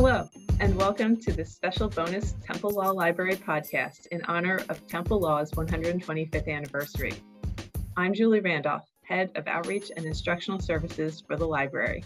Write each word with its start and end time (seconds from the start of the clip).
Hello, 0.00 0.28
and 0.60 0.76
welcome 0.76 1.16
to 1.16 1.32
this 1.32 1.52
special 1.52 1.88
bonus 1.88 2.36
Temple 2.40 2.70
Law 2.70 2.92
Library 2.92 3.34
podcast 3.34 4.06
in 4.12 4.24
honor 4.26 4.60
of 4.68 4.86
Temple 4.86 5.18
Law's 5.18 5.50
125th 5.50 6.46
anniversary. 6.46 7.14
I'm 7.96 8.14
Julie 8.14 8.38
Randolph, 8.38 8.88
Head 9.02 9.32
of 9.34 9.48
Outreach 9.48 9.90
and 9.96 10.06
Instructional 10.06 10.60
Services 10.60 11.24
for 11.26 11.36
the 11.36 11.48
library. 11.48 12.04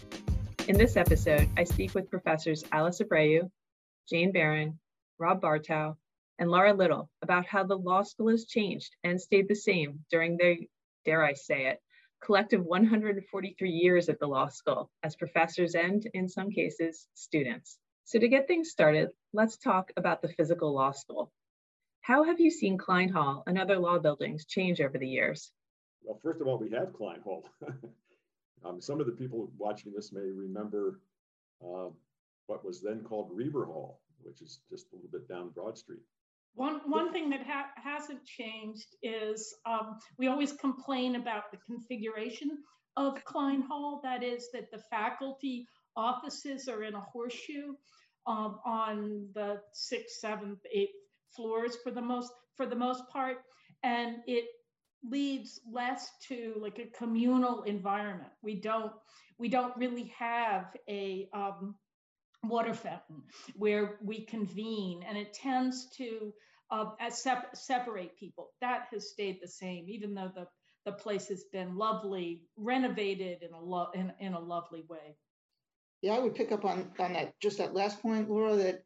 In 0.67 0.75
this 0.75 0.97
episode, 0.97 1.47
I 1.55 1.65
speak 1.65 1.93
with 1.93 2.09
professors 2.09 2.63
Alice 2.71 2.99
Abreu, 2.99 3.51
Jane 4.09 4.31
Baron, 4.31 4.79
Rob 5.19 5.39
Bartow, 5.39 5.95
and 6.39 6.49
Laura 6.49 6.73
Little 6.73 7.11
about 7.21 7.45
how 7.45 7.63
the 7.63 7.77
law 7.77 8.01
school 8.01 8.29
has 8.29 8.45
changed 8.45 8.89
and 9.03 9.21
stayed 9.21 9.47
the 9.47 9.55
same 9.55 9.99
during 10.09 10.35
their, 10.37 10.55
dare 11.05 11.23
I 11.23 11.33
say 11.33 11.67
it, 11.67 11.79
collective 12.23 12.65
143 12.65 13.69
years 13.69 14.09
at 14.09 14.17
the 14.17 14.25
law 14.25 14.47
school 14.47 14.89
as 15.03 15.15
professors 15.15 15.75
and, 15.75 16.03
in 16.15 16.27
some 16.27 16.49
cases, 16.49 17.07
students. 17.13 17.77
So 18.05 18.19
to 18.19 18.27
get 18.27 18.47
things 18.47 18.69
started, 18.69 19.09
let's 19.31 19.57
talk 19.57 19.91
about 19.95 20.21
the 20.21 20.27
physical 20.27 20.73
law 20.73 20.91
school. 20.91 21.31
How 22.01 22.23
have 22.23 22.39
you 22.39 22.51
seen 22.51 22.77
Klein 22.77 23.09
Hall 23.09 23.43
and 23.47 23.57
other 23.57 23.79
law 23.79 23.97
buildings 23.97 24.45
change 24.45 24.81
over 24.81 24.97
the 24.97 25.07
years? 25.07 25.51
Well, 26.03 26.19
first 26.21 26.41
of 26.41 26.47
all, 26.47 26.57
we 26.57 26.69
have 26.71 26.93
Klein 26.93 27.21
Hall. 27.23 27.47
um, 28.65 28.81
some 28.81 28.99
of 28.99 29.05
the 29.05 29.13
people 29.13 29.49
watching 29.57 29.93
this 29.95 30.11
may 30.11 30.29
remember 30.29 30.99
uh, 31.63 31.89
what 32.47 32.65
was 32.65 32.81
then 32.81 33.03
called 33.03 33.29
Reber 33.31 33.65
Hall, 33.65 34.01
which 34.21 34.41
is 34.41 34.59
just 34.69 34.91
a 34.91 34.95
little 34.95 35.09
bit 35.09 35.29
down 35.29 35.49
Broad 35.49 35.77
Street. 35.77 36.01
One, 36.55 36.81
one 36.85 37.13
thing 37.13 37.29
that 37.29 37.45
ha 37.47 37.67
hasn't 37.75 38.25
changed 38.25 38.95
is 39.01 39.55
um, 39.65 39.97
we 40.19 40.27
always 40.27 40.51
complain 40.51 41.15
about 41.15 41.51
the 41.51 41.57
configuration 41.65 42.57
of 42.97 43.23
Klein 43.23 43.61
Hall. 43.61 44.01
That 44.03 44.23
is 44.23 44.49
that 44.51 44.69
the 44.71 44.83
faculty 44.91 45.67
offices 45.95 46.67
are 46.67 46.83
in 46.83 46.95
a 46.95 47.01
horseshoe 47.01 47.73
um, 48.27 48.59
on 48.65 49.27
the 49.33 49.61
sixth, 49.73 50.17
seventh, 50.19 50.59
eighth 50.71 50.93
floors 51.35 51.77
for 51.83 51.91
the 51.91 52.01
most 52.01 52.31
for 52.55 52.65
the 52.65 52.75
most 52.75 53.07
part, 53.09 53.37
and 53.83 54.17
it 54.27 54.45
leads 55.03 55.59
less 55.71 56.09
to 56.27 56.55
like 56.57 56.79
a 56.79 56.85
communal 56.97 57.63
environment. 57.63 58.31
We 58.41 58.55
don't 58.61 58.93
we 59.37 59.49
don't 59.49 59.75
really 59.77 60.13
have 60.17 60.67
a 60.89 61.27
um, 61.33 61.75
water 62.43 62.73
fountain 62.73 63.23
where 63.55 63.99
we 64.03 64.25
convene, 64.25 65.03
and 65.07 65.17
it 65.17 65.33
tends 65.33 65.89
to 65.97 66.33
uh, 66.71 66.85
sep- 67.09 67.55
separate 67.55 68.17
people. 68.17 68.49
That 68.61 68.87
has 68.91 69.09
stayed 69.11 69.39
the 69.41 69.47
same, 69.47 69.85
even 69.89 70.13
though 70.13 70.31
the 70.33 70.47
the 70.85 70.91
place 70.93 71.29
has 71.29 71.45
been 71.51 71.77
lovely, 71.77 72.41
renovated 72.57 73.41
in 73.43 73.53
a 73.53 73.59
lo- 73.61 73.91
in, 73.93 74.11
in 74.19 74.33
a 74.33 74.39
lovely 74.39 74.83
way. 74.89 75.17
Yeah, 76.03 76.15
I 76.15 76.19
would 76.19 76.35
pick 76.35 76.51
up 76.51 76.65
on 76.65 76.91
on 76.99 77.13
that 77.13 77.33
just 77.39 77.59
that 77.59 77.73
last 77.73 78.01
point, 78.01 78.29
Laura. 78.29 78.57
That 78.57 78.83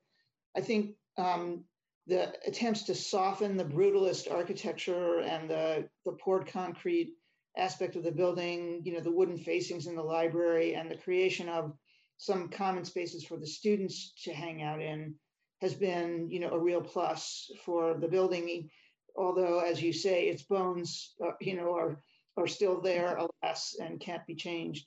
I 0.56 0.62
think 0.62 0.98
um, 1.18 1.64
the 2.06 2.32
attempts 2.46 2.84
to 2.84 2.96
soften 2.96 3.58
the 3.58 3.66
brutalist 3.66 4.32
architecture 4.32 5.22
and 5.22 5.50
the 5.50 5.90
the 6.06 6.12
poured 6.12 6.46
concrete 6.46 7.16
aspect 7.58 7.96
of 7.96 8.04
the 8.04 8.12
building, 8.12 8.84
you 8.86 8.94
know, 8.94 9.00
the 9.00 9.12
wooden 9.12 9.40
facings 9.40 9.88
in 9.88 9.96
the 9.96 10.04
library, 10.04 10.76
and 10.76 10.92
the 10.92 10.98
creation 10.98 11.50
of 11.50 11.74
some 12.18 12.50
common 12.50 12.86
spaces 12.86 13.26
for 13.26 13.38
the 13.38 13.48
students 13.48 14.14
to 14.26 14.31
hang 14.31 14.62
out 14.62 14.80
in 14.80 15.16
has 15.62 15.74
been, 15.74 16.30
you 16.30 16.40
know, 16.40 16.52
a 16.52 16.59
real 16.59 16.81
plus 16.81 17.50
for 17.66 17.96
the 17.96 18.08
building. 18.08 18.70
Although, 19.16 19.62
as 19.62 19.81
you 19.81 19.92
say, 19.92 20.26
its 20.26 20.44
bones, 20.44 21.16
uh, 21.26 21.31
you 21.42 21.56
know, 21.56 21.74
are 21.74 22.00
are 22.38 22.46
still 22.46 22.80
there, 22.80 23.18
alas, 23.18 23.76
and 23.81 24.00
can't 24.00 24.28
be 24.28 24.36
changed. 24.36 24.86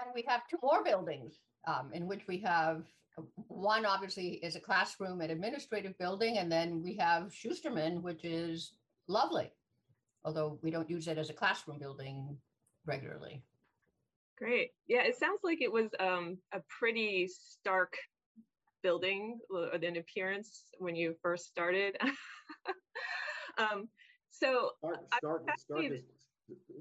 And 0.00 0.08
we 0.14 0.24
have 0.26 0.40
two 0.48 0.56
more 0.62 0.82
buildings 0.82 1.38
um, 1.66 1.90
in 1.92 2.06
which 2.06 2.26
we 2.26 2.38
have 2.38 2.84
uh, 3.18 3.22
one 3.48 3.84
obviously 3.84 4.34
is 4.42 4.56
a 4.56 4.60
classroom 4.60 5.20
and 5.20 5.30
administrative 5.30 5.98
building, 5.98 6.38
and 6.38 6.50
then 6.50 6.82
we 6.82 6.96
have 6.96 7.32
Shusterman, 7.32 8.02
which 8.02 8.24
is 8.24 8.72
lovely, 9.08 9.50
although 10.24 10.58
we 10.62 10.70
don't 10.70 10.90
use 10.90 11.08
it 11.08 11.18
as 11.18 11.30
a 11.30 11.34
classroom 11.34 11.78
building 11.78 12.36
regularly. 12.86 13.42
Great. 14.36 14.70
Yeah, 14.86 15.02
it 15.02 15.18
sounds 15.18 15.40
like 15.42 15.60
it 15.60 15.72
was 15.72 15.88
um, 15.98 16.38
a 16.52 16.60
pretty 16.68 17.28
stark 17.28 17.96
building 18.82 19.38
in 19.82 19.96
appearance 19.96 20.62
when 20.78 20.94
you 20.94 21.14
first 21.22 21.46
started. 21.46 21.96
um, 23.58 23.88
so 24.30 24.70
Stark, 24.78 25.00
Stark, 25.16 25.42
Stark 25.58 25.84
is, 25.84 26.02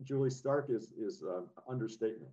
Julie 0.03 0.29
Stark 0.29 0.67
is 0.69 0.91
is 0.99 1.23
um, 1.23 1.47
understatement. 1.67 2.31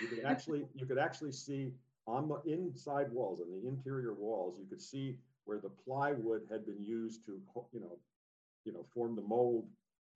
You 0.00 0.08
could 0.08 0.24
actually 0.24 0.66
you 0.74 0.86
could 0.86 0.98
actually 0.98 1.32
see 1.32 1.72
on 2.06 2.28
the 2.28 2.40
inside 2.50 3.10
walls 3.10 3.40
and 3.40 3.50
the 3.50 3.68
interior 3.68 4.14
walls, 4.14 4.56
you 4.58 4.66
could 4.68 4.82
see 4.82 5.16
where 5.44 5.58
the 5.58 5.70
plywood 5.70 6.42
had 6.50 6.66
been 6.66 6.82
used 6.82 7.24
to 7.26 7.40
you 7.72 7.80
know 7.80 7.98
you 8.64 8.72
know 8.72 8.84
form 8.94 9.16
the 9.16 9.22
mold 9.22 9.66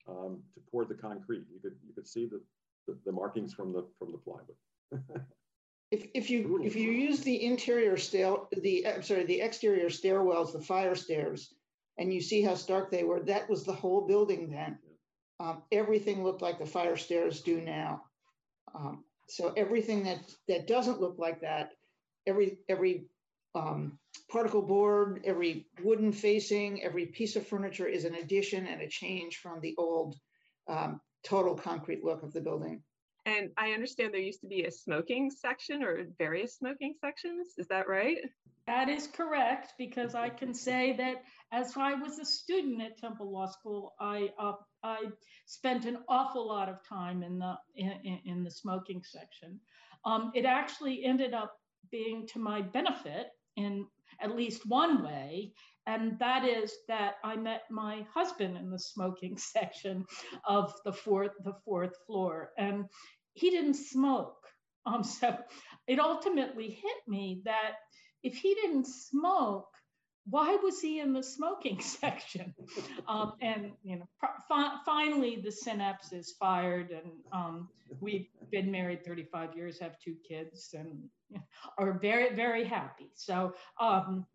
um, 0.08 0.42
to 0.54 0.60
pour 0.70 0.84
the 0.84 0.94
concrete. 0.94 1.44
You 1.52 1.60
could 1.60 1.76
you 1.86 1.94
could 1.94 2.06
see 2.06 2.26
the 2.26 2.40
the, 2.86 2.98
the 3.04 3.12
markings 3.12 3.54
from 3.54 3.72
the 3.72 3.86
from 3.98 4.12
the 4.12 4.18
plywood. 4.18 4.56
If, 5.90 6.06
if 6.12 6.28
you 6.28 6.60
if 6.62 6.76
you 6.76 6.90
use 6.90 7.20
the 7.20 7.44
interior 7.46 7.96
stair 7.96 8.36
the 8.52 8.86
I'm 8.86 9.02
sorry 9.02 9.24
the 9.24 9.40
exterior 9.40 9.88
stairwells 9.88 10.52
the 10.52 10.60
fire 10.60 10.94
stairs 10.94 11.54
and 11.96 12.12
you 12.12 12.20
see 12.20 12.42
how 12.42 12.56
stark 12.56 12.90
they 12.90 13.04
were 13.04 13.20
that 13.20 13.48
was 13.48 13.64
the 13.64 13.72
whole 13.72 14.06
building 14.06 14.50
then 14.50 14.78
um, 15.40 15.62
everything 15.72 16.22
looked 16.22 16.42
like 16.42 16.58
the 16.58 16.66
fire 16.66 16.98
stairs 16.98 17.40
do 17.40 17.62
now 17.62 18.02
um, 18.74 19.02
so 19.28 19.52
everything 19.56 20.04
that 20.04 20.18
that 20.48 20.66
doesn't 20.66 21.00
look 21.00 21.16
like 21.18 21.40
that 21.40 21.72
every 22.26 22.58
every 22.68 23.06
um, 23.54 23.98
particle 24.30 24.62
board 24.62 25.22
every 25.24 25.66
wooden 25.82 26.12
facing 26.12 26.82
every 26.82 27.06
piece 27.06 27.36
of 27.36 27.46
furniture 27.46 27.86
is 27.86 28.04
an 28.04 28.14
addition 28.16 28.66
and 28.66 28.82
a 28.82 28.88
change 28.88 29.36
from 29.36 29.60
the 29.60 29.74
old 29.78 30.16
um, 30.68 31.00
total 31.24 31.54
concrete 31.54 32.04
look 32.04 32.22
of 32.22 32.32
the 32.32 32.40
building 32.40 32.82
and 33.28 33.50
I 33.58 33.72
understand 33.72 34.14
there 34.14 34.20
used 34.20 34.40
to 34.40 34.46
be 34.46 34.64
a 34.64 34.70
smoking 34.70 35.30
section 35.30 35.82
or 35.82 36.06
various 36.16 36.56
smoking 36.56 36.94
sections. 37.00 37.48
Is 37.58 37.68
that 37.68 37.88
right? 37.88 38.18
That 38.66 38.88
is 38.88 39.06
correct, 39.06 39.74
because 39.78 40.14
I 40.14 40.28
can 40.28 40.54
say 40.68 40.94
that 40.96 41.16
as 41.52 41.74
I 41.76 41.94
was 41.94 42.18
a 42.18 42.24
student 42.24 42.80
at 42.82 42.98
Temple 42.98 43.30
Law 43.30 43.46
School, 43.46 43.94
I 44.00 44.30
uh, 44.38 44.52
I 44.82 45.04
spent 45.46 45.84
an 45.84 45.98
awful 46.08 46.46
lot 46.46 46.68
of 46.68 46.76
time 46.86 47.22
in 47.22 47.38
the 47.38 47.54
in, 47.76 48.20
in 48.24 48.44
the 48.44 48.50
smoking 48.50 49.02
section. 49.02 49.60
Um, 50.04 50.32
it 50.34 50.44
actually 50.44 51.04
ended 51.04 51.34
up 51.34 51.54
being 51.90 52.26
to 52.28 52.38
my 52.38 52.62
benefit 52.62 53.28
in 53.56 53.86
at 54.20 54.36
least 54.36 54.66
one 54.66 55.02
way, 55.02 55.52
and 55.86 56.18
that 56.18 56.44
is 56.44 56.72
that 56.88 57.14
I 57.24 57.36
met 57.36 57.62
my 57.70 58.06
husband 58.12 58.56
in 58.56 58.70
the 58.70 58.78
smoking 58.78 59.38
section 59.54 60.04
of 60.46 60.72
the 60.84 60.92
fourth 60.92 61.32
the 61.44 61.54
fourth 61.64 61.94
floor, 62.06 62.52
and 62.58 62.84
he 63.38 63.50
didn't 63.50 63.74
smoke. 63.74 64.34
Um, 64.86 65.04
so 65.04 65.36
it 65.86 65.98
ultimately 66.00 66.70
hit 66.70 66.96
me 67.06 67.42
that 67.44 67.72
if 68.22 68.36
he 68.36 68.54
didn't 68.54 68.86
smoke, 68.86 69.68
why 70.30 70.56
was 70.62 70.80
he 70.80 71.00
in 71.00 71.12
the 71.12 71.22
smoking 71.22 71.80
section? 72.00 72.54
Um, 73.06 73.34
and 73.40 73.72
you 73.82 73.96
know, 73.96 74.08
fi- 74.48 74.76
finally 74.84 75.40
the 75.42 75.52
synapse 75.52 76.12
is 76.12 76.34
fired, 76.38 76.90
and 76.90 77.12
um, 77.32 77.68
we've 78.00 78.26
been 78.50 78.70
married 78.70 79.04
35 79.04 79.56
years, 79.56 79.78
have 79.78 79.98
two 80.00 80.16
kids, 80.28 80.74
and 80.74 80.98
are 81.78 81.98
very 81.98 82.34
very 82.34 82.64
happy. 82.64 83.10
So 83.14 83.54
um, 83.80 84.26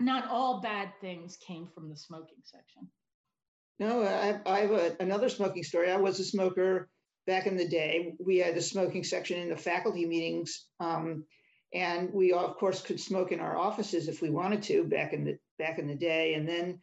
not 0.00 0.28
all 0.28 0.60
bad 0.60 0.92
things 1.00 1.36
came 1.36 1.68
from 1.74 1.88
the 1.88 1.96
smoking 1.96 2.42
section. 2.42 2.88
No, 3.78 4.02
I, 4.02 4.40
I 4.44 4.60
have 4.60 4.70
a, 4.72 4.96
another 5.00 5.30
smoking 5.30 5.62
story. 5.62 5.90
I 5.90 5.96
was 5.96 6.20
a 6.20 6.24
smoker 6.24 6.90
back 7.26 7.46
in 7.46 7.56
the 7.56 7.68
day, 7.68 8.14
we 8.18 8.38
had 8.38 8.56
a 8.56 8.62
smoking 8.62 9.04
section 9.04 9.40
in 9.40 9.48
the 9.48 9.56
faculty 9.56 10.06
meetings. 10.06 10.66
Um, 10.80 11.24
and 11.72 12.12
we 12.12 12.32
of 12.32 12.56
course 12.56 12.82
could 12.82 13.00
smoke 13.00 13.32
in 13.32 13.40
our 13.40 13.56
offices 13.56 14.08
if 14.08 14.20
we 14.20 14.30
wanted 14.30 14.62
to 14.64 14.84
back 14.84 15.12
in 15.12 15.24
the 15.24 15.38
back 15.58 15.78
in 15.78 15.86
the 15.86 15.94
day. 15.94 16.34
And 16.34 16.48
then 16.48 16.80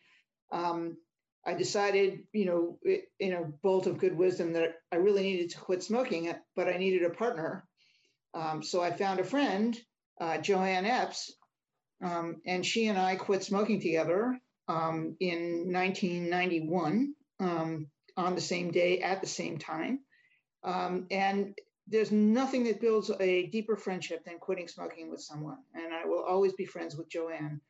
um, 0.51 0.98
I 1.45 1.54
decided, 1.54 2.24
you 2.34 2.45
know, 2.45 2.80
in 3.19 3.34
a 3.34 3.44
bolt 3.63 3.88
of 3.88 3.98
good 3.98 4.16
wisdom 4.18 4.54
that 4.54 4.75
I 4.92 4.98
really 4.98 5.24
needed 5.24 5.51
to 5.51 5.60
quit 5.60 5.84
smoking, 5.84 6.34
but 6.56 6.68
I 6.68 6.78
needed 6.78 7.04
a 7.04 7.10
partner. 7.10 7.66
Um, 8.34 8.62
so 8.62 8.81
I 8.81 8.92
found 8.92 9.19
a 9.19 9.24
friend, 9.24 9.78
uh, 10.19 10.38
Joanne 10.38 10.86
Epps, 10.86 11.34
um, 12.04 12.42
and 12.45 12.66
she 12.66 12.88
and 12.88 13.00
I 13.00 13.16
quit 13.16 13.44
smoking 13.44 13.81
together 13.81 14.38
um, 14.68 15.16
in 15.19 15.72
1991 15.72 17.13
um, 17.39 17.88
on 18.16 18.36
the 18.36 18.42
same 18.42 18.72
day 18.72 19.00
at 19.00 19.22
the 19.22 19.28
same 19.28 19.57
time. 19.57 20.00
Um, 20.63 21.07
and 21.12 21.57
there's 21.88 22.12
nothing 22.12 22.63
that 22.65 22.81
builds 22.81 23.12
a 23.19 23.48
deeper 23.48 23.75
friendship 23.75 24.25
than 24.25 24.39
quitting 24.39 24.68
smoking 24.68 25.09
with 25.09 25.21
someone. 25.21 25.59
And 25.74 25.94
I 25.94 26.06
will 26.06 26.24
always 26.24 26.54
be 26.54 26.65
friends 26.65 26.95
with 26.95 27.09
Joanne 27.09 27.62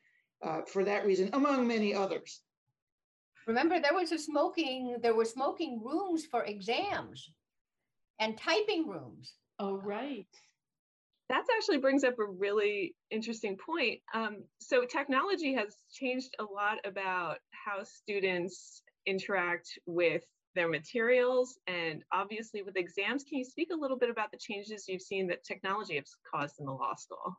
uh, 0.43 0.61
for 0.65 0.83
that 0.83 1.05
reason, 1.05 1.29
among 1.33 1.67
many 1.67 1.93
others. 1.93 2.41
Remember, 3.45 3.79
there 3.79 3.93
was 3.93 4.11
a 4.11 4.17
smoking, 4.17 4.97
there 5.01 5.15
were 5.15 5.25
smoking 5.25 5.81
rooms 5.83 6.25
for 6.25 6.43
exams 6.43 7.31
and 8.19 8.37
typing 8.37 8.87
rooms. 8.87 9.33
Oh, 9.59 9.77
right. 9.77 10.27
that 11.29 11.43
actually 11.55 11.77
brings 11.77 12.03
up 12.03 12.19
a 12.19 12.25
really 12.25 12.95
interesting 13.11 13.57
point. 13.57 13.99
Um, 14.13 14.43
so 14.59 14.85
technology 14.85 15.53
has 15.53 15.77
changed 15.91 16.35
a 16.39 16.43
lot 16.43 16.77
about 16.85 17.37
how 17.51 17.83
students 17.83 18.81
interact 19.05 19.79
with 19.85 20.23
their 20.57 20.67
materials 20.67 21.59
and 21.67 22.03
obviously 22.11 22.63
with 22.63 22.75
exams. 22.75 23.23
Can 23.23 23.37
you 23.37 23.45
speak 23.45 23.69
a 23.71 23.75
little 23.75 23.97
bit 23.97 24.09
about 24.09 24.31
the 24.31 24.37
changes 24.37 24.87
you've 24.87 25.01
seen 25.01 25.27
that 25.27 25.43
technology 25.43 25.95
has 25.95 26.15
caused 26.29 26.59
in 26.59 26.65
the 26.65 26.71
law 26.73 26.95
school? 26.95 27.37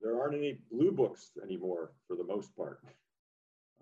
There 0.00 0.18
aren't 0.20 0.34
any 0.34 0.58
blue 0.72 0.90
books 0.90 1.32
anymore 1.44 1.92
for 2.08 2.16
the 2.16 2.24
most 2.24 2.56
part. 2.56 2.80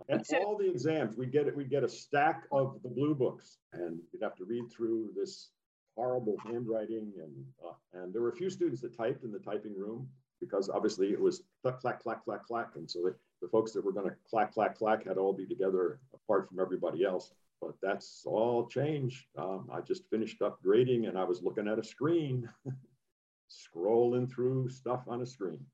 And 0.08 0.24
all 0.44 0.56
the 0.56 0.70
exams, 0.70 1.16
we 1.16 1.26
get 1.26 1.56
we 1.56 1.64
get 1.64 1.82
a 1.82 1.88
stack 1.88 2.44
of 2.52 2.80
the 2.82 2.88
blue 2.88 3.14
books 3.14 3.58
and 3.72 3.98
you'd 4.12 4.22
have 4.22 4.36
to 4.36 4.44
read 4.44 4.64
through 4.70 5.10
this 5.16 5.50
horrible 5.96 6.36
handwriting 6.44 7.12
and, 7.20 7.32
uh, 7.64 7.72
and 7.92 8.14
there 8.14 8.22
were 8.22 8.30
a 8.30 8.36
few 8.36 8.48
students 8.48 8.80
that 8.82 8.96
typed 8.96 9.24
in 9.24 9.32
the 9.32 9.38
typing 9.40 9.76
room 9.76 10.08
because 10.40 10.68
obviously 10.68 11.08
it 11.08 11.20
was 11.20 11.42
clack, 11.62 11.80
clack, 11.80 12.00
clack, 12.00 12.24
clack, 12.24 12.46
clack. 12.46 12.68
And 12.76 12.88
so 12.88 13.00
the, 13.02 13.14
the 13.42 13.48
folks 13.48 13.72
that 13.72 13.84
were 13.84 13.92
gonna 13.92 14.14
clack, 14.30 14.52
clack, 14.54 14.76
clack 14.76 15.06
had 15.06 15.14
to 15.14 15.20
all 15.20 15.32
be 15.32 15.46
together 15.46 15.98
apart 16.14 16.48
from 16.48 16.60
everybody 16.60 17.04
else. 17.04 17.32
But 17.60 17.74
that's 17.82 18.22
all 18.24 18.66
changed. 18.68 19.24
Um, 19.36 19.68
I 19.72 19.80
just 19.80 20.08
finished 20.10 20.42
up 20.42 20.62
grading 20.62 21.06
and 21.06 21.18
I 21.18 21.24
was 21.24 21.42
looking 21.42 21.68
at 21.68 21.78
a 21.78 21.84
screen, 21.84 22.48
scrolling 23.50 24.30
through 24.30 24.68
stuff 24.68 25.02
on 25.08 25.22
a 25.22 25.26
screen. 25.26 25.64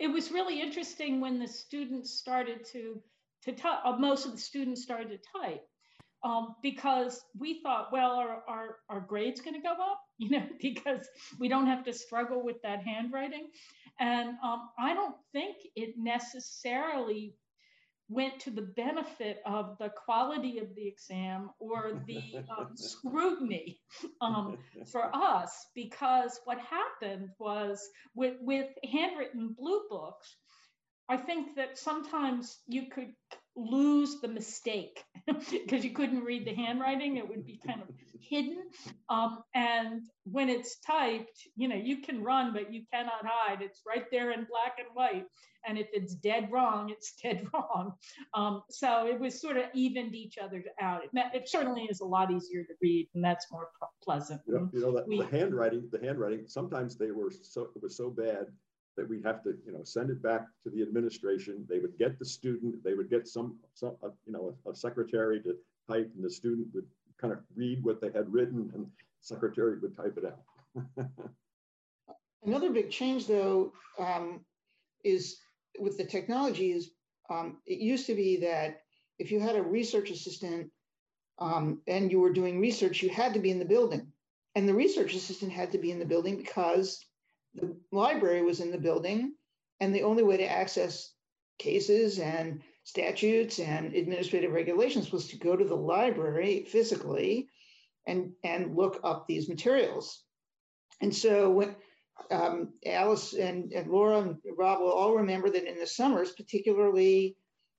It 0.00 0.10
was 0.10 0.32
really 0.32 0.60
interesting 0.60 1.20
when 1.20 1.38
the 1.38 1.46
students 1.46 2.10
started 2.10 2.64
to 2.72 3.02
to 3.44 3.52
type. 3.52 3.80
Uh, 3.84 3.96
most 3.96 4.24
of 4.24 4.32
the 4.32 4.38
students 4.38 4.82
started 4.82 5.10
to 5.10 5.18
type 5.40 5.62
um, 6.22 6.56
because 6.62 7.22
we 7.38 7.62
thought, 7.62 7.92
well, 7.92 8.12
are 8.12 8.42
our, 8.48 8.76
our 8.88 9.00
grades 9.00 9.40
going 9.40 9.54
to 9.54 9.60
go 9.60 9.72
up? 9.72 10.00
You 10.20 10.28
know, 10.28 10.46
because 10.60 11.08
we 11.38 11.48
don't 11.48 11.66
have 11.66 11.82
to 11.84 11.94
struggle 11.94 12.44
with 12.44 12.60
that 12.62 12.82
handwriting. 12.82 13.48
And 13.98 14.36
um, 14.44 14.68
I 14.78 14.92
don't 14.92 15.14
think 15.32 15.56
it 15.76 15.94
necessarily 15.96 17.32
went 18.10 18.40
to 18.40 18.50
the 18.50 18.62
benefit 18.62 19.40
of 19.46 19.78
the 19.78 19.88
quality 19.90 20.58
of 20.58 20.74
the 20.74 20.86
exam 20.86 21.48
or 21.60 22.02
the 22.08 22.44
um, 22.58 22.70
scrutiny 22.74 23.78
um, 24.20 24.58
for 24.90 25.14
us 25.14 25.68
because 25.76 26.40
what 26.44 26.58
happened 26.58 27.28
was 27.38 27.88
with, 28.16 28.34
with 28.40 28.66
handwritten 28.92 29.54
blue 29.56 29.82
books, 29.88 30.36
I 31.08 31.16
think 31.16 31.54
that 31.54 31.78
sometimes 31.78 32.58
you 32.66 32.86
could 32.92 33.12
lose 33.56 34.20
the 34.20 34.28
mistake 34.28 35.04
because 35.26 35.84
you 35.84 35.90
couldn't 35.90 36.24
read 36.24 36.46
the 36.46 36.54
handwriting. 36.54 37.16
It 37.16 37.28
would 37.28 37.44
be 37.44 37.60
kind 37.66 37.82
of 37.82 37.88
hidden. 38.20 38.62
Um, 39.08 39.42
and 39.54 40.02
when 40.24 40.48
it's 40.48 40.78
typed, 40.80 41.48
you 41.56 41.68
know, 41.68 41.76
you 41.76 41.98
can 41.98 42.22
run, 42.22 42.52
but 42.52 42.72
you 42.72 42.82
cannot 42.92 43.24
hide. 43.24 43.62
It's 43.62 43.82
right 43.86 44.04
there 44.10 44.30
in 44.30 44.46
black 44.50 44.76
and 44.78 44.88
white. 44.94 45.24
And 45.66 45.78
if 45.78 45.88
it's 45.92 46.14
dead 46.14 46.48
wrong, 46.50 46.90
it's 46.90 47.14
dead 47.22 47.46
wrong. 47.52 47.92
Um, 48.34 48.62
so 48.70 49.06
it 49.06 49.18
was 49.18 49.40
sort 49.40 49.56
of 49.56 49.64
evened 49.74 50.14
each 50.14 50.38
other 50.38 50.62
out. 50.80 51.02
It, 51.04 51.10
it, 51.34 51.48
certainly 51.48 51.82
is 51.90 52.00
a 52.00 52.04
lot 52.06 52.30
easier 52.30 52.62
to 52.64 52.72
read, 52.80 53.08
and 53.14 53.22
that's 53.22 53.46
more 53.50 53.68
pleasant. 54.02 54.40
You 54.46 54.54
know, 54.54 54.70
you 54.72 54.80
know 54.80 54.92
that 54.92 55.06
We- 55.06 55.18
the 55.18 55.26
handwriting, 55.26 55.88
the 55.90 56.00
handwriting, 56.00 56.44
sometimes 56.46 56.96
they 56.96 57.10
were 57.10 57.30
so, 57.42 57.68
it 57.74 57.82
was 57.82 57.96
so 57.96 58.10
bad 58.10 58.46
that 58.96 59.08
we'd 59.08 59.24
have 59.24 59.42
to, 59.44 59.54
you 59.64 59.72
know, 59.72 59.82
send 59.84 60.10
it 60.10 60.22
back 60.22 60.46
to 60.64 60.70
the 60.70 60.82
administration. 60.82 61.66
They 61.68 61.78
would 61.78 61.96
get 61.98 62.18
the 62.18 62.24
student, 62.24 62.82
they 62.82 62.94
would 62.94 63.10
get 63.10 63.28
some, 63.28 63.56
some, 63.74 63.96
uh, 64.02 64.08
you 64.26 64.32
know, 64.32 64.54
a, 64.66 64.70
a 64.70 64.74
secretary 64.74 65.40
to 65.42 65.56
type 65.88 66.10
and 66.14 66.24
the 66.24 66.30
student 66.30 66.68
would 66.74 66.86
kind 67.20 67.32
of 67.32 67.40
read 67.54 67.82
what 67.82 68.00
they 68.00 68.10
had 68.10 68.32
written 68.32 68.70
and 68.74 68.86
secretary 69.20 69.78
would 69.78 69.96
type 69.96 70.18
it 70.18 70.24
out. 70.24 71.06
Another 72.44 72.70
big 72.70 72.90
change, 72.90 73.26
though, 73.26 73.72
um, 73.98 74.40
is 75.04 75.38
with 75.78 75.98
the 75.98 76.04
technology 76.04 76.72
is 76.72 76.90
um, 77.28 77.58
it 77.66 77.78
used 77.78 78.06
to 78.06 78.14
be 78.14 78.38
that 78.38 78.80
if 79.18 79.30
you 79.30 79.40
had 79.40 79.56
a 79.56 79.62
research 79.62 80.10
assistant 80.10 80.70
um, 81.38 81.80
and 81.86 82.10
you 82.10 82.20
were 82.20 82.32
doing 82.32 82.60
research, 82.60 83.02
you 83.02 83.10
had 83.10 83.34
to 83.34 83.40
be 83.40 83.50
in 83.50 83.58
the 83.58 83.64
building. 83.64 84.10
And 84.54 84.68
the 84.68 84.74
research 84.74 85.14
assistant 85.14 85.52
had 85.52 85.70
to 85.72 85.78
be 85.78 85.90
in 85.90 85.98
the 85.98 86.04
building 86.04 86.36
because 86.36 87.04
the 87.54 87.76
library 87.92 88.42
was 88.42 88.60
in 88.60 88.70
the 88.70 88.78
building. 88.78 89.34
And 89.80 89.94
the 89.94 90.02
only 90.02 90.22
way 90.22 90.36
to 90.36 90.50
access 90.50 91.12
cases 91.58 92.18
and 92.18 92.60
statutes 92.84 93.58
and 93.58 93.94
administrative 93.94 94.52
regulations 94.52 95.12
was 95.12 95.28
to 95.28 95.38
go 95.38 95.56
to 95.56 95.64
the 95.64 95.76
library 95.76 96.64
physically 96.64 97.48
and, 98.06 98.32
and 98.44 98.76
look 98.76 99.00
up 99.04 99.26
these 99.26 99.48
materials. 99.48 100.22
And 101.00 101.14
so 101.14 101.50
when 101.50 101.76
um, 102.30 102.74
Alice 102.84 103.32
and, 103.34 103.72
and 103.72 103.90
Laura 103.90 104.20
and 104.20 104.36
Rob 104.56 104.80
will 104.80 104.92
all 104.92 105.16
remember 105.16 105.50
that 105.50 105.70
in 105.70 105.78
the 105.78 105.86
summers, 105.86 106.32
particularly, 106.32 107.36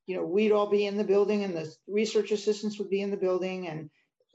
you 0.07 0.15
know, 0.15 0.25
we'd 0.25 0.51
all 0.51 0.69
be 0.69 0.85
in 0.85 0.97
the 0.97 1.03
building 1.03 1.43
and 1.43 1.55
the 1.55 1.71
research 1.87 2.31
assistants 2.31 2.79
would 2.79 2.89
be 2.89 3.01
in 3.01 3.11
the 3.11 3.17
building 3.17 3.67
and 3.67 3.89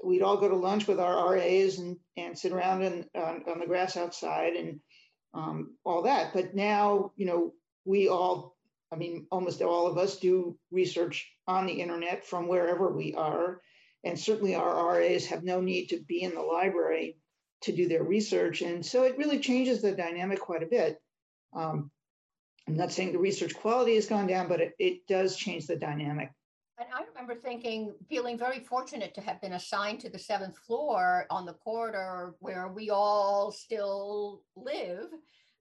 we'd 0.04 0.22
all 0.22 0.36
go 0.36 0.48
to 0.48 0.56
lunch 0.56 0.86
with 0.86 1.00
our 1.00 1.34
RAs 1.34 1.78
and, 1.78 1.96
and 2.16 2.38
sit 2.38 2.52
around 2.52 2.82
on, 2.82 3.42
on 3.48 3.58
the 3.58 3.66
grass 3.66 3.96
outside 3.96 4.54
and 4.54 4.80
um, 5.34 5.76
all 5.84 6.02
that. 6.02 6.32
But 6.32 6.54
now, 6.54 7.12
you 7.16 7.26
know, 7.26 7.52
we 7.84 8.08
all, 8.08 8.56
I 8.92 8.96
mean, 8.96 9.26
almost 9.30 9.62
all 9.62 9.86
of 9.86 9.98
us 9.98 10.18
do 10.18 10.58
research 10.70 11.30
on 11.46 11.66
the 11.66 11.80
internet 11.80 12.26
from 12.26 12.48
wherever 12.48 12.92
we 12.92 13.14
are. 13.14 13.60
And 14.04 14.18
certainly 14.18 14.54
our 14.54 14.98
RAs 14.98 15.26
have 15.26 15.42
no 15.44 15.60
need 15.60 15.86
to 15.88 16.00
be 16.00 16.22
in 16.22 16.34
the 16.34 16.42
library 16.42 17.18
to 17.62 17.72
do 17.72 17.88
their 17.88 18.04
research. 18.04 18.62
And 18.62 18.84
so 18.84 19.04
it 19.04 19.18
really 19.18 19.40
changes 19.40 19.82
the 19.82 19.92
dynamic 19.92 20.40
quite 20.40 20.62
a 20.62 20.66
bit. 20.66 21.00
Um, 21.54 21.90
I'm 22.68 22.76
not 22.76 22.92
saying 22.92 23.12
the 23.12 23.18
research 23.18 23.54
quality 23.54 23.94
has 23.94 24.06
gone 24.06 24.26
down, 24.26 24.48
but 24.48 24.60
it, 24.60 24.74
it 24.78 25.06
does 25.06 25.36
change 25.36 25.66
the 25.66 25.76
dynamic. 25.76 26.30
And 26.78 26.88
I 26.94 27.04
remember 27.08 27.34
thinking, 27.34 27.94
feeling 28.08 28.36
very 28.38 28.60
fortunate 28.60 29.14
to 29.14 29.22
have 29.22 29.40
been 29.40 29.54
assigned 29.54 30.00
to 30.00 30.10
the 30.10 30.18
seventh 30.18 30.58
floor 30.58 31.26
on 31.30 31.46
the 31.46 31.54
corridor 31.54 32.34
where 32.40 32.68
we 32.68 32.90
all 32.90 33.50
still 33.50 34.42
live, 34.56 35.08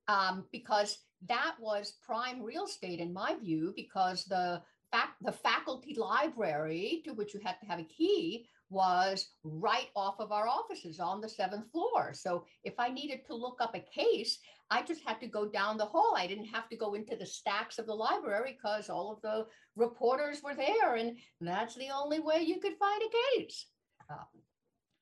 um, 0.10 0.44
because 0.52 1.00
that 1.28 1.56
was 1.60 1.94
prime 2.06 2.42
real 2.44 2.66
estate 2.66 3.00
in 3.00 3.14
my 3.14 3.36
view, 3.36 3.72
because 3.78 4.26
the 4.26 4.62
fac- 4.92 5.16
the 5.22 5.32
faculty 5.32 5.96
library 5.96 7.02
to 7.06 7.14
which 7.14 7.34
you 7.34 7.40
had 7.40 7.60
to 7.62 7.66
have 7.66 7.80
a 7.80 7.84
key 7.84 8.48
was 8.76 9.30
right 9.44 9.88
off 9.96 10.20
of 10.20 10.34
our 10.34 10.48
offices 10.48 11.00
on 11.00 11.22
the 11.22 11.30
seventh 11.30 11.72
floor. 11.72 12.12
So 12.14 12.44
if 12.66 12.74
I 12.78 12.90
needed 12.90 13.26
to 13.28 13.34
look 13.34 13.58
up 13.62 13.74
a 13.74 13.80
case, 13.80 14.40
I 14.70 14.82
just 14.82 15.02
had 15.06 15.22
to 15.22 15.28
go 15.28 15.48
down 15.48 15.78
the 15.78 15.86
hall. 15.86 16.16
I 16.18 16.28
didn't 16.28 16.54
have 16.58 16.68
to 16.70 16.76
go 16.76 16.94
into 16.94 17.16
the 17.16 17.26
stacks 17.26 17.80
of 17.80 17.86
the 17.86 17.94
library 17.94 18.58
because 18.62 18.90
all 18.90 19.14
of 19.14 19.22
the 19.22 19.46
reporters 19.78 20.44
were 20.44 20.56
there, 20.56 20.96
and 20.96 21.18
that's 21.40 21.76
the 21.76 21.90
only 21.90 22.20
way 22.20 22.42
you 22.42 22.60
could 22.60 22.76
find 22.78 23.02
a 23.02 23.40
case. 23.40 23.68
Um, 24.10 24.26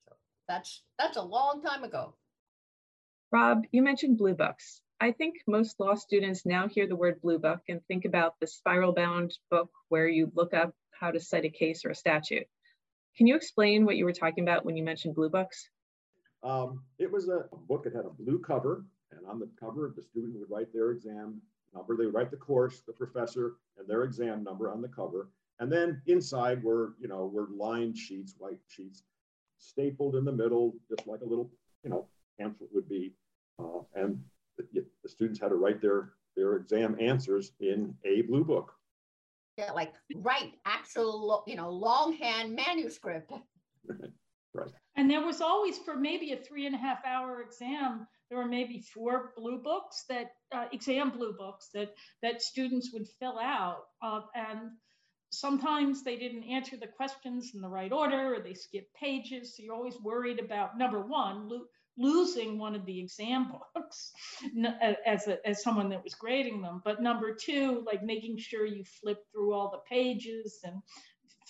so 0.07 0.15
that's 0.47 0.83
that's 0.99 1.17
a 1.17 1.21
long 1.21 1.63
time 1.63 1.83
ago. 1.83 2.13
Rob, 3.31 3.63
you 3.71 3.81
mentioned 3.81 4.19
blue 4.19 4.35
books. 4.35 4.81
I 5.01 5.11
think 5.11 5.37
most 5.47 5.79
law 5.79 5.95
students 5.95 6.45
now 6.45 6.67
hear 6.67 6.85
the 6.85 6.95
word 6.95 7.19
blue 7.21 7.39
book 7.39 7.61
and 7.67 7.81
think 7.87 8.05
about 8.05 8.35
the 8.39 8.47
spiral 8.47 8.93
bound 8.93 9.35
book 9.49 9.71
where 9.89 10.07
you 10.07 10.31
look 10.35 10.53
up 10.53 10.73
how 10.91 11.09
to 11.09 11.19
cite 11.19 11.45
a 11.45 11.49
case 11.49 11.83
or 11.83 11.89
a 11.89 11.95
statute. 11.95 12.47
Can 13.17 13.27
you 13.27 13.35
explain 13.35 13.85
what 13.85 13.95
you 13.95 14.05
were 14.05 14.13
talking 14.13 14.43
about 14.43 14.65
when 14.65 14.75
you 14.75 14.83
mentioned 14.83 15.15
blue 15.15 15.29
books? 15.29 15.69
Um, 16.41 16.83
it 16.97 17.11
was 17.11 17.29
a 17.29 17.45
book 17.67 17.83
that 17.83 17.95
had 17.95 18.05
a 18.05 18.09
blue 18.09 18.39
cover, 18.39 18.85
and 19.11 19.25
on 19.27 19.39
the 19.39 19.49
cover, 19.59 19.93
the 19.95 20.01
student 20.01 20.35
would 20.37 20.49
write 20.49 20.73
their 20.73 20.91
exam 20.91 21.41
number. 21.73 21.95
They 21.95 22.05
would 22.05 22.15
write 22.15 22.31
the 22.31 22.37
course, 22.37 22.81
the 22.85 22.93
professor, 22.93 23.53
and 23.77 23.87
their 23.87 24.03
exam 24.03 24.43
number 24.43 24.71
on 24.71 24.81
the 24.81 24.87
cover. 24.87 25.29
And 25.59 25.71
then 25.71 26.01
inside 26.07 26.63
were, 26.63 26.95
you 26.99 27.07
know, 27.07 27.27
were 27.27 27.47
lined 27.55 27.97
sheets, 27.97 28.35
white 28.37 28.59
sheets, 28.67 29.03
stapled 29.59 30.15
in 30.15 30.25
the 30.25 30.31
middle, 30.31 30.75
just 30.89 31.07
like 31.07 31.21
a 31.21 31.25
little, 31.25 31.49
you 31.83 31.89
know, 31.89 32.07
pamphlet 32.39 32.69
would 32.73 32.89
be. 32.89 33.13
Uh, 33.59 33.81
and 33.95 34.19
the, 34.57 34.85
the 35.03 35.09
students 35.09 35.39
had 35.39 35.49
to 35.49 35.55
write 35.55 35.81
their 35.81 36.13
their 36.35 36.55
exam 36.55 36.97
answers 36.99 37.51
in 37.59 37.93
a 38.05 38.23
blue 38.23 38.43
book. 38.43 38.73
Yeah, 39.57 39.71
like 39.71 39.93
write 40.15 40.53
actual, 40.65 41.43
you 41.47 41.55
know, 41.55 41.69
longhand 41.69 42.55
manuscript. 42.55 43.31
And 44.95 45.09
there 45.09 45.25
was 45.25 45.41
always, 45.41 45.79
for 45.79 45.95
maybe 45.95 46.31
a 46.31 46.37
three 46.37 46.67
and 46.67 46.75
a 46.75 46.77
half 46.77 47.03
hour 47.05 47.41
exam, 47.41 48.05
there 48.29 48.37
were 48.37 48.45
maybe 48.45 48.79
four 48.93 49.33
blue 49.35 49.59
books 49.63 50.03
that 50.09 50.27
uh, 50.51 50.65
exam 50.71 51.09
blue 51.09 51.33
books 51.37 51.69
that 51.73 51.89
that 52.21 52.41
students 52.41 52.91
would 52.93 53.07
fill 53.19 53.39
out, 53.39 53.85
uh, 54.03 54.21
and 54.35 54.69
sometimes 55.31 56.03
they 56.03 56.15
didn't 56.15 56.43
answer 56.43 56.77
the 56.77 56.87
questions 56.87 57.51
in 57.55 57.61
the 57.61 57.69
right 57.69 57.91
order, 57.91 58.35
or 58.35 58.39
they 58.41 58.53
skipped 58.53 58.93
pages. 58.93 59.55
So 59.55 59.63
you're 59.63 59.73
always 59.75 59.99
worried 59.99 60.39
about 60.39 60.77
number 60.77 61.01
one, 61.01 61.49
lo- 61.49 61.65
losing 61.97 62.57
one 62.57 62.75
of 62.75 62.85
the 62.85 62.99
exam 62.99 63.51
books 63.75 64.11
as 65.05 65.27
a, 65.27 65.47
as 65.47 65.61
someone 65.61 65.89
that 65.89 66.03
was 66.03 66.15
grading 66.15 66.61
them, 66.61 66.81
but 66.83 67.01
number 67.01 67.33
two, 67.33 67.83
like 67.85 68.03
making 68.03 68.37
sure 68.37 68.65
you 68.65 68.83
flip 68.83 69.19
through 69.31 69.53
all 69.53 69.69
the 69.69 69.81
pages 69.89 70.59
and 70.63 70.81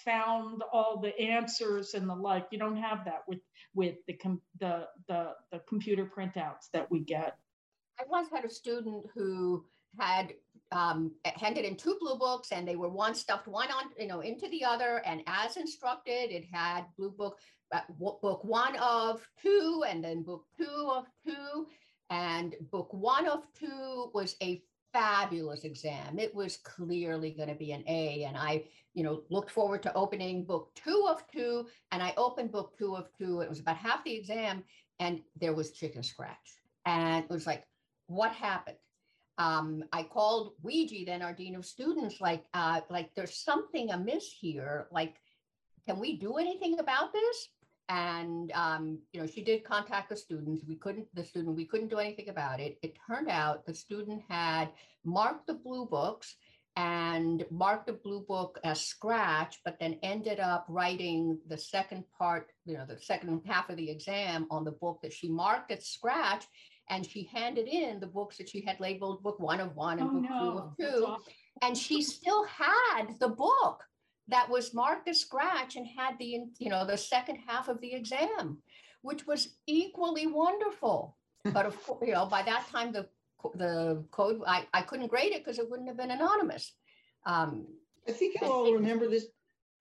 found 0.04 0.62
all 0.74 1.00
the 1.00 1.18
answers 1.20 1.94
and 1.94 2.10
the 2.10 2.16
like. 2.16 2.48
You 2.52 2.60
don't 2.60 2.78
have 2.78 3.06
that 3.06 3.24
with 3.28 3.40
with 3.74 3.96
the 4.08 4.14
com- 4.14 4.42
the, 4.60 4.88
the 5.08 5.32
the 5.52 5.60
computer 5.68 6.06
printouts 6.06 6.70
that 6.74 6.92
we 6.92 7.00
get 7.00 7.38
I 8.00 8.04
once 8.10 8.30
had 8.32 8.46
a 8.46 8.50
student 8.50 9.06
who 9.14 9.66
had 10.00 10.34
um, 10.72 11.12
handed 11.24 11.66
in 11.66 11.76
two 11.76 11.98
blue 12.00 12.18
books 12.18 12.52
and 12.52 12.68
they 12.68 12.76
were 12.76 12.90
one 12.90 13.14
stuffed 13.14 13.48
one 13.48 13.70
on, 13.70 13.86
you 14.00 14.08
know, 14.08 14.22
into 14.22 14.50
the 14.50 14.64
other. 14.64 15.02
And 15.06 15.22
as 15.28 15.58
instructed, 15.58 16.32
it 16.32 16.46
had 16.52 16.86
blue 16.98 17.12
book, 17.12 17.38
book 18.00 18.44
one 18.44 18.76
of 18.78 19.28
two 19.42 19.84
and 19.88 20.04
then 20.04 20.24
book 20.24 20.46
two 20.58 20.90
of 20.92 21.06
two. 21.26 21.68
And 22.10 22.56
book 22.72 22.94
one 22.94 23.28
of 23.28 23.44
two 23.60 24.12
was 24.14 24.36
a 24.42 24.62
fabulous 24.92 25.64
exam. 25.64 26.20
It 26.20 26.34
was 26.34 26.58
clearly 26.58 27.32
going 27.32 27.50
to 27.50 27.56
be 27.56 27.72
an 27.72 27.84
A. 27.88 28.26
And 28.26 28.38
I, 28.38 28.66
you 28.94 29.04
know, 29.04 29.24
looked 29.30 29.52
forward 29.52 29.82
to 29.84 29.94
opening 29.94 30.46
book 30.46 30.72
two 30.76 31.08
of 31.10 31.24
two. 31.32 31.66
And 31.92 32.04
I 32.04 32.14
opened 32.18 32.52
book 32.52 32.78
two 32.78 32.96
of 32.96 33.10
two. 33.18 33.42
It 33.42 33.50
was 33.50 33.60
about 33.60 33.78
half 33.78 34.04
the 34.04 34.16
exam 34.16 34.64
and 35.00 35.22
there 35.40 35.54
was 35.54 35.72
chicken 35.72 36.04
scratch. 36.04 36.58
And 36.86 37.24
it 37.24 37.30
was 37.30 37.48
like, 37.48 37.64
what 38.08 38.32
happened? 38.32 38.78
Um, 39.38 39.84
I 39.92 40.04
called 40.04 40.54
Ouija, 40.62 41.06
then 41.06 41.24
our 41.24 41.34
dean 41.34 41.56
of 41.56 41.66
students, 41.66 42.22
like, 42.22 42.46
uh, 42.54 42.82
like 42.90 43.10
there's 43.16 43.36
something 43.36 43.90
amiss 43.90 44.32
here. 44.32 44.88
Like, 44.92 45.16
can 45.88 46.00
we 46.00 46.18
do 46.18 46.36
anything 46.36 46.80
about 46.80 47.12
this? 47.12 47.50
And 47.90 48.52
um, 48.54 49.00
you 49.12 49.22
know 49.22 49.28
she 49.28 49.44
did 49.44 49.64
contact 49.64 50.10
the 50.10 50.16
students. 50.18 50.64
We 50.68 50.76
couldn't 50.76 51.08
the 51.14 51.24
student 51.24 51.56
we 51.56 51.66
couldn't 51.66 51.90
do 51.90 51.98
anything 52.00 52.30
about 52.30 52.60
it. 52.60 52.78
It 52.82 52.96
turned 53.08 53.30
out 53.30 53.66
the 53.66 53.74
student 53.76 54.22
had 54.30 54.70
marked 55.06 55.48
the 55.48 55.56
blue 55.56 55.86
books 55.86 56.36
and 56.76 57.46
marked 57.52 57.86
the 57.86 57.94
blue 57.94 58.22
book 58.28 58.60
as 58.64 58.82
scratch 58.82 59.60
but 59.64 59.78
then 59.80 60.00
ended 60.02 60.40
up 60.40 60.66
writing 60.68 61.38
the 61.48 61.58
second 61.58 62.04
part 62.18 62.48
you 62.66 62.76
know 62.76 62.84
the 62.88 62.98
second 63.00 63.40
half 63.46 63.70
of 63.70 63.78
the 63.78 63.92
exam 63.92 64.48
on 64.50 64.64
the 64.64 64.72
book 64.72 65.00
that 65.04 65.14
she 65.14 65.30
marked 65.30 65.70
as 65.72 65.86
scratch 65.86 66.46
and 66.90 67.06
she 67.06 67.30
handed 67.32 67.68
in 67.68 68.00
the 68.00 68.08
books 68.08 68.38
that 68.38 68.50
she 68.50 68.62
had 68.66 68.80
labeled 68.80 69.22
book 69.22 69.40
one 69.40 69.60
of 69.60 69.76
one 69.76 70.00
and 70.00 70.26
Oh, 70.32 70.52
book 70.52 70.74
two 70.80 70.88
of 70.88 70.96
two 70.96 71.06
awful. 71.06 71.24
and 71.62 71.78
she 71.78 72.02
still 72.02 72.44
had 72.46 73.20
the 73.20 73.30
book 73.30 73.84
that 74.28 74.50
was 74.50 74.74
marked 74.74 75.08
as 75.08 75.20
scratch 75.20 75.76
and 75.76 75.86
had 75.88 76.18
the 76.18 76.46
you 76.60 76.70
know 76.70 76.86
the 76.86 76.98
second 76.98 77.38
half 77.48 77.68
of 77.68 77.80
the 77.82 77.94
exam 77.94 78.58
which 79.02 79.28
was 79.28 79.56
equally 79.68 80.28
wonderful. 80.28 81.18
But 81.44 81.66
of 81.66 81.82
course 81.84 82.08
you 82.08 82.14
know 82.14 82.26
by 82.26 82.42
that 82.44 82.68
time 82.70 82.92
the 82.92 83.08
the 83.56 84.02
code 84.12 84.42
i, 84.48 84.66
I 84.74 84.84
couldn't 84.84 85.08
grade 85.08 85.34
it 85.34 85.44
because 85.44 85.60
it 85.60 85.70
wouldn't 85.70 85.90
have 85.90 85.98
been 85.98 86.12
anonymous. 86.12 86.74
Um, 87.26 87.68
I 88.08 88.14
think 88.14 88.40
you 88.42 88.48
all 88.48 88.74
remember 88.74 89.10
this. 89.10 89.26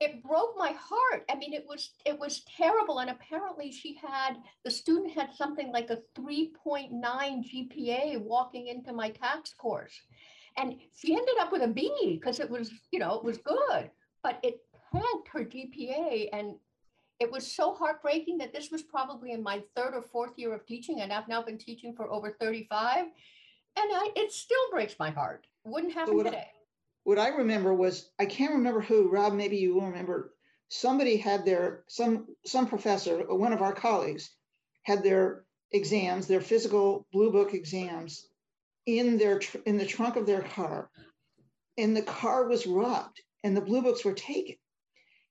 it 0.01 0.23
broke 0.25 0.55
my 0.57 0.73
heart. 0.73 1.25
I 1.31 1.37
mean 1.37 1.53
it 1.53 1.65
was 1.69 1.93
it 2.05 2.19
was 2.19 2.43
terrible 2.57 2.99
and 2.99 3.11
apparently 3.11 3.71
she 3.71 3.95
had 3.95 4.39
the 4.65 4.71
student 4.71 5.13
had 5.13 5.33
something 5.35 5.71
like 5.71 5.91
a 5.91 6.03
3.9 6.19 6.91
gpa 7.01 8.21
walking 8.21 8.67
into 8.67 8.93
my 8.93 9.11
tax 9.11 9.55
course. 9.55 9.95
And 10.57 10.75
she 10.97 11.15
ended 11.15 11.37
up 11.41 11.53
with 11.53 11.63
a 11.63 11.69
b 11.69 12.19
because 12.21 12.41
it 12.41 12.51
was 12.51 12.73
you 12.91 12.99
know 12.99 13.15
it 13.15 13.25
was 13.25 13.39
good 13.39 13.91
but 14.23 14.39
it 14.43 14.61
tanked 14.93 15.29
her 15.33 15.45
gpa 15.45 16.29
and 16.33 16.55
it 17.21 17.31
was 17.31 17.47
so 17.47 17.75
heartbreaking 17.75 18.39
that 18.39 18.53
this 18.53 18.71
was 18.71 18.83
probably 18.83 19.33
in 19.33 19.43
my 19.43 19.63
third 19.77 19.95
or 19.95 20.03
fourth 20.03 20.33
year 20.37 20.53
of 20.55 20.67
teaching 20.67 21.01
and 21.01 21.13
i've 21.13 21.29
now 21.29 21.43
been 21.43 21.59
teaching 21.59 21.95
for 21.95 22.11
over 22.11 22.37
35 22.41 23.05
and 23.05 23.11
I, 23.77 24.11
it 24.17 24.33
still 24.33 24.71
breaks 24.71 24.97
my 24.99 25.11
heart 25.11 25.47
wouldn't 25.65 25.95
happen 25.95 26.17
what 26.17 26.27
I- 26.27 26.31
today 26.31 26.49
What 27.05 27.19
I 27.19 27.29
remember 27.29 27.75
was, 27.75 28.11
I 28.21 28.27
can't 28.27 28.55
remember 28.55 28.81
who, 28.81 29.11
Rob, 29.11 29.33
maybe 29.33 29.57
you 29.57 29.75
will 29.75 29.87
remember. 29.89 30.35
Somebody 30.69 31.17
had 31.17 31.45
their, 31.45 31.83
some, 31.89 32.29
some 32.47 32.69
professor, 32.69 33.29
uh, 33.29 33.35
one 33.35 33.53
of 33.53 33.61
our 33.61 33.75
colleagues, 33.75 34.31
had 34.85 35.03
their 35.03 35.45
exams, 35.73 36.29
their 36.29 36.41
physical 36.41 37.07
blue 37.13 37.33
book 37.33 37.55
exams 37.55 38.29
in 38.87 39.19
their, 39.19 39.41
tr- 39.41 39.65
in 39.67 39.79
the 39.79 39.85
trunk 39.87 40.15
of 40.15 40.27
their 40.27 40.43
car. 40.43 40.91
And 41.77 41.97
the 41.97 42.03
car 42.03 42.47
was 42.47 42.69
robbed 42.69 43.21
and 43.45 43.57
the 43.57 43.61
blue 43.61 43.83
books 43.83 44.05
were 44.05 44.15
taken. 44.15 44.57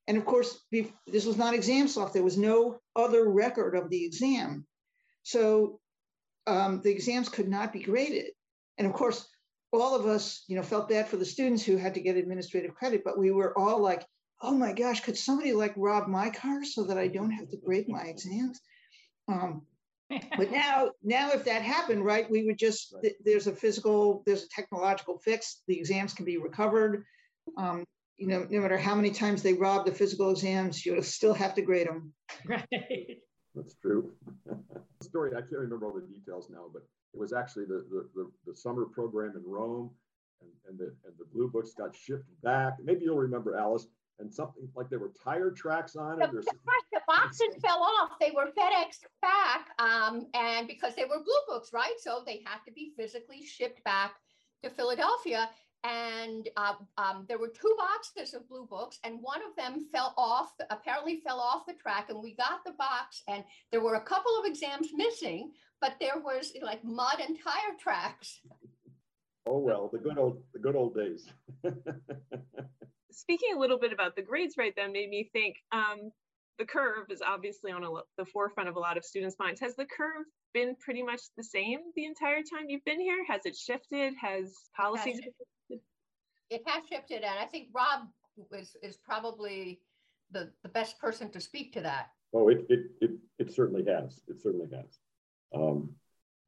And 0.08 0.18
of 0.18 0.26
course, 0.26 0.60
this 0.72 1.26
was 1.26 1.38
not 1.38 1.54
exam 1.54 1.88
soft. 1.88 2.14
There 2.14 2.24
was 2.24 2.38
no 2.38 2.80
other 2.96 3.30
record 3.30 3.76
of 3.76 3.90
the 3.90 4.04
exam. 4.04 4.66
So 5.24 5.80
um, 6.48 6.82
the 6.82 6.92
exams 6.92 7.30
could 7.30 7.48
not 7.48 7.72
be 7.72 7.84
graded. 7.84 8.32
And 8.78 8.88
of 8.88 8.94
course, 8.94 9.28
all 9.72 9.96
of 9.96 10.06
us, 10.06 10.44
you 10.48 10.56
know, 10.56 10.64
felt 10.64 10.90
bad 10.90 11.08
for 11.08 11.18
the 11.18 11.26
students 11.26 11.64
who 11.64 11.78
had 11.78 11.94
to 11.94 12.02
get 12.02 12.18
administrative 12.18 12.76
credit, 12.76 13.04
but 13.06 13.18
we 13.18 13.32
were 13.32 13.58
all 13.58 13.82
like, 13.82 14.06
oh 14.42 14.52
my 14.52 14.74
gosh, 14.74 15.02
could 15.02 15.18
somebody 15.18 15.54
like 15.54 15.74
rob 15.78 16.08
my 16.08 16.30
car 16.32 16.66
so 16.66 16.84
that 16.86 16.98
I 16.98 17.08
don't 17.08 17.32
have 17.32 17.48
to 17.50 17.58
grade 17.58 17.88
my 17.88 18.04
exams? 18.04 18.60
Um, 19.28 19.62
but 20.10 20.52
now, 20.52 20.92
now 21.04 21.30
if 21.32 21.46
that 21.46 21.62
happened, 21.62 22.04
right, 22.04 22.30
we 22.30 22.44
would 22.44 22.58
just, 22.58 22.94
th- 23.02 23.16
there's 23.24 23.48
a 23.48 23.56
physical, 23.56 24.24
there's 24.26 24.44
a 24.44 24.50
technological 24.50 25.20
fix, 25.20 25.62
the 25.68 25.78
exams 25.78 26.14
can 26.14 26.26
be 26.26 26.38
recovered. 26.38 27.06
Um, 27.56 27.86
you 28.22 28.28
know, 28.28 28.46
no 28.52 28.62
matter 28.62 28.78
how 28.78 28.94
many 28.94 29.10
times 29.10 29.42
they 29.42 29.54
rob 29.54 29.86
the 29.88 29.92
physical 29.92 30.30
exams, 30.30 30.86
you'll 30.86 31.02
still 31.02 31.34
have 31.34 31.56
to 31.56 31.62
grade 31.64 31.88
them. 31.88 32.14
Right. 32.46 33.18
That's 33.56 33.76
true. 33.82 34.12
Story, 35.02 35.32
I 35.32 35.42
can't 35.42 35.54
remember 35.54 35.88
all 35.88 35.94
the 35.94 36.02
details 36.02 36.48
now, 36.52 36.66
but 36.72 36.84
it 37.16 37.20
was 37.20 37.34
actually 37.34 37.66
the, 37.66 37.84
the, 37.90 38.08
the, 38.14 38.32
the 38.46 38.56
summer 38.56 38.86
program 38.86 39.34
in 39.36 39.44
Rome 39.44 39.90
and, 40.40 40.52
and 40.70 40.78
the, 40.78 40.94
and 41.06 41.14
the 41.18 41.26
blue 41.34 41.50
books 41.50 41.74
got 41.74 41.96
shipped 41.96 42.30
back. 42.44 42.74
Maybe 42.84 43.06
you'll 43.06 43.18
remember 43.18 43.58
Alice 43.58 43.88
and 44.20 44.32
something 44.32 44.70
like 44.76 44.90
there 44.92 45.00
were 45.00 45.12
tire 45.24 45.50
tracks 45.50 45.96
on 45.96 46.20
The, 46.20 46.26
it. 46.26 46.30
or 46.30 46.42
the, 46.42 46.44
fact 46.44 46.86
the 46.94 47.02
boxes 47.08 47.56
fell 47.60 47.82
off. 47.82 48.12
They 48.20 48.32
were 48.32 48.52
FedEx 48.58 49.00
back, 49.24 49.70
um, 49.80 50.28
and 50.36 50.68
because 50.68 50.96
they 50.96 51.06
were 51.06 51.24
blue 51.24 51.42
books, 51.48 51.74
right? 51.74 51.96
So 51.98 52.22
they 52.24 52.44
had 52.46 52.60
to 52.68 52.72
be 52.72 52.94
physically 52.96 53.44
shipped 53.44 53.84
back 53.84 54.14
to 54.64 54.70
Philadelphia. 54.70 55.50
And 55.84 56.48
uh, 56.58 56.74
um, 56.98 57.26
there 57.28 57.40
were 57.40 57.48
two 57.48 57.76
boxes 57.78 58.36
of 58.36 58.48
blue 58.48 58.68
books, 58.70 59.00
and 59.04 59.20
one 59.22 59.42
of 59.42 59.56
them 59.56 59.88
fell 59.92 60.14
off. 60.16 60.52
Apparently, 60.70 61.22
fell 61.26 61.40
off 61.40 61.66
the 61.66 61.74
track. 61.74 62.10
And 62.10 62.22
we 62.22 62.36
got 62.36 62.64
the 62.66 62.74
box, 62.74 63.24
and 63.28 63.44
there 63.72 63.82
were 63.82 63.96
a 63.96 64.02
couple 64.02 64.32
of 64.40 64.46
exams 64.46 64.90
missing, 64.94 65.52
but 65.80 65.96
there 66.00 66.20
was 66.24 66.54
like 66.62 66.84
mud 66.84 67.20
and 67.20 67.38
tire 67.44 67.76
tracks. 67.80 68.42
Oh, 69.48 69.58
well, 69.58 69.90
the 69.92 69.98
good 69.98 70.20
old, 70.20 70.44
the 70.54 70.60
good 70.60 70.76
old 70.76 70.96
days. 70.96 71.28
Speaking 73.12 73.50
a 73.56 73.60
little 73.60 73.80
bit 73.80 73.92
about 73.92 74.16
the 74.16 74.22
grades, 74.22 74.56
right, 74.58 74.74
then 74.76 74.92
made 74.92 75.10
me 75.10 75.30
think 75.34 75.56
um, 75.72 76.12
the 76.60 76.66
curve 76.66 77.08
is 77.10 77.22
obviously 77.26 77.72
on 77.72 77.84
a, 77.84 77.90
the 78.18 78.26
forefront 78.26 78.70
of 78.70 78.76
a 78.76 78.80
lot 78.80 78.98
of 78.98 79.04
students' 79.04 79.36
minds. 79.40 79.60
Has 79.60 79.76
the 79.76 79.86
curve 79.86 80.26
been 80.54 80.76
pretty 80.80 81.04
much 81.04 81.22
the 81.38 81.44
same 81.44 81.80
the 81.96 82.06
entire 82.06 82.38
time 82.42 82.70
you've 82.70 82.86
been 82.86 83.00
here? 83.00 83.24
Has 83.28 83.46
it 83.46 83.56
shifted? 83.56 84.14
Has 84.20 84.56
policies? 84.76 85.16
shifted. 85.16 85.80
It 86.50 86.64
has 86.66 86.84
shifted, 86.90 87.24
and 87.24 87.40
I 87.40 87.46
think 87.46 87.70
Rob 87.74 88.08
is 88.52 88.76
is 88.84 88.98
probably 88.98 89.80
the 90.32 90.52
the 90.64 90.70
best 90.70 91.00
person 91.00 91.30
to 91.32 91.40
speak 91.40 91.74
to 91.74 91.82
that. 91.82 92.10
Oh, 92.34 92.50
it, 92.50 92.66
it, 92.70 92.80
it, 93.02 93.12
it 93.40 93.52
certainly 93.52 93.84
has. 93.86 94.22
It 94.28 94.42
certainly 94.42 94.68
has. 94.74 95.00
Um, 95.54 95.90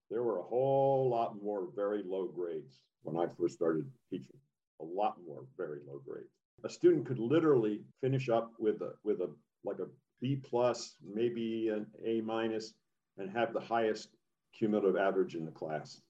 there 0.09 0.23
were 0.23 0.39
a 0.39 0.43
whole 0.43 1.09
lot 1.09 1.41
more 1.41 1.67
very 1.75 2.03
low 2.05 2.27
grades 2.27 2.79
when 3.01 3.17
I 3.17 3.27
first 3.37 3.55
started 3.55 3.89
teaching. 4.09 4.37
A 4.81 4.83
lot 4.83 5.17
more 5.27 5.45
very 5.57 5.79
low 5.87 6.01
grades. 6.07 6.29
A 6.63 6.69
student 6.69 7.05
could 7.05 7.19
literally 7.19 7.81
finish 8.01 8.29
up 8.29 8.51
with 8.59 8.81
a 8.81 8.93
with 9.03 9.21
a 9.21 9.29
like 9.63 9.79
a 9.79 9.87
B 10.21 10.35
plus, 10.35 10.95
maybe 11.03 11.69
an 11.69 11.85
A 12.05 12.21
minus, 12.21 12.73
and 13.17 13.29
have 13.29 13.53
the 13.53 13.59
highest 13.59 14.09
cumulative 14.57 14.95
average 14.95 15.35
in 15.35 15.45
the 15.45 15.51
class. 15.51 16.01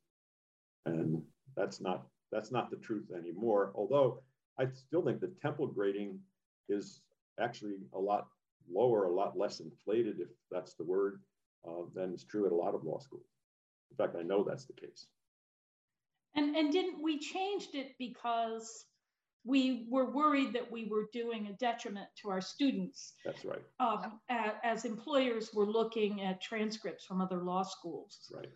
And 0.86 1.22
that's 1.56 1.80
not 1.80 2.08
that's 2.32 2.52
not 2.52 2.72
the 2.72 2.78
truth 2.78 3.12
anymore. 3.16 3.72
Although 3.76 4.22
I 4.60 4.66
still 4.74 5.04
think 5.04 5.20
the 5.20 5.34
Temple 5.42 5.68
grading 5.68 6.20
is 6.70 7.02
actually 7.40 7.76
a 7.94 8.00
lot 8.00 8.28
lower, 8.72 9.06
a 9.06 9.14
lot 9.14 9.38
less 9.38 9.60
inflated, 9.60 10.20
if 10.20 10.30
that's 10.52 10.74
the 10.74 10.84
word, 10.84 11.22
uh, 11.68 11.84
than 11.94 12.14
is 12.14 12.24
true 12.24 12.46
at 12.46 12.52
a 12.52 12.56
lot 12.56 12.76
of 12.76 12.84
law 12.84 13.00
schools. 13.00 13.28
In 13.92 13.98
fact, 13.98 14.16
I 14.18 14.24
know 14.24 14.44
that's 14.44 14.66
the 14.66 14.74
case. 14.74 15.08
And, 16.36 16.56
and 16.56 16.72
didn't, 16.72 17.04
we 17.04 17.20
changed 17.20 17.76
it 17.76 17.92
because 18.00 18.86
we 19.46 19.86
were 19.90 20.10
worried 20.10 20.54
that 20.54 20.72
we 20.72 20.86
were 20.86 21.10
doing 21.12 21.48
a 21.48 21.54
detriment 21.54 22.08
to 22.22 22.30
our 22.30 22.42
students. 22.42 23.14
That's 23.26 23.44
right. 23.44 23.62
Um, 23.80 24.20
a- 24.30 24.66
as 24.66 24.86
employers 24.86 25.54
were 25.54 25.66
looking 25.66 26.22
at 26.22 26.42
transcripts 26.42 27.06
from 27.06 27.22
other 27.22 27.38
law 27.38 27.64
schools. 27.64 28.32
Right. 28.34 28.50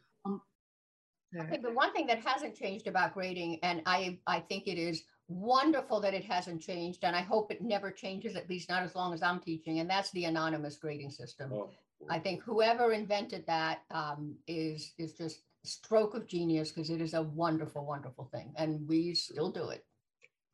I 1.37 1.43
think 1.45 1.61
the 1.61 1.73
one 1.73 1.91
thing 1.93 2.07
that 2.07 2.23
hasn't 2.23 2.55
changed 2.55 2.87
about 2.87 3.13
grading, 3.13 3.59
and 3.61 3.81
I, 3.85 4.17
I 4.27 4.39
think 4.39 4.67
it 4.67 4.77
is 4.77 5.03
wonderful 5.27 5.99
that 6.01 6.13
it 6.13 6.23
hasn't 6.23 6.61
changed, 6.61 7.03
and 7.03 7.15
I 7.15 7.21
hope 7.21 7.51
it 7.51 7.61
never 7.61 7.91
changes, 7.91 8.35
at 8.35 8.49
least 8.49 8.69
not 8.69 8.83
as 8.83 8.95
long 8.95 9.13
as 9.13 9.21
I'm 9.21 9.39
teaching, 9.41 9.79
and 9.79 9.89
that's 9.89 10.09
the 10.11 10.23
anonymous 10.23 10.77
grading 10.77 11.11
system. 11.11 11.51
Oh, 11.53 11.69
I 12.09 12.19
think 12.19 12.43
whoever 12.43 12.93
invented 12.93 13.45
that 13.47 13.81
um, 13.91 14.35
is 14.47 14.93
is 14.97 15.13
just 15.13 15.41
stroke 15.63 16.13
of 16.13 16.27
genius 16.27 16.71
because 16.71 16.89
it 16.89 17.01
is 17.01 17.13
a 17.13 17.23
wonderful, 17.23 17.85
wonderful 17.85 18.29
thing, 18.31 18.53
and 18.55 18.87
we 18.87 19.13
still 19.13 19.51
do 19.51 19.69
it. 19.69 19.83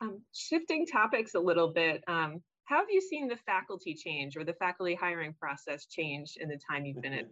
Um, 0.03 0.21
shifting 0.33 0.85
topics 0.85 1.33
a 1.35 1.39
little 1.39 1.69
bit, 1.71 2.03
um, 2.07 2.41
how 2.65 2.77
have 2.79 2.89
you 2.89 3.01
seen 3.01 3.27
the 3.27 3.37
faculty 3.37 3.93
change 3.93 4.35
or 4.35 4.43
the 4.43 4.53
faculty 4.53 4.95
hiring 4.95 5.33
process 5.33 5.85
change 5.85 6.37
in 6.39 6.49
the 6.49 6.59
time 6.69 6.85
you've 6.85 7.01
been 7.01 7.13
at? 7.13 7.25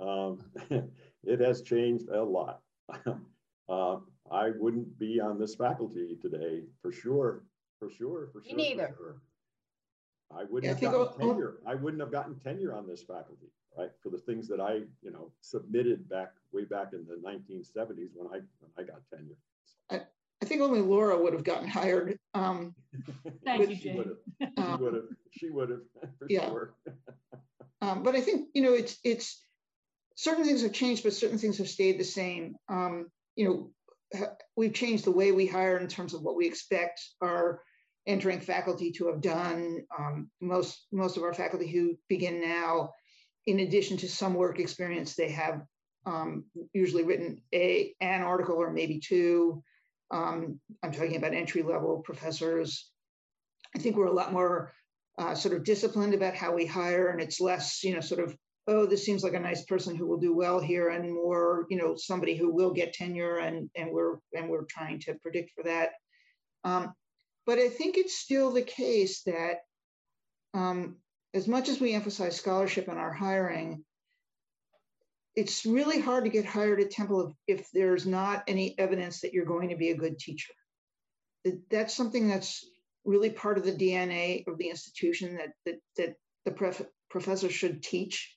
um, 0.06 0.38
it 1.24 1.40
has 1.40 1.62
changed 1.62 2.08
a 2.08 2.22
lot. 2.22 2.60
uh, 3.68 3.96
I 4.30 4.50
wouldn't 4.58 4.98
be 4.98 5.20
on 5.20 5.38
this 5.38 5.54
faculty 5.54 6.16
today 6.20 6.62
for 6.82 6.92
sure, 6.92 7.44
for 7.78 7.90
sure, 7.90 8.28
for 8.32 8.42
sure. 8.42 8.56
Me 8.56 8.74
neither. 8.74 8.94
Sure. 8.96 9.16
I 10.36 10.44
wouldn't 10.44 10.64
Yeah, 10.64 10.88
have 10.88 10.92
gotten 10.92 11.00
I'll- 11.20 11.32
tenure. 11.34 11.58
I 11.66 11.74
wouldn't 11.74 12.00
have 12.00 12.10
gotten 12.12 12.34
tenure 12.40 12.74
on 12.74 12.86
this 12.86 13.02
faculty, 13.02 13.48
right? 13.76 13.90
For 14.02 14.10
the 14.10 14.18
things 14.18 14.48
that 14.48 14.60
I, 14.60 14.82
you 15.02 15.12
know, 15.12 15.30
submitted 15.40 16.08
back 16.08 16.32
way 16.52 16.64
back 16.64 16.92
in 16.92 17.06
the 17.06 17.16
1970s 17.16 18.10
when 18.14 18.28
I 18.28 18.40
when 18.60 18.70
I 18.78 18.82
got 18.82 19.00
tenure. 19.10 19.36
I 19.90 20.00
think 20.44 20.62
only 20.62 20.80
Laura 20.80 21.20
would 21.20 21.32
have 21.32 21.44
gotten 21.44 21.68
hired. 21.68 22.18
Um, 22.34 22.74
Thank 23.44 23.70
you, 23.70 23.76
Jane. 23.76 24.04
She 24.40 24.48
um, 24.56 24.80
would 24.80 24.94
have. 24.94 25.04
She 25.30 25.50
would 25.50 25.70
have 25.70 25.80
for 26.18 26.26
Yeah. 26.28 26.48
sure. 26.48 26.74
Um, 27.82 28.02
but 28.02 28.14
I 28.14 28.22
think, 28.22 28.48
you 28.54 28.62
know, 28.62 28.72
it's, 28.72 28.96
it's, 29.04 29.44
certain 30.16 30.42
things 30.42 30.62
have 30.62 30.72
changed, 30.72 31.02
but 31.02 31.12
certain 31.12 31.36
things 31.36 31.58
have 31.58 31.68
stayed 31.68 32.00
the 32.00 32.04
same. 32.04 32.56
Um, 32.66 33.10
you 33.36 33.44
know, 34.12 34.28
we've 34.56 34.72
changed 34.72 35.04
the 35.04 35.10
way 35.10 35.32
we 35.32 35.46
hire 35.46 35.76
in 35.76 35.86
terms 35.86 36.14
of 36.14 36.22
what 36.22 36.34
we 36.34 36.46
expect 36.46 37.02
our 37.20 37.60
entering 38.06 38.40
faculty 38.40 38.92
to 38.92 39.08
have 39.08 39.20
done. 39.20 39.84
Um, 39.98 40.30
most, 40.40 40.86
most 40.92 41.18
of 41.18 41.24
our 41.24 41.34
faculty 41.34 41.70
who 41.70 41.98
begin 42.08 42.40
now, 42.40 42.92
in 43.46 43.60
addition 43.60 43.98
to 43.98 44.08
some 44.08 44.32
work 44.32 44.60
experience, 44.60 45.14
they 45.14 45.30
have 45.32 45.60
um, 46.06 46.44
usually 46.72 47.02
written 47.02 47.42
a, 47.52 47.94
an 48.00 48.22
article 48.22 48.56
or 48.56 48.72
maybe 48.72 49.00
two. 49.00 49.62
Um, 50.14 50.60
I'm 50.82 50.92
talking 50.92 51.16
about 51.16 51.34
entry 51.34 51.62
level 51.62 52.00
professors. 52.04 52.88
I 53.74 53.80
think 53.80 53.96
we're 53.96 54.06
a 54.06 54.12
lot 54.12 54.32
more 54.32 54.72
uh, 55.18 55.34
sort 55.34 55.56
of 55.56 55.64
disciplined 55.64 56.14
about 56.14 56.36
how 56.36 56.54
we 56.54 56.66
hire, 56.66 57.08
and 57.08 57.20
it's 57.20 57.40
less, 57.40 57.82
you 57.82 57.94
know, 57.94 58.00
sort 58.00 58.22
of, 58.22 58.36
oh, 58.68 58.86
this 58.86 59.04
seems 59.04 59.24
like 59.24 59.34
a 59.34 59.40
nice 59.40 59.64
person 59.64 59.96
who 59.96 60.06
will 60.06 60.18
do 60.18 60.32
well 60.32 60.60
here, 60.60 60.90
and 60.90 61.12
more, 61.12 61.66
you 61.68 61.76
know, 61.76 61.96
somebody 61.96 62.36
who 62.36 62.54
will 62.54 62.72
get 62.72 62.92
tenure, 62.92 63.38
and 63.38 63.68
and 63.74 63.90
we're 63.90 64.18
and 64.32 64.48
we're 64.48 64.66
trying 64.70 65.00
to 65.00 65.14
predict 65.14 65.50
for 65.56 65.64
that. 65.64 65.90
Um, 66.62 66.94
but 67.44 67.58
I 67.58 67.68
think 67.68 67.96
it's 67.96 68.16
still 68.16 68.52
the 68.52 68.62
case 68.62 69.22
that, 69.24 69.56
um, 70.54 70.96
as 71.34 71.48
much 71.48 71.68
as 71.68 71.80
we 71.80 71.92
emphasize 71.92 72.36
scholarship 72.36 72.86
in 72.88 72.98
our 72.98 73.12
hiring, 73.12 73.84
it's 75.36 75.66
really 75.66 76.00
hard 76.00 76.24
to 76.24 76.30
get 76.30 76.44
hired 76.44 76.80
at 76.80 76.90
Temple 76.90 77.36
if, 77.46 77.70
there's 77.72 78.06
not 78.06 78.44
any 78.46 78.78
evidence 78.78 79.20
that 79.20 79.32
you're 79.32 79.44
going 79.44 79.70
to 79.70 79.76
be 79.76 79.90
a 79.90 79.96
good 79.96 80.18
teacher. 80.18 80.52
That's 81.70 81.94
something 81.94 82.28
that's 82.28 82.64
really 83.04 83.30
part 83.30 83.58
of 83.58 83.64
the 83.64 83.72
DNA 83.72 84.46
of 84.46 84.56
the 84.58 84.70
institution 84.70 85.36
that 85.36 85.50
that 85.66 85.80
that 85.96 86.16
the 86.44 86.52
prof- 86.52 86.86
professor 87.10 87.50
should 87.50 87.82
teach. 87.82 88.34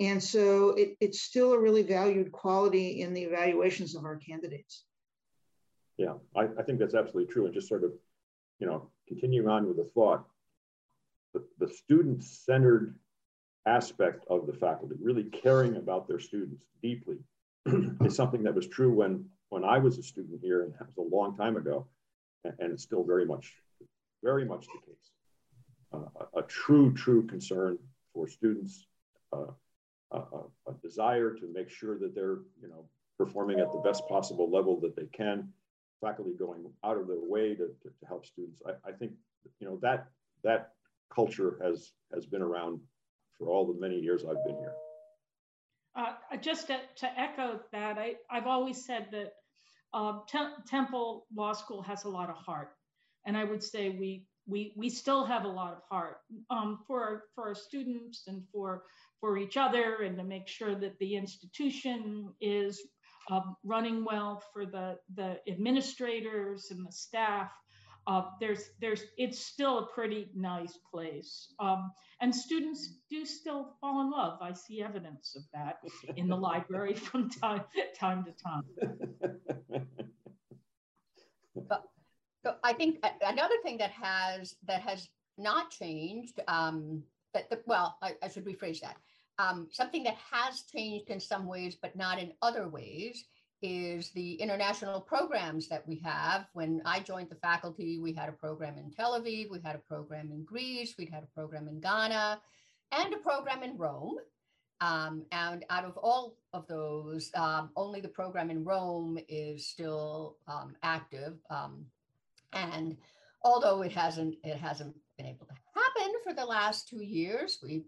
And 0.00 0.22
so 0.22 0.70
it, 0.70 0.96
it's 1.00 1.20
still 1.20 1.52
a 1.52 1.58
really 1.58 1.82
valued 1.82 2.32
quality 2.32 3.00
in 3.00 3.14
the 3.14 3.22
evaluations 3.22 3.94
of 3.94 4.04
our 4.04 4.16
candidates. 4.16 4.84
Yeah, 5.96 6.14
I, 6.36 6.48
I 6.58 6.62
think 6.62 6.78
that's 6.78 6.94
absolutely 6.94 7.32
true. 7.32 7.44
And 7.44 7.54
just 7.54 7.68
sort 7.68 7.84
of, 7.84 7.92
you 8.58 8.66
know, 8.66 8.90
continuing 9.06 9.48
on 9.48 9.68
with 9.68 9.76
the 9.76 9.90
thought, 9.94 10.26
the, 11.34 11.44
the 11.58 11.68
student-centered 11.68 12.98
aspect 13.66 14.24
of 14.28 14.46
the 14.46 14.52
faculty, 14.52 14.96
really 15.00 15.24
caring 15.24 15.76
about 15.76 16.08
their 16.08 16.18
students 16.18 16.66
deeply, 16.82 17.18
is 18.04 18.16
something 18.16 18.42
that 18.42 18.54
was 18.54 18.66
true 18.66 18.92
when 18.92 19.24
when 19.50 19.64
I 19.64 19.76
was 19.76 19.98
a 19.98 20.02
student 20.02 20.40
here, 20.42 20.62
and 20.62 20.72
that 20.74 20.86
was 20.86 20.96
a 20.96 21.14
long 21.14 21.36
time 21.36 21.56
ago, 21.56 21.86
and, 22.44 22.54
and 22.58 22.72
it's 22.72 22.82
still 22.82 23.04
very 23.04 23.26
much, 23.26 23.52
very 24.24 24.46
much 24.46 24.66
the 24.66 24.90
case. 24.90 25.10
Uh, 25.92 26.24
a, 26.34 26.38
a 26.38 26.42
true, 26.44 26.94
true 26.94 27.26
concern 27.26 27.78
for 28.14 28.26
students, 28.26 28.86
uh, 29.30 29.52
a, 30.10 30.16
a, 30.16 30.42
a 30.68 30.72
desire 30.82 31.34
to 31.34 31.52
make 31.52 31.68
sure 31.68 31.98
that 31.98 32.14
they're, 32.14 32.38
you 32.62 32.68
know, 32.68 32.86
performing 33.18 33.60
at 33.60 33.70
the 33.72 33.78
best 33.80 34.02
possible 34.08 34.50
level 34.50 34.80
that 34.80 34.96
they 34.96 35.06
can, 35.12 35.52
faculty 36.00 36.32
going 36.38 36.64
out 36.82 36.96
of 36.96 37.06
their 37.06 37.20
way 37.20 37.50
to, 37.54 37.66
to, 37.82 37.88
to 38.00 38.06
help 38.08 38.24
students. 38.24 38.62
I, 38.66 38.88
I 38.88 38.92
think, 38.92 39.12
you 39.60 39.66
know, 39.66 39.78
that 39.82 40.06
that 40.44 40.72
culture 41.14 41.58
has 41.62 41.92
has 42.14 42.26
been 42.26 42.42
around 42.42 42.80
for 43.42 43.50
all 43.50 43.66
the 43.66 43.78
many 43.78 43.98
years 43.98 44.22
I've 44.24 44.44
been 44.44 44.56
here. 44.56 44.74
Uh, 45.94 46.14
just 46.40 46.68
to, 46.68 46.78
to 46.96 47.20
echo 47.20 47.60
that, 47.72 47.98
I, 47.98 48.14
I've 48.30 48.46
always 48.46 48.84
said 48.84 49.08
that 49.12 49.32
uh, 49.92 50.20
Tem- 50.26 50.54
Temple 50.66 51.26
Law 51.34 51.52
School 51.52 51.82
has 51.82 52.04
a 52.04 52.08
lot 52.08 52.30
of 52.30 52.36
heart, 52.36 52.70
and 53.26 53.36
I 53.36 53.44
would 53.44 53.62
say 53.62 53.90
we 53.90 54.24
we 54.46 54.72
we 54.76 54.88
still 54.88 55.24
have 55.24 55.44
a 55.44 55.48
lot 55.48 55.74
of 55.74 55.82
heart 55.90 56.16
um, 56.50 56.78
for 56.86 57.02
our, 57.02 57.22
for 57.34 57.48
our 57.48 57.54
students 57.54 58.24
and 58.26 58.42
for 58.50 58.84
for 59.20 59.36
each 59.36 59.58
other, 59.58 60.02
and 60.02 60.16
to 60.16 60.24
make 60.24 60.48
sure 60.48 60.74
that 60.74 60.98
the 60.98 61.14
institution 61.14 62.32
is 62.40 62.80
um, 63.30 63.54
running 63.62 64.02
well 64.02 64.42
for 64.54 64.64
the 64.64 64.96
the 65.14 65.38
administrators 65.46 66.68
and 66.70 66.86
the 66.86 66.92
staff. 66.92 67.50
Uh, 68.06 68.24
there's 68.40 68.70
there's 68.80 69.04
it's 69.16 69.38
still 69.38 69.78
a 69.78 69.86
pretty 69.86 70.30
nice 70.34 70.78
place. 70.90 71.52
Um, 71.60 71.92
and 72.20 72.34
students 72.34 72.96
do 73.08 73.24
still 73.24 73.74
fall 73.80 74.00
in 74.00 74.10
love. 74.10 74.38
I 74.40 74.52
see 74.52 74.82
evidence 74.82 75.36
of 75.36 75.42
that 75.52 75.78
in 76.16 76.28
the 76.28 76.36
library 76.36 76.94
from 77.08 77.30
time 77.30 77.62
time 77.98 78.24
to 78.24 78.32
time. 78.32 78.64
So 82.44 82.56
I 82.64 82.72
think 82.72 83.04
another 83.22 83.54
thing 83.62 83.78
that 83.78 83.92
has 83.92 84.56
that 84.66 84.82
has 84.82 85.08
not 85.38 85.70
changed, 85.70 86.40
um, 86.48 87.02
that 87.34 87.48
the, 87.50 87.60
well, 87.66 87.96
I, 88.02 88.14
I 88.22 88.28
should 88.28 88.44
rephrase 88.44 88.80
that. 88.80 88.96
Um, 89.38 89.68
something 89.70 90.02
that 90.04 90.16
has 90.30 90.62
changed 90.62 91.08
in 91.08 91.20
some 91.20 91.46
ways, 91.46 91.76
but 91.80 91.96
not 91.96 92.18
in 92.18 92.32
other 92.42 92.68
ways, 92.68 93.24
is 93.62 94.10
the 94.10 94.34
international 94.34 95.00
programs 95.00 95.68
that 95.68 95.86
we 95.86 96.00
have. 96.04 96.46
When 96.52 96.82
I 96.84 97.00
joined 97.00 97.30
the 97.30 97.36
faculty, 97.36 97.98
we 97.98 98.12
had 98.12 98.28
a 98.28 98.32
program 98.32 98.76
in 98.78 98.90
Tel 98.90 99.18
Aviv, 99.20 99.50
we 99.50 99.60
had 99.64 99.76
a 99.76 99.78
program 99.78 100.30
in 100.32 100.44
Greece, 100.44 100.94
we 100.98 101.06
had 101.06 101.22
a 101.22 101.34
program 101.34 101.68
in 101.68 101.80
Ghana, 101.80 102.40
and 102.92 103.14
a 103.14 103.18
program 103.18 103.62
in 103.62 103.76
Rome. 103.76 104.16
Um, 104.80 105.24
and 105.30 105.64
out 105.70 105.84
of 105.84 105.96
all 105.96 106.36
of 106.52 106.66
those, 106.66 107.30
um, 107.34 107.70
only 107.76 108.00
the 108.00 108.08
program 108.08 108.50
in 108.50 108.64
Rome 108.64 109.18
is 109.28 109.66
still 109.66 110.38
um, 110.48 110.74
active. 110.82 111.34
Um, 111.50 111.86
and 112.52 112.96
although 113.42 113.82
it 113.82 113.92
hasn't, 113.92 114.36
it 114.42 114.56
hasn't 114.56 114.96
been 115.16 115.26
able 115.26 115.46
to 115.46 115.54
happen 115.74 116.14
for 116.24 116.32
the 116.32 116.44
last 116.44 116.88
two 116.88 117.02
years, 117.02 117.58
we 117.62 117.84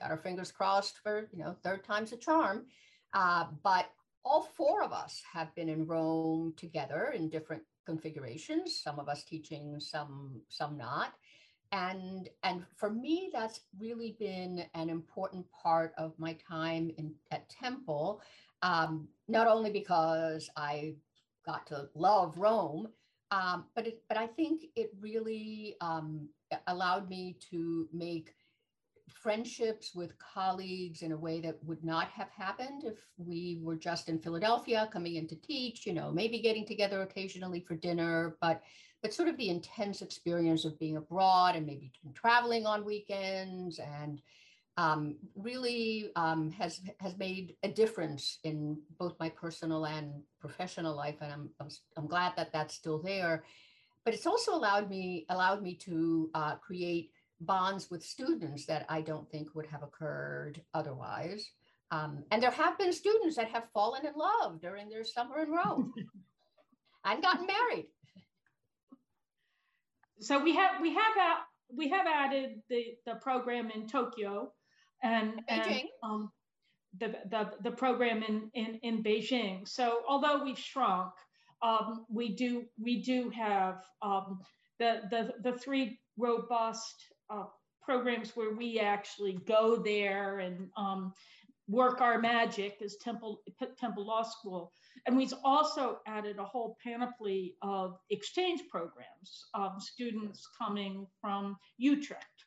got 0.00 0.10
our 0.10 0.18
fingers 0.18 0.50
crossed 0.50 0.98
for 1.02 1.28
you 1.32 1.38
know 1.38 1.54
third 1.62 1.84
time's 1.84 2.12
a 2.12 2.16
charm. 2.16 2.66
Uh, 3.12 3.46
but 3.62 3.86
all 4.24 4.42
four 4.42 4.82
of 4.82 4.92
us 4.92 5.22
have 5.32 5.54
been 5.54 5.68
in 5.68 5.86
Rome 5.86 6.54
together 6.56 7.12
in 7.14 7.28
different 7.28 7.62
configurations. 7.86 8.80
Some 8.82 8.98
of 8.98 9.08
us 9.08 9.24
teaching, 9.24 9.78
some 9.78 10.40
some 10.48 10.76
not. 10.76 11.14
And 11.72 12.28
and 12.42 12.64
for 12.76 12.90
me, 12.90 13.30
that's 13.32 13.60
really 13.78 14.16
been 14.18 14.64
an 14.74 14.88
important 14.88 15.44
part 15.50 15.92
of 15.98 16.12
my 16.18 16.34
time 16.34 16.90
in 16.96 17.14
at 17.30 17.48
Temple. 17.48 18.22
Um, 18.62 19.08
not 19.28 19.46
only 19.46 19.70
because 19.70 20.48
I 20.56 20.94
got 21.44 21.66
to 21.66 21.88
love 21.94 22.38
Rome, 22.38 22.88
um, 23.30 23.64
but 23.74 23.86
it, 23.86 24.02
but 24.08 24.16
I 24.16 24.26
think 24.26 24.66
it 24.76 24.90
really 25.00 25.76
um, 25.80 26.28
allowed 26.66 27.08
me 27.08 27.36
to 27.50 27.88
make 27.92 28.34
friendships 29.24 29.94
with 29.94 30.12
colleagues 30.18 31.00
in 31.00 31.12
a 31.12 31.16
way 31.16 31.40
that 31.40 31.56
would 31.64 31.82
not 31.82 32.08
have 32.08 32.28
happened 32.28 32.84
if 32.84 32.98
we 33.16 33.58
were 33.62 33.74
just 33.74 34.10
in 34.10 34.18
Philadelphia 34.18 34.86
coming 34.92 35.16
in 35.16 35.26
to 35.26 35.34
teach, 35.36 35.86
you 35.86 35.94
know, 35.94 36.12
maybe 36.12 36.40
getting 36.40 36.66
together 36.66 37.00
occasionally 37.00 37.60
for 37.60 37.74
dinner, 37.74 38.36
but 38.42 38.62
but 39.00 39.14
sort 39.14 39.28
of 39.28 39.36
the 39.38 39.48
intense 39.48 40.02
experience 40.02 40.66
of 40.66 40.78
being 40.78 40.98
abroad 40.98 41.56
and 41.56 41.66
maybe 41.66 41.90
traveling 42.14 42.66
on 42.66 42.84
weekends 42.84 43.78
and 43.78 44.20
um, 44.76 45.16
really 45.34 46.10
um, 46.16 46.50
has 46.50 46.82
has 47.00 47.16
made 47.16 47.56
a 47.62 47.68
difference 47.68 48.40
in 48.44 48.78
both 48.98 49.14
my 49.18 49.30
personal 49.30 49.86
and 49.86 50.22
professional 50.38 50.94
life, 50.94 51.16
and 51.22 51.32
I'm 51.32 51.48
I'm, 51.60 51.68
I'm 51.96 52.06
glad 52.06 52.34
that 52.36 52.52
that's 52.52 52.74
still 52.74 52.98
there. 52.98 53.44
But 54.04 54.12
it's 54.12 54.26
also 54.26 54.54
allowed 54.54 54.90
me 54.90 55.24
allowed 55.30 55.62
me 55.62 55.76
to 55.86 56.30
uh, 56.34 56.56
create 56.56 57.10
bonds 57.40 57.90
with 57.90 58.02
students 58.02 58.66
that 58.66 58.86
I 58.88 59.00
don't 59.00 59.30
think 59.30 59.54
would 59.54 59.66
have 59.66 59.82
occurred 59.82 60.60
otherwise. 60.72 61.48
Um, 61.90 62.24
and 62.30 62.42
there 62.42 62.50
have 62.50 62.78
been 62.78 62.92
students 62.92 63.36
that 63.36 63.48
have 63.50 63.64
fallen 63.72 64.06
in 64.06 64.14
love 64.16 64.60
during 64.60 64.88
their 64.88 65.04
summer 65.04 65.42
in 65.42 65.50
Rome 65.50 65.92
and 67.04 67.22
gotten 67.22 67.46
married. 67.46 67.86
So 70.20 70.42
we 70.42 70.54
have 70.56 70.80
we 70.80 70.94
have 70.94 71.16
a, 71.16 71.74
we 71.76 71.88
have 71.88 72.06
added 72.06 72.62
the 72.68 72.94
the 73.04 73.16
program 73.16 73.70
in 73.70 73.86
Tokyo, 73.86 74.52
and 75.02 75.40
and 75.48 75.62
Beijing. 75.62 75.84
um, 76.02 76.30
the 76.98 77.14
the 77.30 77.50
the 77.62 77.70
program 77.72 78.22
in 78.22 78.50
in 78.54 78.78
in 78.82 79.02
Beijing. 79.02 79.68
So 79.68 80.00
although 80.08 80.42
we've 80.44 80.58
shrunk, 80.58 81.12
um, 81.62 82.06
we 82.08 82.34
do 82.34 82.64
we 82.80 83.02
do 83.02 83.30
have 83.30 83.82
um, 84.02 84.40
the 84.78 85.02
the 85.10 85.32
the 85.42 85.58
three 85.58 86.00
robust 86.16 86.94
uh, 87.30 87.44
programs 87.82 88.34
where 88.34 88.54
we 88.54 88.80
actually 88.80 89.34
go 89.46 89.76
there 89.76 90.38
and 90.38 90.68
um, 90.76 91.12
work 91.68 92.00
our 92.00 92.18
magic 92.18 92.78
as 92.82 92.96
Temple, 92.96 93.42
Temple 93.78 94.06
Law 94.06 94.22
School. 94.22 94.72
And 95.06 95.16
we've 95.16 95.34
also 95.44 95.98
added 96.06 96.38
a 96.38 96.44
whole 96.44 96.76
panoply 96.82 97.56
of 97.62 97.98
exchange 98.10 98.62
programs, 98.70 99.46
of 99.54 99.82
students 99.82 100.48
coming 100.58 101.06
from 101.20 101.56
Utrecht, 101.78 102.44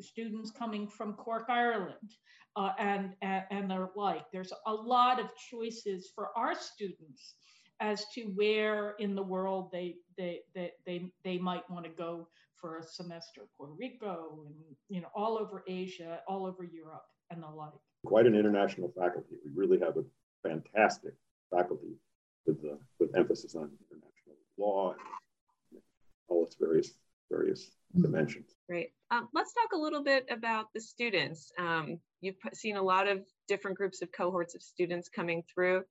students 0.00 0.50
coming 0.50 0.88
from 0.88 1.14
Cork, 1.14 1.46
Ireland, 1.48 2.14
uh, 2.56 2.72
and, 2.78 3.14
and, 3.22 3.44
and 3.50 3.70
the 3.70 3.88
like. 3.96 4.24
There's 4.32 4.52
a 4.66 4.72
lot 4.72 5.20
of 5.20 5.26
choices 5.50 6.10
for 6.14 6.30
our 6.36 6.54
students 6.54 7.34
as 7.80 8.04
to 8.14 8.22
where 8.34 8.94
in 8.98 9.14
the 9.14 9.22
world 9.22 9.70
they, 9.72 9.96
they, 10.16 10.40
they, 10.54 10.72
they, 10.84 11.10
they 11.24 11.38
might 11.38 11.68
want 11.70 11.84
to 11.84 11.90
go 11.90 12.28
for 12.60 12.78
a 12.78 12.82
semester, 12.82 13.42
Puerto 13.56 13.74
Rico, 13.78 14.44
and 14.46 14.54
you 14.88 15.00
know, 15.00 15.08
all 15.14 15.38
over 15.38 15.64
Asia, 15.66 16.20
all 16.28 16.46
over 16.46 16.64
Europe, 16.64 17.04
and 17.30 17.42
the 17.42 17.48
like. 17.48 17.72
Quite 18.06 18.26
an 18.26 18.34
international 18.34 18.92
faculty. 18.96 19.36
We 19.44 19.50
really 19.54 19.78
have 19.80 19.96
a 19.96 20.04
fantastic 20.42 21.14
faculty 21.50 21.94
with, 22.46 22.62
the, 22.62 22.78
with 22.98 23.14
emphasis 23.16 23.54
on 23.54 23.70
international 23.90 24.36
law 24.58 24.92
and 24.92 25.80
all 26.28 26.44
its 26.44 26.56
various 26.56 26.92
various 27.30 27.70
mm-hmm. 27.94 28.02
dimensions. 28.02 28.56
Great. 28.68 28.90
Um, 29.10 29.28
let's 29.32 29.52
talk 29.52 29.72
a 29.72 29.78
little 29.78 30.02
bit 30.02 30.26
about 30.30 30.66
the 30.74 30.80
students. 30.80 31.52
Um, 31.58 32.00
you've 32.20 32.36
seen 32.52 32.76
a 32.76 32.82
lot 32.82 33.08
of 33.08 33.20
different 33.48 33.76
groups 33.76 34.02
of 34.02 34.10
cohorts 34.12 34.54
of 34.54 34.62
students 34.62 35.08
coming 35.08 35.42
through. 35.52 35.84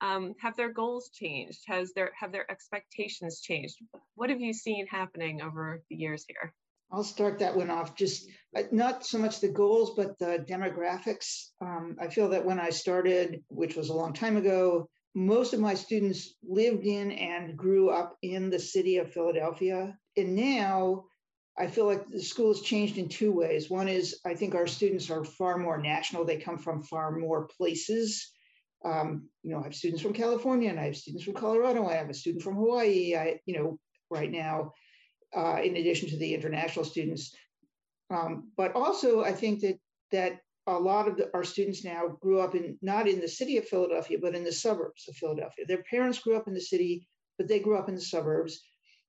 Um, 0.00 0.34
have 0.40 0.56
their 0.56 0.72
goals 0.72 1.10
changed? 1.10 1.60
Has 1.66 1.92
their 1.94 2.12
have 2.18 2.32
their 2.32 2.50
expectations 2.50 3.40
changed? 3.40 3.76
What 4.14 4.30
have 4.30 4.40
you 4.40 4.52
seen 4.52 4.86
happening 4.86 5.42
over 5.42 5.82
the 5.88 5.96
years 5.96 6.24
here? 6.28 6.52
I'll 6.92 7.04
start 7.04 7.40
that 7.40 7.56
one 7.56 7.70
off. 7.70 7.96
Just 7.96 8.28
uh, 8.54 8.62
not 8.70 9.04
so 9.04 9.18
much 9.18 9.40
the 9.40 9.48
goals, 9.48 9.94
but 9.96 10.18
the 10.18 10.44
demographics. 10.48 11.48
Um, 11.60 11.96
I 12.00 12.08
feel 12.08 12.28
that 12.28 12.44
when 12.44 12.60
I 12.60 12.70
started, 12.70 13.42
which 13.48 13.74
was 13.74 13.88
a 13.88 13.94
long 13.94 14.12
time 14.12 14.36
ago, 14.36 14.88
most 15.14 15.54
of 15.54 15.60
my 15.60 15.74
students 15.74 16.34
lived 16.46 16.84
in 16.84 17.10
and 17.10 17.56
grew 17.56 17.90
up 17.90 18.16
in 18.22 18.50
the 18.50 18.58
city 18.58 18.98
of 18.98 19.12
Philadelphia. 19.12 19.98
And 20.16 20.36
now 20.36 21.06
I 21.58 21.68
feel 21.68 21.86
like 21.86 22.06
the 22.08 22.22
school 22.22 22.48
has 22.48 22.60
changed 22.60 22.98
in 22.98 23.08
two 23.08 23.32
ways. 23.32 23.70
One 23.70 23.88
is 23.88 24.20
I 24.26 24.34
think 24.34 24.54
our 24.54 24.66
students 24.66 25.10
are 25.10 25.24
far 25.24 25.56
more 25.56 25.78
national, 25.78 26.24
they 26.24 26.36
come 26.36 26.58
from 26.58 26.82
far 26.82 27.10
more 27.12 27.48
places. 27.56 28.30
Um, 28.86 29.28
you 29.42 29.50
know, 29.50 29.60
I 29.60 29.64
have 29.64 29.74
students 29.74 30.02
from 30.02 30.12
California 30.12 30.70
and 30.70 30.78
I 30.78 30.84
have 30.84 30.96
students 30.96 31.24
from 31.24 31.34
Colorado. 31.34 31.86
I 31.86 31.94
have 31.94 32.08
a 32.08 32.14
student 32.14 32.44
from 32.44 32.54
Hawaii. 32.54 33.16
I, 33.16 33.40
you 33.44 33.58
know, 33.58 33.78
right 34.10 34.30
now, 34.30 34.72
uh, 35.36 35.60
in 35.62 35.76
addition 35.76 36.08
to 36.10 36.16
the 36.16 36.34
international 36.34 36.84
students. 36.84 37.34
Um, 38.10 38.52
but 38.56 38.76
also, 38.76 39.24
I 39.24 39.32
think 39.32 39.60
that 39.60 39.78
that 40.12 40.40
a 40.68 40.78
lot 40.78 41.08
of 41.08 41.16
the, 41.16 41.30
our 41.34 41.44
students 41.44 41.84
now 41.84 42.16
grew 42.20 42.40
up 42.40 42.54
in 42.54 42.78
not 42.80 43.08
in 43.08 43.20
the 43.20 43.28
city 43.28 43.56
of 43.56 43.68
Philadelphia, 43.68 44.18
but 44.20 44.36
in 44.36 44.44
the 44.44 44.52
suburbs 44.52 45.08
of 45.08 45.16
Philadelphia. 45.16 45.64
Their 45.66 45.82
parents 45.90 46.20
grew 46.20 46.36
up 46.36 46.46
in 46.46 46.54
the 46.54 46.60
city, 46.60 47.06
but 47.38 47.48
they 47.48 47.58
grew 47.58 47.76
up 47.76 47.88
in 47.88 47.96
the 47.96 48.00
suburbs, 48.00 48.60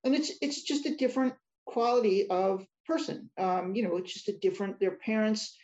and 0.03 0.15
it's 0.15 0.31
it's 0.41 0.63
just 0.63 0.87
a 0.87 0.95
different 0.95 1.35
quality 1.65 2.27
of 2.29 2.65
person. 2.87 3.29
Um, 3.37 3.75
you 3.75 3.83
know, 3.83 3.97
it's 3.97 4.13
just 4.13 4.29
a 4.29 4.37
different. 4.39 4.79
Their 4.79 4.97
parents 4.97 5.55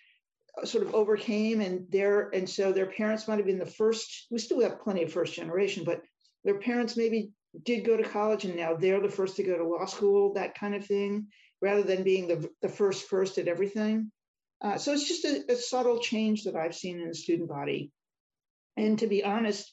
sort 0.63 0.85
of 0.85 0.93
overcame, 0.93 1.61
and 1.61 1.89
their 1.91 2.29
and 2.29 2.49
so 2.49 2.71
their 2.71 2.85
parents 2.85 3.27
might 3.27 3.37
have 3.37 3.45
been 3.45 3.59
the 3.59 3.65
first. 3.65 4.27
We 4.31 4.39
still 4.39 4.61
have 4.61 4.81
plenty 4.81 5.03
of 5.03 5.11
first 5.11 5.33
generation, 5.33 5.83
but 5.83 6.01
their 6.43 6.59
parents 6.59 6.97
maybe 6.97 7.31
did 7.63 7.85
go 7.85 7.97
to 7.97 8.03
college, 8.03 8.45
and 8.45 8.55
now 8.55 8.75
they're 8.75 9.01
the 9.01 9.09
first 9.09 9.35
to 9.37 9.43
go 9.43 9.57
to 9.57 9.67
law 9.67 9.85
school. 9.85 10.33
That 10.33 10.57
kind 10.57 10.75
of 10.75 10.85
thing, 10.85 11.27
rather 11.61 11.83
than 11.83 12.03
being 12.03 12.27
the 12.27 12.49
the 12.61 12.69
first 12.69 13.07
first 13.07 13.37
at 13.37 13.47
everything. 13.47 14.11
Uh, 14.61 14.77
so 14.77 14.93
it's 14.93 15.07
just 15.07 15.25
a, 15.25 15.43
a, 15.51 15.55
subtle 15.57 15.99
change 15.99 16.45
that 16.45 16.55
I've 16.55 16.73
seen 16.73 17.01
in 17.01 17.09
the 17.09 17.13
student 17.13 17.49
body. 17.49 17.91
And 18.77 18.97
to 18.99 19.07
be 19.07 19.21
honest, 19.21 19.69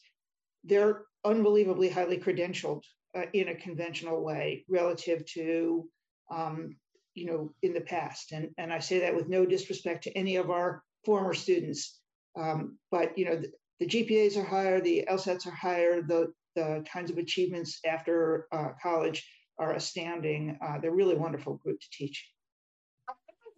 they're 0.65 1.03
unbelievably 1.25 1.91
highly 1.91 2.19
credentialed 2.19 2.83
uh, 3.17 3.23
in 3.33 3.49
a 3.49 3.55
conventional 3.55 4.25
way 4.25 4.65
relative 4.69 5.25
to, 5.35 5.89
um, 6.29 6.77
you 7.15 7.27
know, 7.27 7.53
in 7.63 7.73
the 7.73 7.81
past. 7.81 8.33
And, 8.33 8.51
and 8.59 8.73
I 8.73 8.79
say 8.79 9.01
that 9.01 9.15
with 9.15 9.29
no 9.29 9.45
disrespect 9.45 10.05
to 10.05 10.17
any 10.17 10.37
of 10.37 10.51
our 10.51 10.83
former 11.05 11.35
students. 11.35 12.01
Um, 12.39 12.79
but, 12.91 13.17
you 13.19 13.25
know, 13.25 13.37
the, 13.37 13.51
the, 13.81 13.87
GPAs 13.87 14.37
are 14.37 14.45
higher, 14.45 14.81
the 14.81 15.05
LSATs 15.11 15.47
are 15.47 15.55
higher, 15.55 16.03
the, 16.03 16.33
the 16.55 16.85
kinds 16.91 17.11
of 17.11 17.19
achievements 17.19 17.81
after 17.85 18.47
uh, 18.53 18.71
college 18.83 19.29
are 19.59 19.75
astounding. 19.75 20.59
Uh, 20.63 20.79
they're 20.79 20.93
really 20.93 21.17
wonderful 21.17 21.55
group 21.55 21.81
to 21.81 21.87
teach 21.91 22.25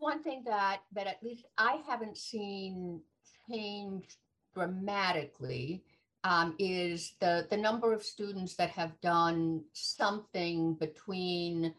one 0.02 0.22
thing 0.24 0.42
that 0.44 0.80
that 0.92 1.06
at 1.06 1.22
least 1.22 1.46
I 1.56 1.80
haven't 1.86 2.18
seen 2.18 3.00
change 3.48 4.04
dramatically 4.52 5.84
um, 6.24 6.56
is 6.58 7.14
the 7.20 7.46
the 7.48 7.56
number 7.56 7.92
of 7.92 8.02
students 8.02 8.56
that 8.56 8.70
have 8.70 9.00
done 9.00 9.62
something 9.72 10.74
between 10.74 11.72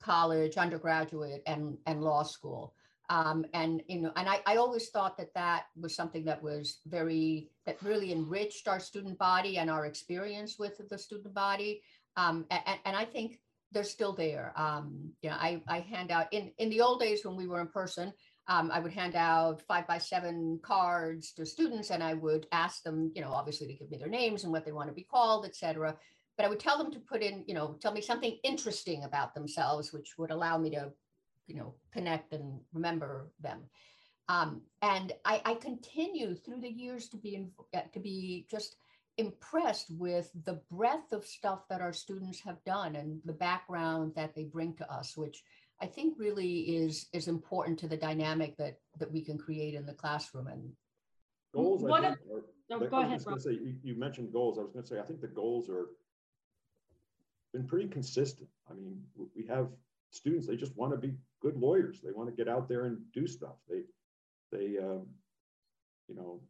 college, 0.00 0.56
undergraduate, 0.56 1.42
and 1.46 1.78
and 1.86 2.02
law 2.02 2.22
school. 2.22 2.74
Um, 3.10 3.46
and 3.54 3.82
you 3.88 4.00
know, 4.00 4.12
and 4.16 4.28
I, 4.28 4.40
I 4.46 4.56
always 4.56 4.90
thought 4.90 5.16
that 5.16 5.32
that 5.34 5.64
was 5.80 5.94
something 5.94 6.24
that 6.26 6.42
was 6.42 6.80
very 6.86 7.50
that 7.64 7.82
really 7.82 8.12
enriched 8.12 8.68
our 8.68 8.80
student 8.80 9.18
body 9.18 9.58
and 9.58 9.70
our 9.70 9.86
experience 9.86 10.58
with 10.58 10.80
the 10.88 10.98
student 10.98 11.34
body. 11.34 11.82
Um, 12.16 12.46
and, 12.50 12.78
and 12.84 12.96
I 12.96 13.04
think 13.04 13.40
they're 13.72 13.84
still 13.84 14.12
there. 14.12 14.52
Um, 14.56 15.12
you 15.22 15.30
know, 15.30 15.36
I, 15.36 15.62
I 15.68 15.80
hand 15.80 16.10
out 16.10 16.32
in, 16.32 16.50
in 16.58 16.70
the 16.70 16.80
old 16.80 17.00
days 17.00 17.24
when 17.24 17.36
we 17.36 17.46
were 17.46 17.60
in 17.60 17.68
person, 17.68 18.12
um, 18.48 18.70
I 18.72 18.80
would 18.80 18.92
hand 18.92 19.14
out 19.14 19.60
five 19.62 19.86
by 19.86 19.98
seven 19.98 20.58
cards 20.62 21.32
to 21.32 21.44
students 21.44 21.90
and 21.90 22.02
I 22.02 22.14
would 22.14 22.46
ask 22.50 22.82
them, 22.82 23.12
you 23.14 23.20
know, 23.20 23.30
obviously 23.30 23.66
to 23.66 23.74
give 23.74 23.90
me 23.90 23.98
their 23.98 24.08
names 24.08 24.44
and 24.44 24.52
what 24.52 24.64
they 24.64 24.72
want 24.72 24.88
to 24.88 24.94
be 24.94 25.02
called, 25.02 25.44
et 25.44 25.54
cetera. 25.54 25.96
But 26.38 26.46
I 26.46 26.48
would 26.48 26.60
tell 26.60 26.78
them 26.78 26.92
to 26.92 27.00
put 27.00 27.20
in, 27.20 27.44
you 27.48 27.52
know, 27.52 27.76
tell 27.82 27.92
me 27.92 28.00
something 28.00 28.38
interesting 28.44 29.02
about 29.02 29.34
themselves, 29.34 29.92
which 29.92 30.16
would 30.16 30.30
allow 30.30 30.56
me 30.56 30.70
to, 30.70 30.92
you 31.48 31.56
know, 31.56 31.74
connect 31.92 32.32
and 32.32 32.60
remember 32.72 33.26
them. 33.40 33.64
Um, 34.28 34.62
and 34.80 35.12
I, 35.24 35.42
I 35.44 35.54
continue 35.54 36.36
through 36.36 36.60
the 36.60 36.70
years 36.70 37.08
to 37.08 37.16
be 37.16 37.34
in, 37.34 37.50
to 37.92 37.98
be 37.98 38.46
just 38.48 38.76
impressed 39.16 39.90
with 39.90 40.30
the 40.44 40.60
breadth 40.70 41.12
of 41.12 41.26
stuff 41.26 41.66
that 41.68 41.80
our 41.80 41.92
students 41.92 42.40
have 42.40 42.62
done 42.64 42.94
and 42.94 43.20
the 43.24 43.32
background 43.32 44.12
that 44.14 44.36
they 44.36 44.44
bring 44.44 44.74
to 44.74 44.88
us, 44.92 45.16
which 45.16 45.42
I 45.80 45.86
think 45.86 46.18
really 46.18 46.60
is 46.76 47.06
is 47.12 47.26
important 47.26 47.80
to 47.80 47.88
the 47.88 47.96
dynamic 47.96 48.56
that 48.58 48.78
that 48.98 49.10
we 49.10 49.22
can 49.22 49.38
create 49.38 49.74
in 49.74 49.86
the 49.86 49.92
classroom. 49.92 50.46
And 50.46 50.70
goals, 51.52 51.84
I 51.84 52.00
think, 52.00 52.18
are, 52.32 52.44
no, 52.70 52.78
go 52.86 52.96
I 52.96 53.06
ahead. 53.06 53.24
Was 53.26 53.42
say, 53.42 53.52
you, 53.52 53.74
you 53.82 53.98
mentioned 53.98 54.32
goals. 54.32 54.58
I 54.58 54.62
was 54.62 54.70
going 54.70 54.84
to 54.84 54.88
say 54.88 55.00
I 55.00 55.02
think 55.02 55.20
the 55.20 55.26
goals 55.26 55.68
are 55.68 55.86
been 57.52 57.66
pretty 57.66 57.88
consistent. 57.88 58.48
I 58.70 58.74
mean, 58.74 59.02
we 59.34 59.46
have 59.46 59.68
students; 60.10 60.46
they 60.46 60.56
just 60.56 60.76
want 60.76 60.92
to 60.92 60.98
be 60.98 61.14
good 61.40 61.56
lawyers. 61.56 62.00
They 62.02 62.12
want 62.12 62.28
to 62.28 62.34
get 62.34 62.48
out 62.48 62.68
there 62.68 62.84
and 62.84 62.98
do 63.12 63.26
stuff. 63.26 63.56
They 63.68 63.82
they 64.52 64.78
um, 64.78 65.06
you 66.08 66.14
know 66.14 66.40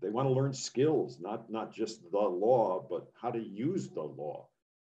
they 0.00 0.08
want 0.08 0.28
to 0.28 0.32
learn 0.32 0.52
skills, 0.52 1.18
not 1.20 1.50
not 1.50 1.72
just 1.72 2.02
the 2.10 2.18
law, 2.18 2.84
but 2.88 3.10
how 3.20 3.30
to 3.30 3.40
use 3.40 3.88
the 3.88 4.02
law. 4.02 4.46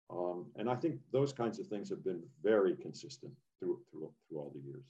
Um, 0.10 0.48
and 0.58 0.70
I 0.70 0.76
think 0.76 1.00
those 1.12 1.32
kinds 1.32 1.60
of 1.60 1.68
things 1.68 1.90
have 1.90 2.04
been 2.04 2.22
very 2.44 2.76
consistent 2.76 3.34
through 3.60 3.80
through, 3.92 4.12
through 4.30 4.40
all 4.40 4.52
the 4.54 4.62
years. 4.62 4.86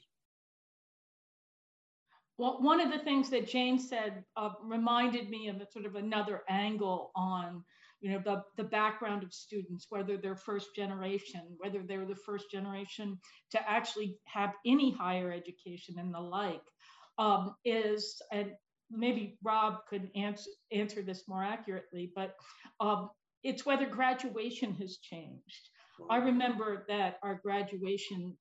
Well, 2.38 2.58
one 2.60 2.82
of 2.82 2.92
the 2.92 2.98
things 2.98 3.30
that 3.30 3.48
Jane 3.48 3.78
said 3.78 4.24
uh, 4.36 4.54
reminded 4.64 5.30
me 5.30 5.48
of 5.50 5.62
a 5.62 5.70
sort 5.70 5.86
of 5.86 5.96
another 5.96 6.42
angle 6.50 7.12
on, 7.16 7.64
you 8.02 8.12
know, 8.12 8.22
the, 8.24 8.44
the 8.58 8.68
background 8.68 9.24
of 9.24 9.34
students, 9.34 9.86
whether 9.90 10.18
they're 10.18 10.36
first 10.36 10.76
generation, 10.76 11.42
whether 11.58 11.84
they're 11.88 12.06
the 12.06 12.16
first 12.16 12.50
generation 12.52 13.18
to 13.52 13.70
actually 13.70 14.18
have 14.26 14.54
any 14.66 14.92
higher 14.92 15.32
education 15.32 15.96
and 16.00 16.14
the 16.14 16.20
like, 16.20 16.62
um, 17.20 17.56
is, 17.64 18.20
and 18.32 18.52
maybe 18.90 19.38
Rob 19.44 19.86
could 19.88 20.10
answer, 20.16 20.50
answer 20.72 21.04
this 21.04 21.24
more 21.28 21.44
accurately, 21.44 22.12
but 22.16 22.36
um, 22.80 23.10
it's 23.44 23.66
whether 23.66 23.86
graduation 23.86 24.74
has 24.76 24.98
changed. 24.98 25.70
I 26.10 26.18
remember 26.18 26.86
that 26.88 27.20
our 27.22 27.36
graduation 27.36 28.36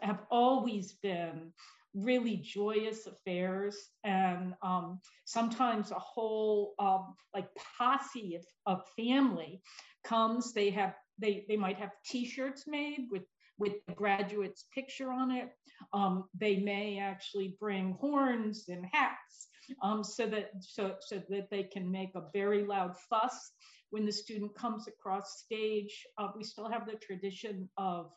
have 0.00 0.20
always 0.30 0.92
been 1.02 1.52
really 1.94 2.36
joyous 2.36 3.06
affairs 3.06 3.76
and 4.04 4.54
um, 4.62 5.00
sometimes 5.24 5.90
a 5.90 5.98
whole 5.98 6.74
um, 6.78 7.14
like 7.34 7.48
posse 7.78 8.36
of, 8.36 8.44
of 8.66 8.82
family 8.96 9.60
comes 10.04 10.52
they 10.52 10.70
have 10.70 10.94
they 11.18 11.44
they 11.48 11.56
might 11.56 11.78
have 11.78 11.90
t-shirts 12.06 12.64
made 12.66 13.06
with 13.10 13.22
with 13.58 13.74
the 13.86 13.94
graduate's 13.94 14.64
picture 14.74 15.12
on 15.12 15.30
it. 15.30 15.48
Um, 15.92 16.24
they 16.38 16.56
may 16.56 16.98
actually 16.98 17.56
bring 17.60 17.96
horns 18.00 18.64
and 18.68 18.84
hats 18.90 19.48
um, 19.82 20.02
so 20.02 20.26
that 20.26 20.50
so, 20.60 20.96
so 21.00 21.22
that 21.28 21.48
they 21.50 21.64
can 21.64 21.90
make 21.90 22.10
a 22.14 22.24
very 22.32 22.64
loud 22.64 22.96
fuss 23.08 23.52
when 23.90 24.04
the 24.04 24.12
student 24.12 24.54
comes 24.54 24.88
across 24.88 25.42
stage. 25.44 26.06
Uh, 26.18 26.28
we 26.36 26.42
still 26.42 26.68
have 26.68 26.86
the 26.86 26.96
tradition 26.96 27.68
of 27.76 28.10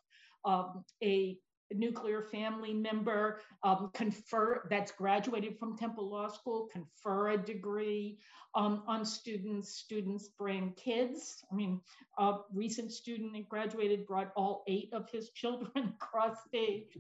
um, 0.45 0.83
a 1.03 1.37
nuclear 1.73 2.21
family 2.31 2.73
member 2.73 3.41
um, 3.63 3.89
confer 3.93 4.67
that's 4.69 4.91
graduated 4.91 5.57
from 5.57 5.77
Temple 5.77 6.09
Law 6.09 6.27
School 6.27 6.69
confer 6.71 7.29
a 7.29 7.37
degree 7.37 8.19
um, 8.55 8.83
on 8.87 9.05
students. 9.05 9.73
Students 9.75 10.29
bring 10.37 10.73
kids. 10.73 11.43
I 11.51 11.55
mean, 11.55 11.81
a 12.17 12.37
recent 12.53 12.91
student 12.91 13.33
that 13.33 13.49
graduated 13.49 14.05
brought 14.05 14.31
all 14.35 14.63
eight 14.67 14.89
of 14.93 15.09
his 15.11 15.31
children 15.31 15.71
across 16.01 16.37
stage. 16.47 16.97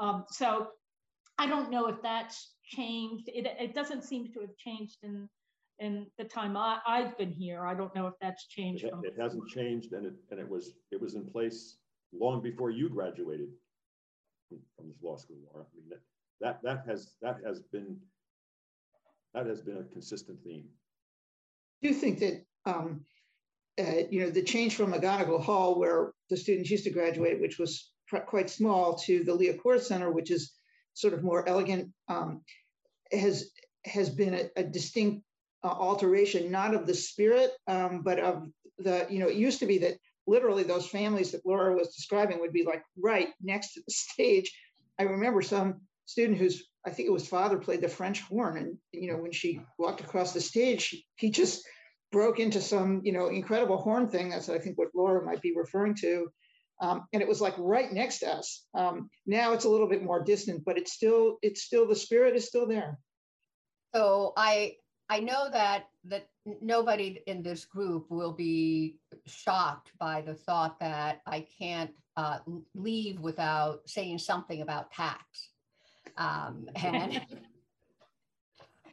Um, 0.00 0.24
so 0.30 0.68
I 1.38 1.46
don't 1.46 1.70
know 1.70 1.86
if 1.86 2.02
that's 2.02 2.54
changed. 2.64 3.28
It, 3.28 3.46
it 3.58 3.74
doesn't 3.74 4.04
seem 4.04 4.32
to 4.32 4.40
have 4.40 4.56
changed 4.56 4.98
in 5.02 5.28
in 5.78 6.06
the 6.16 6.24
time 6.24 6.56
I, 6.56 6.80
have 6.86 7.18
been 7.18 7.32
here. 7.32 7.66
I 7.66 7.74
don't 7.74 7.94
know 7.94 8.06
if 8.06 8.14
that's 8.18 8.46
changed. 8.46 8.84
It, 8.84 8.94
it 9.02 9.14
hasn't 9.20 9.46
changed, 9.48 9.92
and 9.92 10.06
it 10.06 10.14
and 10.30 10.40
it 10.40 10.48
was 10.48 10.72
it 10.90 11.00
was 11.00 11.14
in 11.14 11.26
place 11.26 11.76
long 12.18 12.42
before 12.42 12.70
you 12.70 12.88
graduated 12.88 13.48
from 14.48 14.88
this 14.88 15.02
law 15.02 15.16
school, 15.16 15.36
Laura. 15.52 15.66
I 15.66 15.76
mean, 15.76 15.88
that, 15.90 16.00
that, 16.40 16.62
that 16.62 16.90
has, 16.90 17.14
that 17.22 17.38
has 17.44 17.60
been, 17.60 17.96
that 19.34 19.46
has 19.46 19.60
been 19.60 19.78
a 19.78 19.84
consistent 19.92 20.38
theme. 20.44 20.64
Do 21.82 21.92
think 21.92 22.18
that, 22.20 22.44
um, 22.64 23.04
uh, 23.78 24.02
you 24.10 24.20
know, 24.20 24.30
the 24.30 24.42
change 24.42 24.76
from 24.76 24.92
McGonigle 24.92 25.42
Hall, 25.42 25.78
where 25.78 26.12
the 26.30 26.36
students 26.36 26.70
used 26.70 26.84
to 26.84 26.90
graduate, 26.90 27.40
which 27.40 27.58
was 27.58 27.90
quite 28.26 28.48
small, 28.48 28.96
to 28.96 29.24
the 29.24 29.36
Liacouras 29.36 29.82
Center, 29.82 30.10
which 30.10 30.30
is 30.30 30.52
sort 30.94 31.12
of 31.12 31.22
more 31.22 31.46
elegant, 31.48 31.92
um, 32.08 32.40
has 33.12 33.50
has 33.84 34.10
been 34.10 34.34
a, 34.34 34.50
a 34.56 34.64
distinct 34.64 35.22
uh, 35.62 35.68
alteration, 35.68 36.50
not 36.50 36.74
of 36.74 36.86
the 36.86 36.94
spirit, 36.94 37.50
um, 37.68 38.02
but 38.02 38.18
of 38.18 38.48
the, 38.78 39.06
you 39.08 39.18
know, 39.18 39.28
it 39.28 39.36
used 39.36 39.60
to 39.60 39.66
be 39.66 39.78
that 39.78 39.96
literally 40.26 40.62
those 40.62 40.88
families 40.88 41.32
that 41.32 41.46
Laura 41.46 41.74
was 41.74 41.94
describing 41.94 42.40
would 42.40 42.52
be 42.52 42.64
like 42.64 42.82
right 43.00 43.28
next 43.40 43.74
to 43.74 43.80
the 43.86 43.92
stage. 43.92 44.52
I 44.98 45.04
remember 45.04 45.42
some 45.42 45.82
student 46.06 46.38
whose 46.38 46.64
I 46.86 46.90
think 46.90 47.08
it 47.08 47.12
was 47.12 47.28
father 47.28 47.58
played 47.58 47.80
the 47.80 47.88
French 47.88 48.22
horn, 48.22 48.56
and 48.56 48.78
you 48.92 49.10
know 49.10 49.18
when 49.18 49.32
she 49.32 49.60
walked 49.78 50.00
across 50.00 50.32
the 50.32 50.40
stage, 50.40 51.02
he 51.16 51.30
just 51.30 51.66
broke 52.12 52.38
into 52.38 52.60
some 52.60 53.00
you 53.04 53.12
know 53.12 53.28
incredible 53.28 53.76
horn 53.76 54.08
thing. 54.08 54.30
That's 54.30 54.48
I 54.48 54.58
think 54.58 54.78
what 54.78 54.94
Laura 54.94 55.24
might 55.24 55.42
be 55.42 55.54
referring 55.56 55.96
to. 55.96 56.28
Um, 56.80 57.06
and 57.12 57.22
it 57.22 57.28
was 57.28 57.40
like 57.40 57.54
right 57.56 57.90
next 57.90 58.18
to 58.18 58.28
us. 58.28 58.66
Um, 58.74 59.08
now 59.26 59.54
it's 59.54 59.64
a 59.64 59.68
little 59.68 59.88
bit 59.88 60.02
more 60.02 60.22
distant, 60.22 60.64
but 60.64 60.76
it's 60.76 60.92
still 60.92 61.38
it's 61.42 61.62
still 61.62 61.88
the 61.88 61.96
spirit 61.96 62.36
is 62.36 62.46
still 62.46 62.66
there. 62.66 62.98
So 63.94 64.32
I 64.36 64.74
I 65.08 65.20
know 65.20 65.48
that 65.50 65.86
that 66.04 66.28
nobody 66.60 67.20
in 67.26 67.42
this 67.42 67.64
group 67.64 68.10
will 68.10 68.32
be 68.32 68.98
shocked 69.26 69.92
by 69.98 70.20
the 70.20 70.34
thought 70.34 70.78
that 70.80 71.22
I 71.26 71.46
can't 71.58 71.90
uh, 72.16 72.38
leave 72.74 73.20
without 73.20 73.80
saying 73.86 74.18
something 74.18 74.62
about 74.62 74.92
tax. 74.92 75.50
Um, 76.16 76.68
and, 76.76 77.20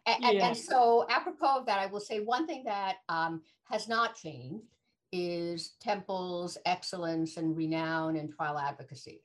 and, 0.05 0.23
yeah. 0.35 0.47
and, 0.47 0.57
so 0.57 1.05
apropos 1.09 1.59
of 1.59 1.65
that, 1.67 1.79
I 1.79 1.85
will 1.85 1.99
say 1.99 2.19
one 2.19 2.47
thing 2.47 2.63
that 2.65 2.97
um, 3.07 3.41
has 3.65 3.87
not 3.87 4.15
changed 4.15 4.65
is 5.11 5.75
Temple's 5.79 6.57
excellence 6.65 7.37
and 7.37 7.55
renown 7.55 8.15
in 8.15 8.31
trial 8.31 8.57
advocacy. 8.57 9.21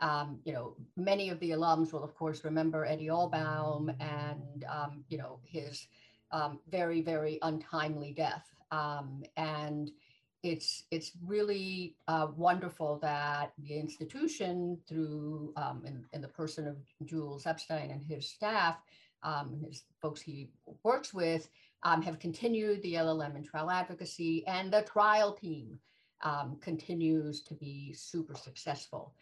Um, 0.00 0.40
you 0.44 0.52
know, 0.52 0.76
many 0.96 1.30
of 1.30 1.40
the 1.40 1.50
alums 1.50 1.92
will, 1.92 2.02
of 2.02 2.14
course, 2.14 2.44
remember 2.44 2.84
Eddie 2.84 3.08
Ohlbaum 3.08 3.94
and, 4.00 4.64
um, 4.64 5.04
you 5.08 5.18
know, 5.18 5.40
his 5.44 5.86
um, 6.32 6.60
very, 6.70 7.00
very 7.00 7.38
untimely 7.42 8.12
death. 8.12 8.46
Um, 8.70 9.22
and 9.36 9.90
it's, 10.42 10.84
it's 10.90 11.12
really 11.24 11.96
uh, 12.08 12.28
wonderful 12.36 12.98
that 13.02 13.52
the 13.58 13.78
institution, 13.78 14.78
through 14.88 15.52
um, 15.56 15.82
in, 15.84 16.04
in, 16.12 16.20
the 16.20 16.28
person 16.28 16.66
of 16.68 16.76
Jules 17.04 17.46
Epstein 17.46 17.90
and 17.90 18.04
his 18.04 18.28
staff, 18.28 18.76
um, 19.22 19.60
his 19.66 19.84
folks 20.00 20.20
he 20.20 20.50
works 20.84 21.12
with, 21.12 21.48
um, 21.82 22.02
have 22.02 22.18
continued 22.18 22.82
the 22.82 22.94
LLM 22.94 23.34
and 23.36 23.44
trial 23.44 23.70
advocacy, 23.70 24.46
and 24.46 24.72
the 24.72 24.82
trial 24.82 25.32
team 25.32 25.78
um, 26.22 26.56
continues 26.60 27.42
to 27.42 27.54
be 27.54 27.92
super 27.92 28.34
successful. 28.34 29.14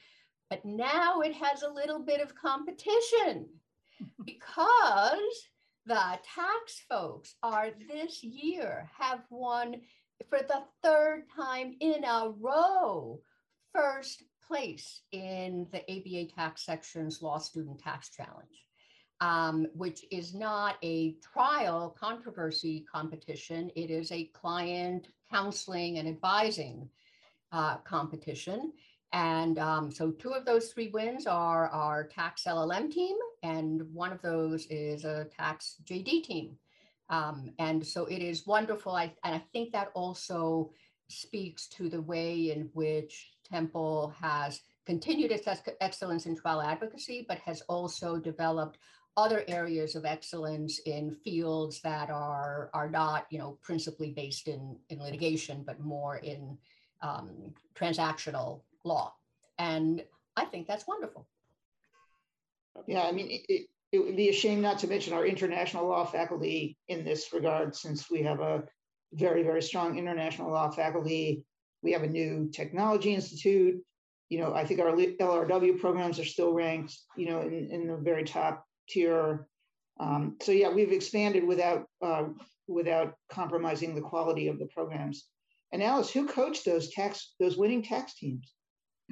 But 0.51 0.65
now 0.65 1.21
it 1.21 1.35
has 1.35 1.63
a 1.63 1.71
little 1.71 2.01
bit 2.01 2.21
of 2.21 2.35
competition 2.35 3.49
because 4.25 5.49
the 5.87 6.19
tax 6.35 6.83
folks 6.89 7.35
are 7.43 7.69
this 7.89 8.23
year 8.23 8.89
have 8.99 9.21
won 9.31 9.81
for 10.29 10.39
the 10.39 10.63
third 10.83 11.25
time 11.35 11.77
in 11.81 12.05
a 12.05 12.33
row 12.41 13.21
first 13.73 14.23
place 14.47 15.03
in 15.13 15.67
the 15.73 15.81
ABA 15.91 16.33
tax 16.35 16.65
section's 16.65 17.23
law 17.23 17.39
student 17.39 17.79
tax 17.79 18.11
challenge, 18.11 18.65
um, 19.21 19.67
which 19.75 20.05
is 20.11 20.35
not 20.35 20.77
a 20.83 21.17
trial 21.33 21.95
controversy 21.99 22.85
competition. 22.91 23.71
It 23.75 23.91
is 23.91 24.13
a 24.13 24.25
client 24.27 25.09
counseling 25.31 25.99
and 25.99 26.09
advising 26.09 26.89
uh, 27.53 27.79
competition. 27.79 28.73
And 29.13 29.59
um, 29.59 29.91
so 29.91 30.11
two 30.11 30.31
of 30.31 30.45
those 30.45 30.73
three 30.73 30.89
wins 30.89 31.27
are 31.27 31.69
our 31.69 32.05
tax 32.05 32.45
LLM 32.45 32.91
team, 32.91 33.17
and 33.45 33.83
one 33.93 34.11
of 34.11 34.23
those 34.23 34.67
is 34.71 35.05
a 35.05 35.27
tax 35.27 35.77
JD 35.85 36.25
team. 36.25 36.57
Um, 37.11 37.51
and 37.59 37.87
so 37.87 38.07
it 38.07 38.23
is 38.23 38.47
wonderful. 38.47 38.97
I, 38.97 39.13
and 39.23 39.35
I 39.35 39.43
think 39.53 39.71
that 39.73 39.91
also 39.95 40.71
speaks 41.09 41.67
to 41.69 41.91
the 41.91 42.01
way 42.01 42.51
in 42.51 42.71
which 42.73 43.35
Temple 43.45 44.15
has 44.19 44.63
continued 44.87 45.31
its 45.31 45.47
excellence 45.83 46.25
in 46.25 46.35
trial 46.35 46.63
advocacy, 46.63 47.27
but 47.29 47.39
has 47.41 47.61
also 47.69 48.17
developed 48.19 48.79
other 49.19 49.45
areas 49.47 49.95
of 49.95 50.07
excellence 50.07 50.79
in 50.87 51.15
fields 51.23 51.83
that 51.83 52.09
are, 52.09 52.71
are 52.73 52.89
not, 52.89 53.27
you 53.29 53.39
know, 53.39 53.59
principally 53.63 54.11
based 54.11 54.49
in, 54.49 54.77
in 54.89 54.99
litigation, 55.01 55.63
but 55.67 55.79
more 55.81 56.17
in 56.17 56.57
um, 57.03 57.53
transactional 57.75 58.63
law. 58.85 59.13
And 59.59 60.03
I 60.35 60.47
think 60.47 60.67
that's 60.67 60.87
wonderful. 60.89 61.27
Yeah, 62.87 63.03
I 63.03 63.13
mean, 63.13 63.29
it, 63.49 63.67
it 63.93 64.05
would 64.05 64.17
be 64.17 64.29
a 64.29 64.33
shame 64.33 64.61
not 64.61 64.79
to 64.81 64.89
mention 64.89 65.13
our 65.13 65.27
international 65.27 65.87
law 65.87 66.05
faculty 66.05 66.77
in 66.89 67.05
this 67.05 67.33
regard, 67.33 67.77
since 67.77 68.11
we 68.11 68.23
have 68.23 68.41
a 68.41 68.65
very, 69.13 69.43
very 69.43 69.63
strong 69.63 69.97
international 69.97 70.51
law 70.51 70.71
faculty. 70.71 71.45
We 71.83 71.93
have 71.93 72.03
a 72.03 72.09
new 72.09 72.51
technology 72.53 73.15
institute. 73.15 73.81
You 74.31 74.39
know, 74.41 74.55
I 74.55 74.65
think 74.65 74.81
our 74.81 74.93
LRW 74.93 75.79
programs 75.79 76.19
are 76.19 76.25
still 76.25 76.53
ranked, 76.53 76.97
you 77.17 77.27
know, 77.27 77.43
in, 77.43 77.69
in 77.71 77.87
the 77.87 77.97
very 77.97 78.25
top 78.25 78.65
tier. 78.89 79.47
Um, 80.01 80.37
so 80.43 80.51
yeah, 80.51 80.71
we've 80.71 80.93
expanded 80.93 81.45
without 81.45 81.87
uh, 82.03 82.25
without 82.67 83.15
compromising 83.29 83.95
the 83.95 84.01
quality 84.01 84.49
of 84.49 84.59
the 84.59 84.67
programs. 84.67 85.29
And 85.73 85.83
Alice, 85.83 86.11
who 86.11 86.27
coached 86.27 86.65
those 86.65 86.91
tax 86.91 87.35
those 87.39 87.57
winning 87.57 87.83
tax 87.83 88.15
teams? 88.15 88.54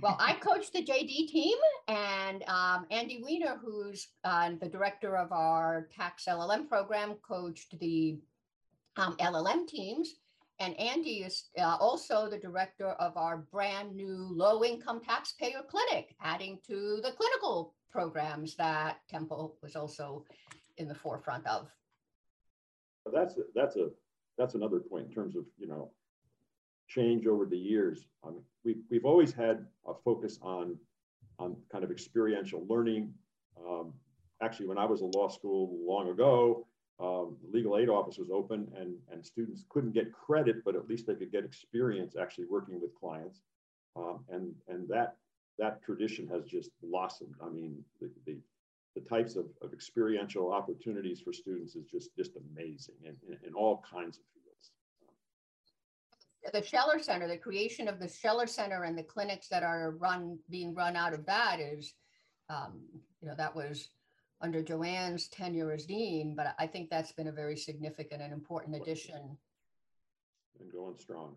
Well, 0.00 0.16
I 0.18 0.34
coached 0.34 0.72
the 0.72 0.82
JD 0.82 1.28
team, 1.28 1.56
and 1.86 2.42
um, 2.48 2.86
Andy 2.90 3.22
Weiner, 3.22 3.58
who's 3.62 4.08
uh, 4.24 4.50
the 4.60 4.68
director 4.68 5.16
of 5.16 5.30
our 5.32 5.88
tax 5.94 6.24
LLM 6.24 6.68
program, 6.68 7.14
coached 7.26 7.78
the 7.78 8.18
um, 8.96 9.16
LLM 9.18 9.66
teams. 9.66 10.14
And 10.58 10.78
Andy 10.78 11.22
is 11.22 11.48
uh, 11.58 11.76
also 11.80 12.28
the 12.28 12.38
director 12.38 12.90
of 12.90 13.16
our 13.16 13.38
brand 13.52 13.94
new 13.94 14.28
low 14.30 14.64
income 14.64 15.00
taxpayer 15.04 15.62
clinic, 15.68 16.14
adding 16.22 16.58
to 16.66 17.00
the 17.02 17.12
clinical 17.12 17.74
programs 17.90 18.54
that 18.56 18.98
Temple 19.08 19.56
was 19.62 19.76
also 19.76 20.24
in 20.78 20.88
the 20.88 20.94
forefront 20.94 21.46
of. 21.46 21.68
That's 23.12 23.38
that's 23.54 23.76
a 23.76 23.88
that's 24.38 24.54
another 24.54 24.78
point 24.78 25.06
in 25.08 25.12
terms 25.12 25.36
of 25.36 25.44
you 25.58 25.66
know 25.66 25.90
change 26.94 27.26
over 27.26 27.44
the 27.46 27.62
years. 27.72 28.06
I 28.24 28.30
mean, 28.30 28.44
we, 28.64 28.76
we've 28.90 29.04
always 29.04 29.32
had 29.32 29.56
a 29.86 29.94
focus 30.04 30.38
on, 30.42 30.76
on 31.38 31.56
kind 31.72 31.84
of 31.84 31.90
experiential 31.90 32.64
learning. 32.68 33.04
Um, 33.66 33.92
actually, 34.44 34.66
when 34.66 34.78
I 34.78 34.86
was 34.92 35.00
in 35.02 35.10
law 35.12 35.28
school 35.28 35.62
long 35.92 36.08
ago, 36.10 36.66
um, 37.00 37.36
the 37.42 37.50
legal 37.56 37.78
aid 37.78 37.88
office 37.88 38.18
was 38.18 38.30
open 38.30 38.60
and, 38.80 38.94
and 39.10 39.24
students 39.24 39.64
couldn't 39.68 39.94
get 39.94 40.12
credit, 40.12 40.56
but 40.64 40.76
at 40.76 40.88
least 40.88 41.06
they 41.06 41.14
could 41.14 41.32
get 41.32 41.44
experience 41.44 42.14
actually 42.20 42.46
working 42.56 42.80
with 42.80 42.94
clients. 42.94 43.40
Um, 43.96 44.24
and, 44.28 44.54
and 44.68 44.88
that, 44.88 45.16
that 45.58 45.82
tradition 45.82 46.28
has 46.28 46.44
just 46.44 46.70
blossomed. 46.82 47.34
I 47.42 47.48
mean, 47.48 47.72
the, 48.00 48.10
the, 48.26 48.36
the 48.94 49.02
types 49.08 49.36
of, 49.36 49.46
of 49.62 49.72
experiential 49.72 50.52
opportunities 50.52 51.20
for 51.20 51.32
students 51.32 51.74
is 51.74 51.86
just, 51.86 52.14
just 52.14 52.32
amazing 52.36 52.96
in, 53.04 53.16
in, 53.28 53.38
in 53.48 53.54
all 53.54 53.82
kinds 53.90 54.18
of 54.18 54.24
the 56.52 56.62
Sheller 56.62 56.98
Center, 56.98 57.28
the 57.28 57.36
creation 57.36 57.88
of 57.88 57.98
the 57.98 58.08
Sheller 58.08 58.46
Center 58.46 58.84
and 58.84 58.96
the 58.96 59.02
clinics 59.02 59.48
that 59.48 59.62
are 59.62 59.92
run 59.98 60.38
being 60.50 60.74
run 60.74 60.96
out 60.96 61.14
of 61.14 61.24
that 61.26 61.60
is, 61.60 61.94
um, 62.48 62.80
you 63.20 63.28
know, 63.28 63.34
that 63.36 63.54
was 63.54 63.88
under 64.40 64.62
Joanne's 64.62 65.28
tenure 65.28 65.72
as 65.72 65.86
dean, 65.86 66.34
but 66.34 66.54
I 66.58 66.66
think 66.66 66.90
that's 66.90 67.12
been 67.12 67.28
a 67.28 67.32
very 67.32 67.56
significant 67.56 68.22
and 68.22 68.32
important 68.32 68.74
addition. 68.74 69.36
And 70.58 70.72
going 70.72 70.98
strong. 70.98 71.36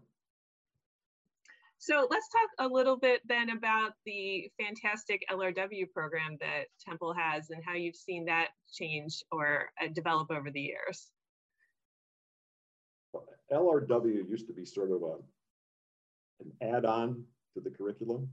So 1.77 2.07
let's 2.09 2.27
talk 2.29 2.67
a 2.67 2.73
little 2.73 2.97
bit 2.97 3.21
then 3.27 3.51
about 3.51 3.91
the 4.05 4.49
fantastic 4.59 5.21
LRW 5.31 5.91
program 5.91 6.37
that 6.39 6.65
Temple 6.83 7.13
has 7.13 7.51
and 7.51 7.61
how 7.63 7.73
you've 7.73 7.95
seen 7.95 8.25
that 8.25 8.47
change 8.73 9.23
or 9.31 9.69
uh, 9.81 9.87
develop 9.93 10.31
over 10.31 10.49
the 10.49 10.61
years. 10.61 11.11
LRW 13.51 14.29
used 14.29 14.47
to 14.47 14.53
be 14.53 14.65
sort 14.65 14.91
of 14.91 15.01
a 15.03 15.15
an 16.41 16.51
add-on 16.61 17.23
to 17.53 17.61
the 17.61 17.69
curriculum. 17.69 18.27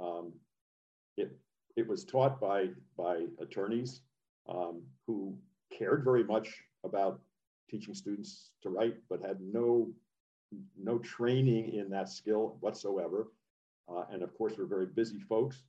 Um, 0.00 0.32
it 1.16 1.36
it 1.76 1.86
was 1.86 2.04
taught 2.04 2.40
by 2.40 2.68
by 2.96 3.26
attorneys 3.40 4.02
um, 4.48 4.82
who 5.06 5.36
cared 5.76 6.04
very 6.04 6.24
much 6.24 6.48
about 6.84 7.20
teaching 7.70 7.94
students 7.94 8.50
to 8.62 8.70
write, 8.70 8.96
but 9.08 9.24
had 9.24 9.38
no 9.40 9.88
no 10.80 10.98
training 10.98 11.74
in 11.74 11.90
that 11.90 12.08
skill 12.08 12.56
whatsoever. 12.60 13.28
Uh, 13.88 14.04
and 14.10 14.22
of 14.22 14.36
course, 14.36 14.54
we're 14.58 14.66
very 14.66 14.86
busy 14.86 15.18
folks, 15.20 15.62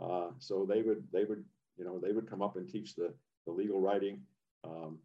uh, 0.00 0.28
so 0.38 0.66
they 0.68 0.82
would 0.82 1.04
they 1.12 1.24
would 1.24 1.44
you 1.76 1.84
know 1.84 1.98
they 1.98 2.12
would 2.12 2.28
come 2.28 2.42
up 2.42 2.56
and 2.56 2.68
teach 2.68 2.94
the 2.94 3.12
the 3.46 3.52
legal 3.52 3.80
writing. 3.80 4.20
Um, 4.64 4.98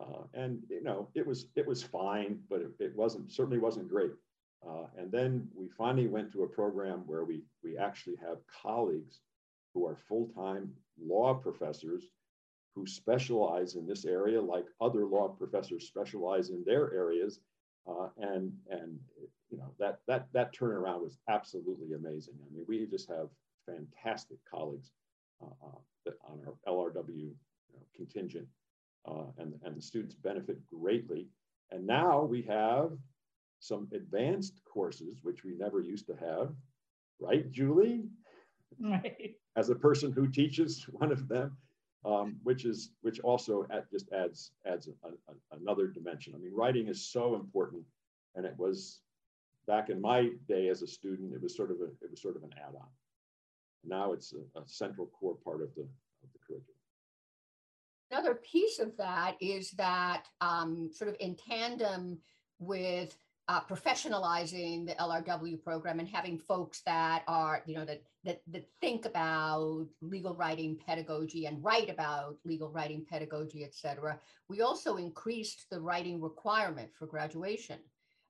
uh, 0.00 0.22
and 0.34 0.62
you 0.68 0.82
know 0.82 1.08
it 1.14 1.26
was 1.26 1.46
it 1.56 1.66
was 1.66 1.82
fine, 1.82 2.38
but 2.48 2.60
it, 2.60 2.70
it 2.78 2.96
wasn't 2.96 3.30
certainly 3.32 3.58
wasn't 3.58 3.88
great. 3.88 4.12
Uh, 4.66 4.86
and 4.96 5.10
then 5.12 5.48
we 5.54 5.68
finally 5.68 6.08
went 6.08 6.32
to 6.32 6.42
a 6.42 6.48
program 6.48 7.02
where 7.06 7.24
we 7.24 7.42
we 7.62 7.76
actually 7.76 8.16
have 8.16 8.38
colleagues 8.46 9.20
who 9.74 9.86
are 9.86 9.96
full-time 10.08 10.72
law 11.00 11.34
professors 11.34 12.04
who 12.74 12.86
specialize 12.86 13.74
in 13.74 13.86
this 13.86 14.04
area, 14.04 14.40
like 14.40 14.66
other 14.80 15.04
law 15.04 15.28
professors 15.28 15.86
specialize 15.86 16.50
in 16.50 16.62
their 16.64 16.92
areas. 16.92 17.40
Uh, 17.88 18.08
and 18.18 18.52
and 18.70 18.98
you 19.50 19.56
know 19.56 19.72
that 19.78 20.00
that 20.06 20.28
that 20.32 20.54
turnaround 20.54 21.02
was 21.02 21.18
absolutely 21.28 21.94
amazing. 21.94 22.34
I 22.46 22.54
mean, 22.54 22.64
we 22.68 22.86
just 22.86 23.08
have 23.08 23.28
fantastic 23.66 24.38
colleagues 24.50 24.90
uh, 25.42 25.66
uh, 25.66 26.10
on 26.24 26.40
our 26.46 26.54
LRW 26.66 27.06
you 27.08 27.34
know, 27.74 27.82
contingent, 27.94 28.46
and 29.38 29.54
and 29.64 29.76
the 29.76 29.82
students 29.82 30.14
benefit 30.14 30.58
greatly. 30.70 31.28
And 31.70 31.86
now 31.86 32.24
we 32.24 32.42
have 32.42 32.92
some 33.60 33.88
advanced 33.92 34.60
courses 34.72 35.18
which 35.22 35.44
we 35.44 35.54
never 35.54 35.80
used 35.80 36.06
to 36.06 36.16
have, 36.16 36.52
right, 37.20 37.50
Julie? 37.50 38.04
Right. 38.80 39.34
As 39.56 39.70
a 39.70 39.74
person 39.74 40.12
who 40.12 40.28
teaches 40.28 40.86
one 40.92 41.10
of 41.10 41.28
them, 41.28 41.56
um, 42.04 42.36
which 42.42 42.64
is 42.64 42.90
which 43.02 43.18
also 43.20 43.66
at, 43.70 43.90
just 43.90 44.10
adds 44.12 44.52
adds 44.66 44.88
a, 44.88 45.08
a, 45.08 45.58
another 45.60 45.88
dimension. 45.88 46.34
I 46.34 46.38
mean, 46.38 46.54
writing 46.54 46.86
is 46.88 47.10
so 47.10 47.34
important, 47.34 47.82
and 48.34 48.46
it 48.46 48.54
was 48.56 49.00
back 49.66 49.90
in 49.90 50.00
my 50.00 50.30
day 50.46 50.68
as 50.68 50.82
a 50.82 50.86
student, 50.86 51.34
it 51.34 51.42
was 51.42 51.56
sort 51.56 51.70
of 51.70 51.78
a 51.80 51.88
it 52.04 52.10
was 52.10 52.22
sort 52.22 52.36
of 52.36 52.42
an 52.42 52.50
add-on. 52.56 52.88
Now 53.84 54.12
it's 54.12 54.32
a, 54.32 54.60
a 54.60 54.62
central 54.66 55.06
core 55.08 55.36
part 55.44 55.62
of 55.62 55.74
the 55.74 55.82
of 55.82 56.28
the 56.32 56.38
curriculum. 56.46 56.77
Another 58.10 58.34
piece 58.34 58.78
of 58.78 58.96
that 58.96 59.36
is 59.40 59.70
that 59.72 60.24
um, 60.40 60.90
sort 60.92 61.10
of 61.10 61.16
in 61.20 61.36
tandem 61.36 62.18
with 62.58 63.16
uh, 63.48 63.60
professionalizing 63.62 64.86
the 64.86 64.94
LRW 64.94 65.62
program 65.62 66.00
and 66.00 66.08
having 66.08 66.38
folks 66.38 66.82
that 66.84 67.22
are, 67.26 67.62
you 67.66 67.74
know, 67.74 67.84
that, 67.84 68.02
that, 68.24 68.42
that 68.46 68.68
think 68.80 69.06
about 69.06 69.86
legal 70.02 70.34
writing 70.34 70.78
pedagogy 70.86 71.46
and 71.46 71.64
write 71.64 71.88
about 71.88 72.36
legal 72.44 72.68
writing 72.70 73.06
pedagogy, 73.10 73.64
et 73.64 73.74
cetera. 73.74 74.18
We 74.48 74.60
also 74.60 74.96
increased 74.96 75.66
the 75.70 75.80
writing 75.80 76.20
requirement 76.20 76.90
for 76.94 77.06
graduation 77.06 77.78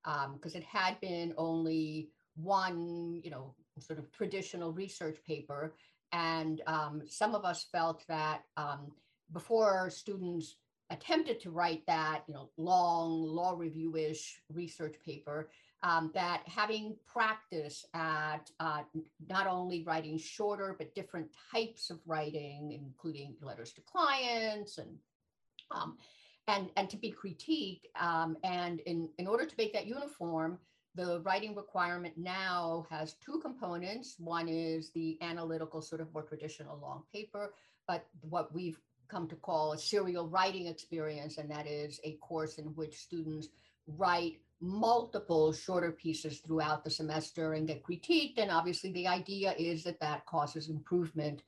because 0.04 0.54
um, 0.54 0.60
it 0.60 0.64
had 0.64 1.00
been 1.00 1.34
only 1.36 2.10
one, 2.36 3.20
you 3.24 3.30
know, 3.30 3.54
sort 3.80 3.98
of 3.98 4.10
traditional 4.12 4.72
research 4.72 5.18
paper. 5.26 5.74
And 6.12 6.62
um, 6.68 7.02
some 7.06 7.34
of 7.34 7.44
us 7.44 7.66
felt 7.72 8.04
that 8.08 8.42
um, 8.56 8.92
before 9.32 9.90
students 9.90 10.56
attempted 10.90 11.40
to 11.40 11.50
write 11.50 11.84
that, 11.86 12.24
you 12.26 12.34
know, 12.34 12.50
long 12.56 13.22
law 13.22 13.54
review-ish 13.56 14.40
research 14.52 14.96
paper, 15.04 15.50
um, 15.82 16.10
that 16.14 16.42
having 16.46 16.96
practice 17.06 17.84
at 17.94 18.50
uh, 18.58 18.82
not 19.28 19.46
only 19.46 19.84
writing 19.84 20.18
shorter, 20.18 20.74
but 20.76 20.94
different 20.94 21.28
types 21.52 21.90
of 21.90 21.98
writing, 22.06 22.72
including 22.72 23.36
letters 23.40 23.72
to 23.72 23.80
clients 23.82 24.78
and 24.78 24.96
um, 25.70 25.98
and, 26.48 26.70
and 26.76 26.88
to 26.88 26.96
be 26.96 27.12
critiqued. 27.12 27.82
Um, 28.00 28.38
and 28.42 28.80
in, 28.80 29.10
in 29.18 29.26
order 29.26 29.44
to 29.44 29.54
make 29.58 29.72
that 29.74 29.86
uniform, 29.86 30.58
the 30.94 31.20
writing 31.20 31.54
requirement 31.54 32.14
now 32.16 32.86
has 32.88 33.14
two 33.24 33.38
components. 33.40 34.16
One 34.18 34.48
is 34.48 34.90
the 34.92 35.18
analytical, 35.20 35.82
sort 35.82 36.00
of 36.00 36.12
more 36.14 36.22
traditional 36.22 36.78
long 36.80 37.02
paper, 37.12 37.52
but 37.86 38.06
what 38.22 38.52
we've 38.54 38.80
come 39.08 39.28
to 39.28 39.36
call 39.36 39.72
a 39.72 39.78
serial 39.78 40.28
writing 40.28 40.66
experience, 40.66 41.38
and 41.38 41.50
that 41.50 41.66
is 41.66 42.00
a 42.04 42.12
course 42.16 42.58
in 42.58 42.66
which 42.66 42.96
students 42.96 43.48
write 43.86 44.40
multiple 44.60 45.52
shorter 45.52 45.92
pieces 45.92 46.40
throughout 46.40 46.84
the 46.84 46.90
semester 46.90 47.54
and 47.54 47.68
get 47.68 47.82
critiqued. 47.82 48.38
And 48.38 48.50
obviously, 48.50 48.92
the 48.92 49.06
idea 49.06 49.54
is 49.58 49.84
that 49.84 50.00
that 50.00 50.26
causes 50.26 50.68
improvement. 50.68 51.42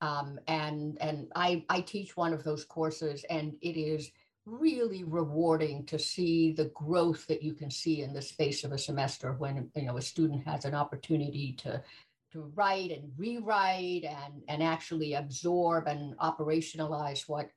Um, 0.00 0.38
and 0.46 0.96
and 1.00 1.28
I, 1.34 1.64
I 1.68 1.80
teach 1.80 2.16
one 2.16 2.32
of 2.32 2.44
those 2.44 2.64
courses, 2.64 3.24
and 3.30 3.54
it 3.62 3.76
is 3.76 4.10
really 4.46 5.04
rewarding 5.04 5.84
to 5.84 5.98
see 5.98 6.52
the 6.52 6.66
growth 6.74 7.26
that 7.26 7.42
you 7.42 7.52
can 7.52 7.70
see 7.70 8.02
in 8.02 8.14
the 8.14 8.22
space 8.22 8.64
of 8.64 8.72
a 8.72 8.78
semester 8.78 9.32
when 9.34 9.70
you 9.74 9.82
know 9.82 9.96
a 9.98 10.02
student 10.02 10.46
has 10.46 10.64
an 10.64 10.74
opportunity 10.74 11.52
to 11.52 11.82
to 12.32 12.52
write 12.54 12.90
and 12.90 13.10
rewrite 13.16 14.04
and, 14.04 14.42
and 14.48 14.62
actually 14.62 15.14
absorb 15.14 15.86
and 15.86 16.16
operationalize 16.18 17.28
what 17.28 17.50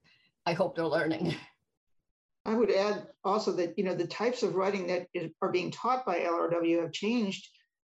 I 0.45 0.53
hope 0.53 0.75
they're 0.75 0.85
learning. 0.85 1.35
I 2.45 2.55
would 2.55 2.71
add 2.71 3.07
also 3.23 3.51
that 3.53 3.77
you 3.77 3.83
know 3.83 3.93
the 3.93 4.07
types 4.07 4.41
of 4.41 4.55
writing 4.55 4.87
that 4.87 5.07
is, 5.13 5.31
are 5.41 5.51
being 5.51 5.69
taught 5.69 6.05
by 6.05 6.19
LRW 6.19 6.81
have 6.81 6.91
changed. 6.91 7.47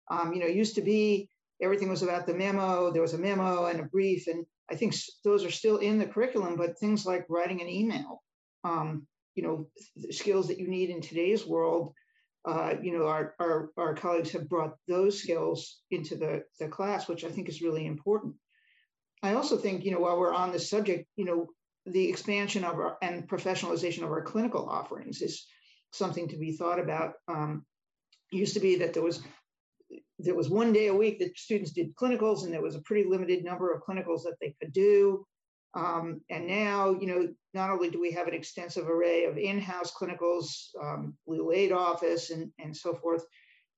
Um, 0.10 0.34
you 0.34 0.42
know, 0.42 0.48
used 0.48 0.76
to 0.76 0.82
be 0.82 1.30
everything 1.62 1.90
was 1.90 2.04
about 2.04 2.28
the 2.28 2.34
memo. 2.34 2.92
There 2.92 3.02
was 3.02 3.14
a 3.14 3.18
memo 3.18 3.68
and 3.68 3.80
a 3.80 3.84
brief, 3.84 4.28
and 4.28 4.46
I 4.70 4.76
think 4.76 4.94
those 5.24 5.46
are 5.46 5.52
still 5.52 5.78
in 5.78 6.00
the 6.00 6.06
curriculum. 6.06 6.58
But 6.58 6.78
things 6.78 7.06
like 7.06 7.26
writing 7.30 7.62
an 7.62 7.70
email, 7.70 8.22
um, 8.66 9.08
you 9.36 9.44
know, 9.44 9.68
skills 10.10 10.50
that 10.50 10.60
you 10.60 10.68
need 10.68 10.90
in 10.90 11.00
today's 11.00 11.46
world 11.46 11.94
uh, 12.46 12.74
you 12.82 12.98
know, 12.98 13.08
our, 13.08 13.36
our, 13.40 13.70
our 13.78 13.94
colleagues 13.94 14.32
have 14.32 14.50
brought 14.50 14.76
those 14.88 15.22
skills 15.22 15.82
into 15.92 16.16
the, 16.16 16.44
the 16.60 16.68
class, 16.68 17.08
which 17.08 17.24
I 17.24 17.30
think 17.30 17.50
is 17.50 17.62
really 17.62 17.86
important. 17.86 18.36
I 19.22 19.36
also 19.36 19.58
think, 19.58 19.86
you 19.86 19.92
know, 19.92 20.00
while 20.00 20.20
we're 20.20 20.34
on 20.34 20.52
this 20.52 20.70
subject, 20.70 21.08
you 21.16 21.26
know, 21.26 21.48
the 21.86 22.10
expansion 22.10 22.64
of 22.64 22.76
our 22.76 22.98
and 23.02 23.28
professionalization 23.28 24.04
of 24.04 24.12
our 24.12 24.22
clinical 24.22 24.68
offerings 24.68 25.22
is 25.22 25.46
something 25.92 26.28
to 26.30 26.38
be 26.38 26.54
thought 26.54 26.80
about. 26.80 27.14
Um, 27.28 27.66
used 28.32 28.54
to 28.54 28.60
be 28.60 28.78
that 28.78 28.94
there 28.94 29.04
was 29.04 29.22
there 30.20 30.36
was 30.36 30.50
one 30.50 30.72
day 30.72 30.88
a 30.88 30.94
week 30.94 31.20
that 31.20 31.38
students 31.38 31.72
did 31.72 31.96
clinicals, 31.96 32.44
and 32.44 32.54
there 32.54 32.62
was 32.62 32.76
a 32.76 32.82
pretty 32.82 33.10
limited 33.10 33.44
number 33.44 33.74
of 33.74 33.82
clinicals 33.82 34.24
that 34.24 34.36
they 34.40 34.56
could 34.62 34.72
do. 34.72 35.26
Um, 35.74 36.22
and 36.30 36.48
now, 36.48 36.92
you 37.00 37.08
know, 37.08 37.34
not 37.54 37.70
only 37.70 37.90
do 37.90 38.00
we 38.00 38.12
have 38.12 38.28
an 38.28 38.34
extensive 38.34 38.90
array 38.90 39.26
of 39.26 39.38
in-house 39.38 39.94
clinicals, 39.94 40.70
um, 40.82 41.16
legal 41.28 41.52
aid 41.54 41.72
office, 41.72 42.30
and, 42.30 42.52
and 42.60 42.76
so 42.76 42.96
forth, 42.96 43.26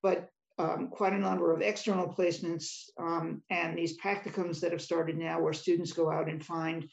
but 0.02 0.30
um, 0.58 0.90
quite 0.90 1.14
a 1.14 1.18
number 1.18 1.54
of 1.54 1.62
external 1.62 2.08
placements 2.08 2.90
um, 3.00 3.42
and 3.50 3.78
these 3.78 4.00
practicums 4.00 4.60
that 4.60 4.72
have 4.72 4.82
started 4.82 5.18
now 5.18 5.40
where 5.40 5.54
students 5.54 5.94
go 5.94 6.12
out 6.12 6.30
and 6.30 6.46
find 6.46 6.88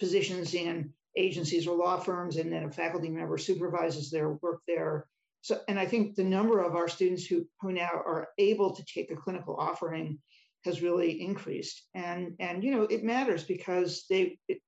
positions 0.00 0.54
in 0.54 0.92
agencies 1.16 1.66
or 1.66 1.76
law 1.76 1.98
firms, 1.98 2.36
and 2.36 2.52
then 2.52 2.64
a 2.64 2.70
faculty 2.70 3.08
member 3.08 3.38
supervises 3.38 4.10
their 4.10 4.30
work 4.42 4.60
there. 4.66 5.06
So, 5.42 5.60
and 5.68 5.78
I 5.78 5.86
think 5.86 6.16
the 6.16 6.24
number 6.24 6.60
of 6.60 6.74
our 6.74 6.88
students 6.88 7.26
who, 7.26 7.46
who 7.60 7.72
now 7.72 7.90
are 7.92 8.28
able 8.38 8.74
to 8.74 8.84
take 8.84 9.10
a 9.10 9.16
clinical 9.16 9.56
offering 9.56 10.18
has 10.64 10.82
really 10.82 11.20
increased. 11.20 11.82
And, 11.94 12.34
and 12.40 12.62
you 12.64 12.70
know, 12.70 12.82
it 12.82 13.04
matters 13.04 13.44
because 13.44 14.04
they, 14.08 14.38
it, 14.48 14.58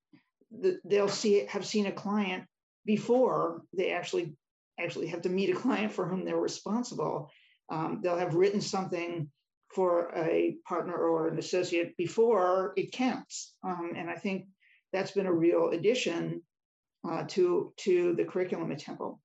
the, 0.51 0.78
they'll 0.84 1.09
see 1.09 1.36
it, 1.36 1.49
have 1.49 1.66
seen 1.66 1.86
a 1.86 1.92
client 1.92 2.44
before 2.84 3.62
they 3.76 3.90
actually 3.90 4.36
actually 4.78 5.07
have 5.07 5.22
to 5.22 5.28
meet 5.28 5.51
a 5.51 5.55
client 5.55 5.92
for 5.92 6.07
whom 6.07 6.24
they're 6.24 6.36
responsible. 6.36 7.30
Um, 7.70 8.01
they'll 8.03 8.18
have 8.18 8.34
written 8.34 8.61
something 8.61 9.30
for 9.74 10.12
a 10.14 10.57
partner 10.68 10.94
or 10.94 11.28
an 11.28 11.38
associate 11.38 11.97
before 11.97 12.74
it 12.76 12.92
counts. 12.92 13.55
Um, 13.64 13.92
and 13.97 14.09
I 14.11 14.14
think 14.14 14.47
that's 14.92 15.12
been 15.12 15.26
a 15.26 15.32
real 15.32 15.70
addition 15.70 16.42
uh, 17.09 17.24
to, 17.28 17.72
to 17.78 18.14
the 18.14 18.24
curriculum 18.24 18.70
at 18.70 18.78
Temple. 18.78 19.20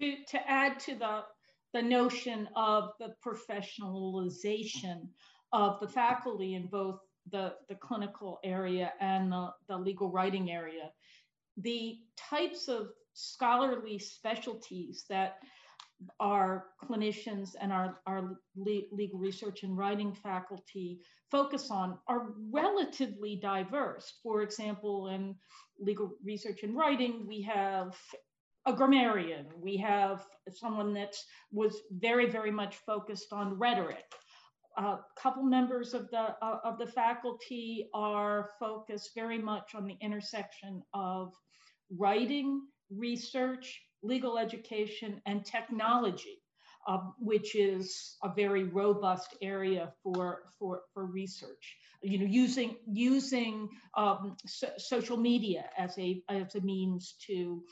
To, 0.00 0.16
to 0.28 0.50
add 0.50 0.78
to 0.80 0.94
the, 0.94 1.20
the 1.72 1.82
notion 1.82 2.48
of 2.56 2.90
the 2.98 3.14
professionalization 3.24 5.08
of 5.52 5.80
the 5.80 5.88
faculty 5.88 6.54
in 6.54 6.66
both 6.66 7.00
the, 7.30 7.54
the 7.68 7.74
clinical 7.76 8.40
area 8.44 8.92
and 9.00 9.32
the, 9.32 9.48
the 9.68 9.76
legal 9.76 10.10
writing 10.10 10.50
area. 10.50 10.90
The 11.58 11.98
types 12.16 12.68
of 12.68 12.88
scholarly 13.14 13.98
specialties 13.98 15.04
that 15.08 15.38
our 16.18 16.66
clinicians 16.82 17.50
and 17.60 17.72
our, 17.72 18.00
our 18.06 18.38
legal 18.56 19.18
research 19.18 19.62
and 19.62 19.76
writing 19.76 20.14
faculty 20.14 21.00
focus 21.30 21.70
on 21.70 21.98
are 22.08 22.32
relatively 22.50 23.36
diverse. 23.36 24.14
For 24.22 24.42
example, 24.42 25.08
in 25.08 25.34
legal 25.78 26.12
research 26.24 26.62
and 26.62 26.74
writing, 26.74 27.26
we 27.26 27.42
have 27.42 27.96
a 28.70 28.76
grammarian, 28.76 29.46
we 29.60 29.76
have 29.76 30.24
someone 30.52 30.94
that 30.94 31.14
was 31.52 31.76
very, 31.90 32.30
very 32.30 32.50
much 32.50 32.76
focused 32.86 33.32
on 33.32 33.58
rhetoric. 33.58 34.04
A 34.76 34.98
couple 35.16 35.42
members 35.42 35.92
of 35.94 36.08
the 36.10 36.36
uh, 36.40 36.58
of 36.64 36.78
the 36.78 36.86
faculty 36.86 37.88
are 37.92 38.50
focused 38.58 39.10
very 39.14 39.38
much 39.38 39.74
on 39.74 39.84
the 39.84 39.96
intersection 40.00 40.82
of 40.94 41.34
writing, 41.90 42.62
research, 42.88 43.80
legal 44.02 44.38
education, 44.38 45.20
and 45.26 45.44
technology, 45.44 46.40
uh, 46.86 46.98
which 47.18 47.56
is 47.56 48.16
a 48.22 48.32
very 48.32 48.64
robust 48.64 49.36
area 49.42 49.92
for, 50.02 50.42
for, 50.58 50.82
for 50.94 51.06
research. 51.06 51.76
You 52.02 52.18
know, 52.20 52.26
using 52.26 52.76
using 52.86 53.68
um, 53.96 54.36
so, 54.46 54.68
social 54.78 55.16
media 55.16 55.64
as 55.76 55.98
a 55.98 56.22
as 56.30 56.54
a 56.54 56.60
means 56.60 57.16
to 57.26 57.62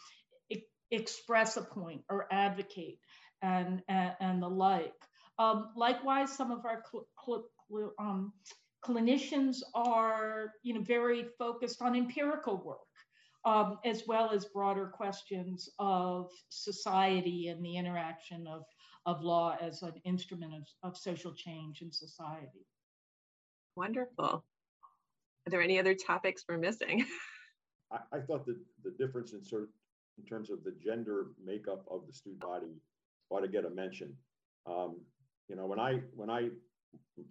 express 0.90 1.56
a 1.56 1.62
point 1.62 2.02
or 2.10 2.26
advocate 2.32 2.98
and 3.42 3.82
and, 3.88 4.12
and 4.20 4.42
the 4.42 4.48
like. 4.48 4.94
Um, 5.38 5.70
likewise, 5.76 6.32
some 6.32 6.50
of 6.50 6.64
our 6.64 6.82
cl 6.90 7.06
cl 7.24 7.92
um, 7.98 8.32
clinicians 8.84 9.58
are 9.74 10.52
you 10.62 10.74
know 10.74 10.82
very 10.82 11.26
focused 11.38 11.82
on 11.82 11.96
empirical 11.96 12.56
work 12.64 12.78
um, 13.44 13.78
as 13.84 14.04
well 14.06 14.30
as 14.30 14.44
broader 14.44 14.86
questions 14.86 15.68
of 15.78 16.30
society 16.48 17.48
and 17.48 17.64
the 17.64 17.76
interaction 17.76 18.46
of, 18.46 18.64
of 19.06 19.22
law 19.22 19.56
as 19.60 19.82
an 19.82 19.94
instrument 20.04 20.52
of, 20.54 20.66
of 20.82 20.96
social 20.96 21.32
change 21.32 21.80
in 21.80 21.92
society. 21.92 22.66
Wonderful. 23.76 24.44
Are 25.46 25.50
there 25.50 25.62
any 25.62 25.78
other 25.78 25.94
topics 25.94 26.44
we're 26.48 26.58
missing? 26.58 27.06
I, 27.92 28.18
I 28.18 28.20
thought 28.20 28.44
that 28.46 28.58
the 28.84 28.90
difference 28.98 29.32
in 29.32 29.42
sort 29.42 29.62
in 30.18 30.24
terms 30.24 30.50
of 30.50 30.64
the 30.64 30.74
gender 30.82 31.28
makeup 31.44 31.84
of 31.90 32.06
the 32.06 32.12
student 32.12 32.40
body 32.40 32.74
ought 33.30 33.40
to 33.40 33.48
get 33.48 33.64
a 33.64 33.70
mention. 33.70 34.14
Um, 34.66 34.96
you 35.48 35.56
know, 35.56 35.66
when 35.66 35.80
I 35.80 36.00
when 36.14 36.30
I 36.30 36.48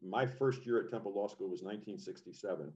my 0.07 0.25
first 0.25 0.65
year 0.65 0.79
at 0.79 0.89
Temple 0.89 1.13
Law 1.13 1.27
School 1.27 1.49
was 1.49 1.61
1967 1.61 2.71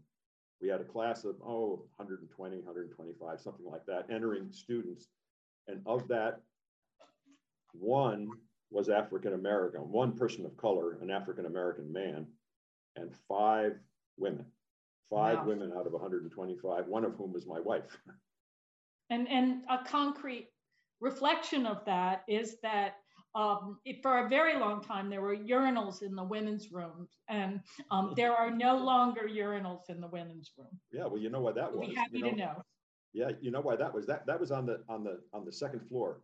we 0.62 0.70
had 0.70 0.80
a 0.80 0.86
class 0.86 1.26
of, 1.26 1.36
oh, 1.44 1.86
120, 1.98 2.58
125, 2.58 3.42
something 3.42 3.66
like 3.66 3.86
that, 3.88 4.06
entering 4.14 4.52
students. 4.52 5.08
And 5.68 5.82
of 5.86 6.08
that, 6.10 6.42
one 7.74 8.30
was 8.70 8.90
African 8.90 9.34
American, 9.34 9.82
one 9.92 10.14
person 10.14 10.46
of 10.46 10.56
color, 10.58 10.98
an 11.02 11.10
African 11.10 11.46
American 11.46 11.92
man, 11.92 12.28
and 12.96 13.12
five 13.28 13.74
women. 14.18 14.46
Five 15.10 15.40
wow. 15.40 15.46
women 15.46 15.74
out 15.76 15.88
of 15.88 15.94
125, 15.94 16.88
one 16.88 17.04
of 17.04 17.16
whom 17.16 17.34
was 17.34 17.46
my 17.46 17.60
wife. 17.60 17.98
And, 19.12 19.28
and 19.30 19.62
a 19.70 19.84
concrete 19.86 20.48
reflection 21.02 21.66
of 21.66 21.86
that 21.86 22.24
is 22.28 22.56
that 22.64 22.96
um, 23.36 23.78
for 24.02 24.26
a 24.26 24.30
very 24.30 24.58
long 24.58 24.82
time, 24.82 25.10
there 25.10 25.22
were 25.22 25.36
urinals 25.36 26.02
in 26.02 26.16
the 26.16 26.24
women's 26.24 26.72
rooms, 26.72 27.18
and 27.30 27.62
um, 27.90 28.14
there 28.18 28.34
are 28.34 28.52
no 28.52 28.78
longer 28.78 29.22
urinals 29.30 29.90
in 29.90 30.02
the 30.02 30.08
women's 30.08 30.52
room. 30.58 30.80
Yeah, 30.92 31.06
well, 31.06 31.18
you 31.18 31.30
know 31.30 31.40
why 31.42 31.54
that 31.54 31.72
was. 31.72 31.88
Be 31.88 31.96
happy 31.96 32.18
you 32.18 32.24
know, 32.24 32.30
to 32.32 32.36
know. 32.36 32.64
Yeah, 33.14 33.32
you 33.42 33.52
know 33.52 33.62
why 33.62 33.76
that 33.78 33.94
was. 33.94 34.06
That 34.06 34.26
that 34.26 34.40
was 34.40 34.52
on 34.52 34.66
the 34.66 34.82
on 34.90 35.04
the 35.04 35.20
on 35.34 35.46
the 35.46 35.52
second 35.52 35.88
floor. 35.88 36.22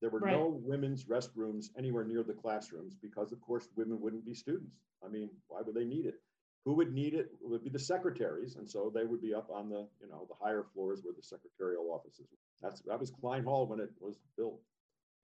There 0.00 0.10
were 0.10 0.20
right. 0.20 0.32
no 0.32 0.60
women's 0.62 1.04
restrooms 1.04 1.66
anywhere 1.76 2.04
near 2.04 2.22
the 2.22 2.34
classrooms 2.34 2.94
because, 3.00 3.32
of 3.32 3.40
course, 3.40 3.68
women 3.76 4.00
wouldn't 4.00 4.26
be 4.26 4.34
students. 4.34 4.76
I 5.04 5.08
mean, 5.08 5.30
why 5.48 5.62
would 5.62 5.74
they 5.74 5.86
need 5.86 6.04
it? 6.04 6.20
Who 6.66 6.74
would 6.74 6.92
need 6.92 7.14
it? 7.14 7.30
would 7.40 7.62
be 7.62 7.70
the 7.70 7.78
secretaries, 7.78 8.56
and 8.56 8.68
so 8.68 8.90
they 8.92 9.04
would 9.04 9.22
be 9.22 9.32
up 9.32 9.48
on 9.50 9.68
the 9.70 9.86
you 10.00 10.08
know 10.10 10.26
the 10.28 10.34
higher 10.44 10.66
floors 10.74 11.00
where 11.04 11.14
the 11.14 11.22
secretarial 11.22 11.92
offices. 11.92 12.26
That's 12.60 12.80
that 12.82 12.98
was 12.98 13.12
Klein 13.20 13.44
Hall 13.44 13.66
when 13.68 13.78
it 13.78 13.90
was 14.00 14.16
built 14.36 14.60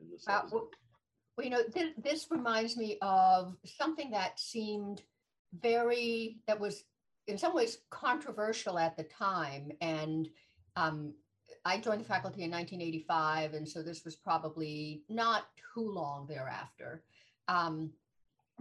in 0.00 0.06
the. 0.08 0.32
Uh, 0.32 0.42
well, 0.52 0.70
well, 1.36 1.44
you 1.44 1.50
know, 1.50 1.62
th- 1.74 1.94
this 1.98 2.28
reminds 2.30 2.76
me 2.76 2.96
of 3.02 3.56
something 3.64 4.12
that 4.12 4.38
seemed 4.38 5.02
very, 5.60 6.38
that 6.46 6.60
was 6.60 6.84
in 7.26 7.38
some 7.38 7.54
ways 7.54 7.78
controversial 7.90 8.78
at 8.78 8.96
the 8.96 9.04
time. 9.04 9.72
And 9.80 10.28
um, 10.76 11.14
I 11.64 11.78
joined 11.78 12.02
the 12.02 12.04
faculty 12.04 12.42
in 12.42 12.50
1985, 12.50 13.54
and 13.54 13.68
so 13.68 13.82
this 13.82 14.04
was 14.04 14.14
probably 14.14 15.02
not 15.08 15.46
too 15.74 15.90
long 15.90 16.26
thereafter. 16.26 17.02
Um, 17.48 17.90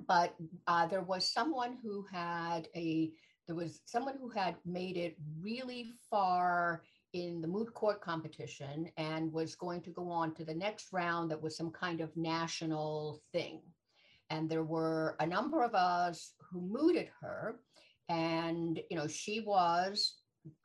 but 0.07 0.35
uh, 0.67 0.85
there 0.87 1.01
was 1.03 1.31
someone 1.31 1.77
who 1.81 2.05
had 2.11 2.67
a, 2.75 3.11
there 3.47 3.55
was 3.55 3.81
someone 3.85 4.15
who 4.19 4.29
had 4.29 4.55
made 4.65 4.97
it 4.97 5.17
really 5.39 5.91
far 6.09 6.83
in 7.13 7.41
the 7.41 7.47
moot 7.47 7.73
court 7.73 8.01
competition 8.01 8.89
and 8.97 9.31
was 9.33 9.55
going 9.55 9.81
to 9.81 9.89
go 9.89 10.09
on 10.09 10.33
to 10.35 10.45
the 10.45 10.53
next 10.53 10.87
round 10.93 11.29
that 11.29 11.41
was 11.41 11.57
some 11.57 11.71
kind 11.71 12.01
of 12.01 12.15
national 12.15 13.21
thing. 13.31 13.61
And 14.29 14.49
there 14.49 14.63
were 14.63 15.17
a 15.19 15.27
number 15.27 15.61
of 15.61 15.75
us 15.75 16.33
who 16.49 16.61
mooted 16.61 17.09
her. 17.19 17.59
And, 18.07 18.79
you 18.89 18.95
know, 18.95 19.07
she 19.07 19.41
was 19.41 20.15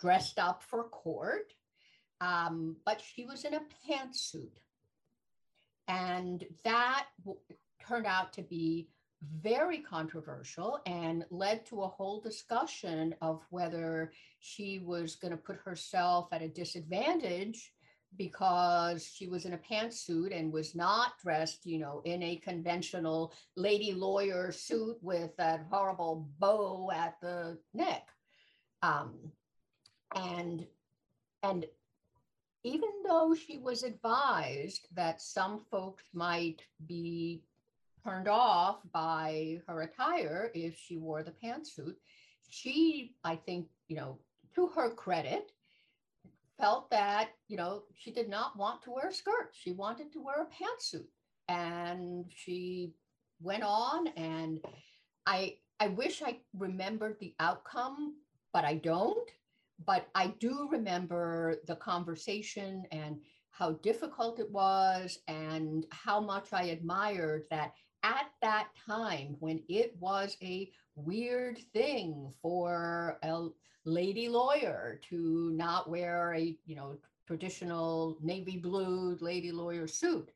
dressed 0.01 0.39
up 0.39 0.62
for 0.62 0.84
court, 0.84 1.53
um, 2.20 2.76
but 2.84 3.01
she 3.01 3.24
was 3.24 3.45
in 3.45 3.55
a 3.55 3.61
pantsuit. 3.89 4.59
And 5.89 6.45
that 6.64 7.07
w- 7.24 7.41
turned 7.87 8.07
out 8.07 8.32
to 8.34 8.43
be 8.43 8.89
very 9.41 9.79
controversial 9.79 10.81
and 10.87 11.24
led 11.31 11.66
to 11.66 11.83
a 11.83 11.89
whole 11.89 12.20
discussion 12.20 13.14
of 13.20 13.43
whether 13.51 14.12
she 14.41 14.79
was 14.79 15.16
going 15.16 15.31
to 15.33 15.37
put 15.37 15.57
herself 15.64 16.29
at 16.33 16.43
a 16.43 16.49
disadvantage 16.49 17.72
because 18.16 19.05
she 19.05 19.27
was 19.27 19.45
in 19.45 19.53
a 19.53 19.59
pantsuit 19.59 20.37
and 20.37 20.53
was 20.53 20.74
not 20.74 21.18
dressed, 21.22 21.66
you 21.66 21.79
know, 21.79 22.03
in 22.05 22.22
a 22.22 22.37
conventional 22.37 23.35
lady 23.57 23.93
lawyer 23.93 24.53
suit 24.53 24.97
with 25.03 25.37
that 25.37 25.66
horrible 25.70 26.29
bow 26.39 26.91
at 26.93 27.20
the 27.20 27.59
neck. 27.74 28.09
Um, 28.83 29.14
and 30.14 30.66
and 31.43 31.66
even 32.64 32.89
though 33.07 33.35
she 33.35 33.59
was 33.59 33.83
advised 33.83 34.89
that 34.95 35.20
some 35.20 35.61
folks 35.70 36.05
might 36.12 36.62
be 36.87 37.43
turned 38.07 38.29
off 38.29 38.79
by 38.93 39.59
her 39.67 39.83
attire 39.83 40.51
if 40.55 40.79
she 40.79 40.97
wore 40.97 41.23
the 41.23 41.35
pantsuit. 41.45 41.95
She, 42.49 43.15
I 43.25 43.37
think, 43.37 43.67
you 43.89 43.97
know, 43.97 44.19
to 44.55 44.69
her 44.69 44.91
credit, 44.91 45.51
felt 46.59 46.91
that, 46.91 47.31
you 47.49 47.57
know, 47.57 47.83
she 47.95 48.13
did 48.13 48.29
not 48.29 48.57
want 48.57 48.83
to 48.83 48.93
wear 48.93 49.09
a 49.09 49.13
skirt. 49.13 49.51
She 49.53 49.73
wanted 49.73 50.13
to 50.13 50.23
wear 50.23 50.43
a 50.43 50.47
pantsuit. 50.47 51.07
And 51.49 52.27
she 52.35 52.95
went 53.41 53.63
on 53.63 54.09
and 54.09 54.61
I 55.27 55.57
I 55.79 55.89
wish 55.89 56.23
I 56.23 56.39
remembered 56.57 57.19
the 57.21 57.35
outcome, 57.39 58.15
but 58.53 58.65
I 58.65 58.77
don't. 58.77 59.31
But 59.85 60.09
I 60.15 60.29
do 60.41 60.69
remember 60.73 61.57
the 61.67 61.77
conversation 61.77 62.85
and 62.91 63.19
how 63.51 63.73
difficult 63.73 64.39
it 64.39 64.51
was 64.51 65.19
and 65.29 65.85
how 65.91 66.21
much 66.21 66.55
I 66.55 66.65
admired 66.65 67.45
that 67.51 67.75
at 68.07 68.31
that 68.41 68.69
time 68.87 69.37
when 69.41 69.61
it 69.69 69.97
was 69.99 70.37
a 70.41 70.71
weird 70.95 71.59
thing 71.73 72.33
for 72.41 73.19
a 73.23 73.49
lady 73.85 74.29
lawyer 74.29 75.01
to 75.11 75.51
not 75.55 75.91
wear 75.91 76.35
a 76.35 76.57
you 76.67 76.77
know 76.77 76.97
traditional 77.27 78.17
navy 78.23 78.57
blue 78.57 79.19
lady 79.21 79.51
lawyer 79.51 79.89
suit. 79.89 80.31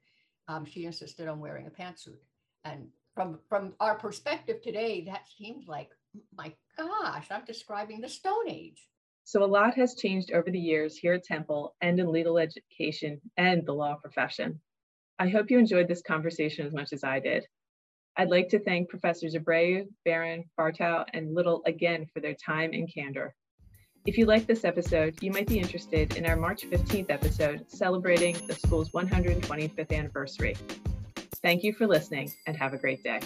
Um, 0.48 0.64
she 0.64 0.84
insisted 0.84 1.28
on 1.28 1.38
wearing 1.38 1.68
a 1.68 1.70
pantsuit. 1.70 2.18
And 2.64 2.88
from 3.14 3.38
from 3.48 3.74
our 3.78 3.94
perspective 3.94 4.60
today 4.62 5.04
that 5.06 5.28
seems 5.38 5.68
like 5.68 5.90
my 6.36 6.52
gosh 6.76 7.26
i'm 7.30 7.44
describing 7.44 8.00
the 8.00 8.08
stone 8.08 8.48
age. 8.48 8.88
So 9.24 9.44
a 9.44 9.46
lot 9.46 9.74
has 9.74 9.94
changed 9.94 10.32
over 10.32 10.50
the 10.50 10.58
years 10.58 10.96
here 10.96 11.12
at 11.12 11.22
temple 11.22 11.76
and 11.80 12.00
in 12.00 12.10
legal 12.10 12.36
education 12.36 13.20
and 13.36 13.64
the 13.64 13.74
law 13.74 13.94
profession. 13.94 14.60
I 15.20 15.28
hope 15.28 15.50
you 15.50 15.58
enjoyed 15.58 15.86
this 15.86 16.02
conversation 16.02 16.66
as 16.66 16.72
much 16.72 16.92
as 16.92 17.04
I 17.04 17.20
did. 17.20 17.46
I'd 18.20 18.28
like 18.28 18.50
to 18.50 18.58
thank 18.58 18.90
Professors 18.90 19.34
Abreu, 19.34 19.86
Baron, 20.04 20.44
Bartow, 20.54 21.06
and 21.14 21.34
Little 21.34 21.62
again 21.64 22.04
for 22.12 22.20
their 22.20 22.34
time 22.34 22.74
and 22.74 22.86
candor. 22.92 23.34
If 24.04 24.18
you 24.18 24.26
like 24.26 24.46
this 24.46 24.62
episode, 24.62 25.14
you 25.22 25.30
might 25.30 25.46
be 25.46 25.58
interested 25.58 26.18
in 26.18 26.26
our 26.26 26.36
March 26.36 26.68
15th 26.68 27.06
episode 27.08 27.64
celebrating 27.68 28.36
the 28.46 28.52
school's 28.52 28.90
125th 28.90 29.96
anniversary. 29.96 30.54
Thank 31.40 31.62
you 31.62 31.72
for 31.72 31.86
listening 31.86 32.30
and 32.46 32.54
have 32.58 32.74
a 32.74 32.76
great 32.76 33.02
day. 33.02 33.20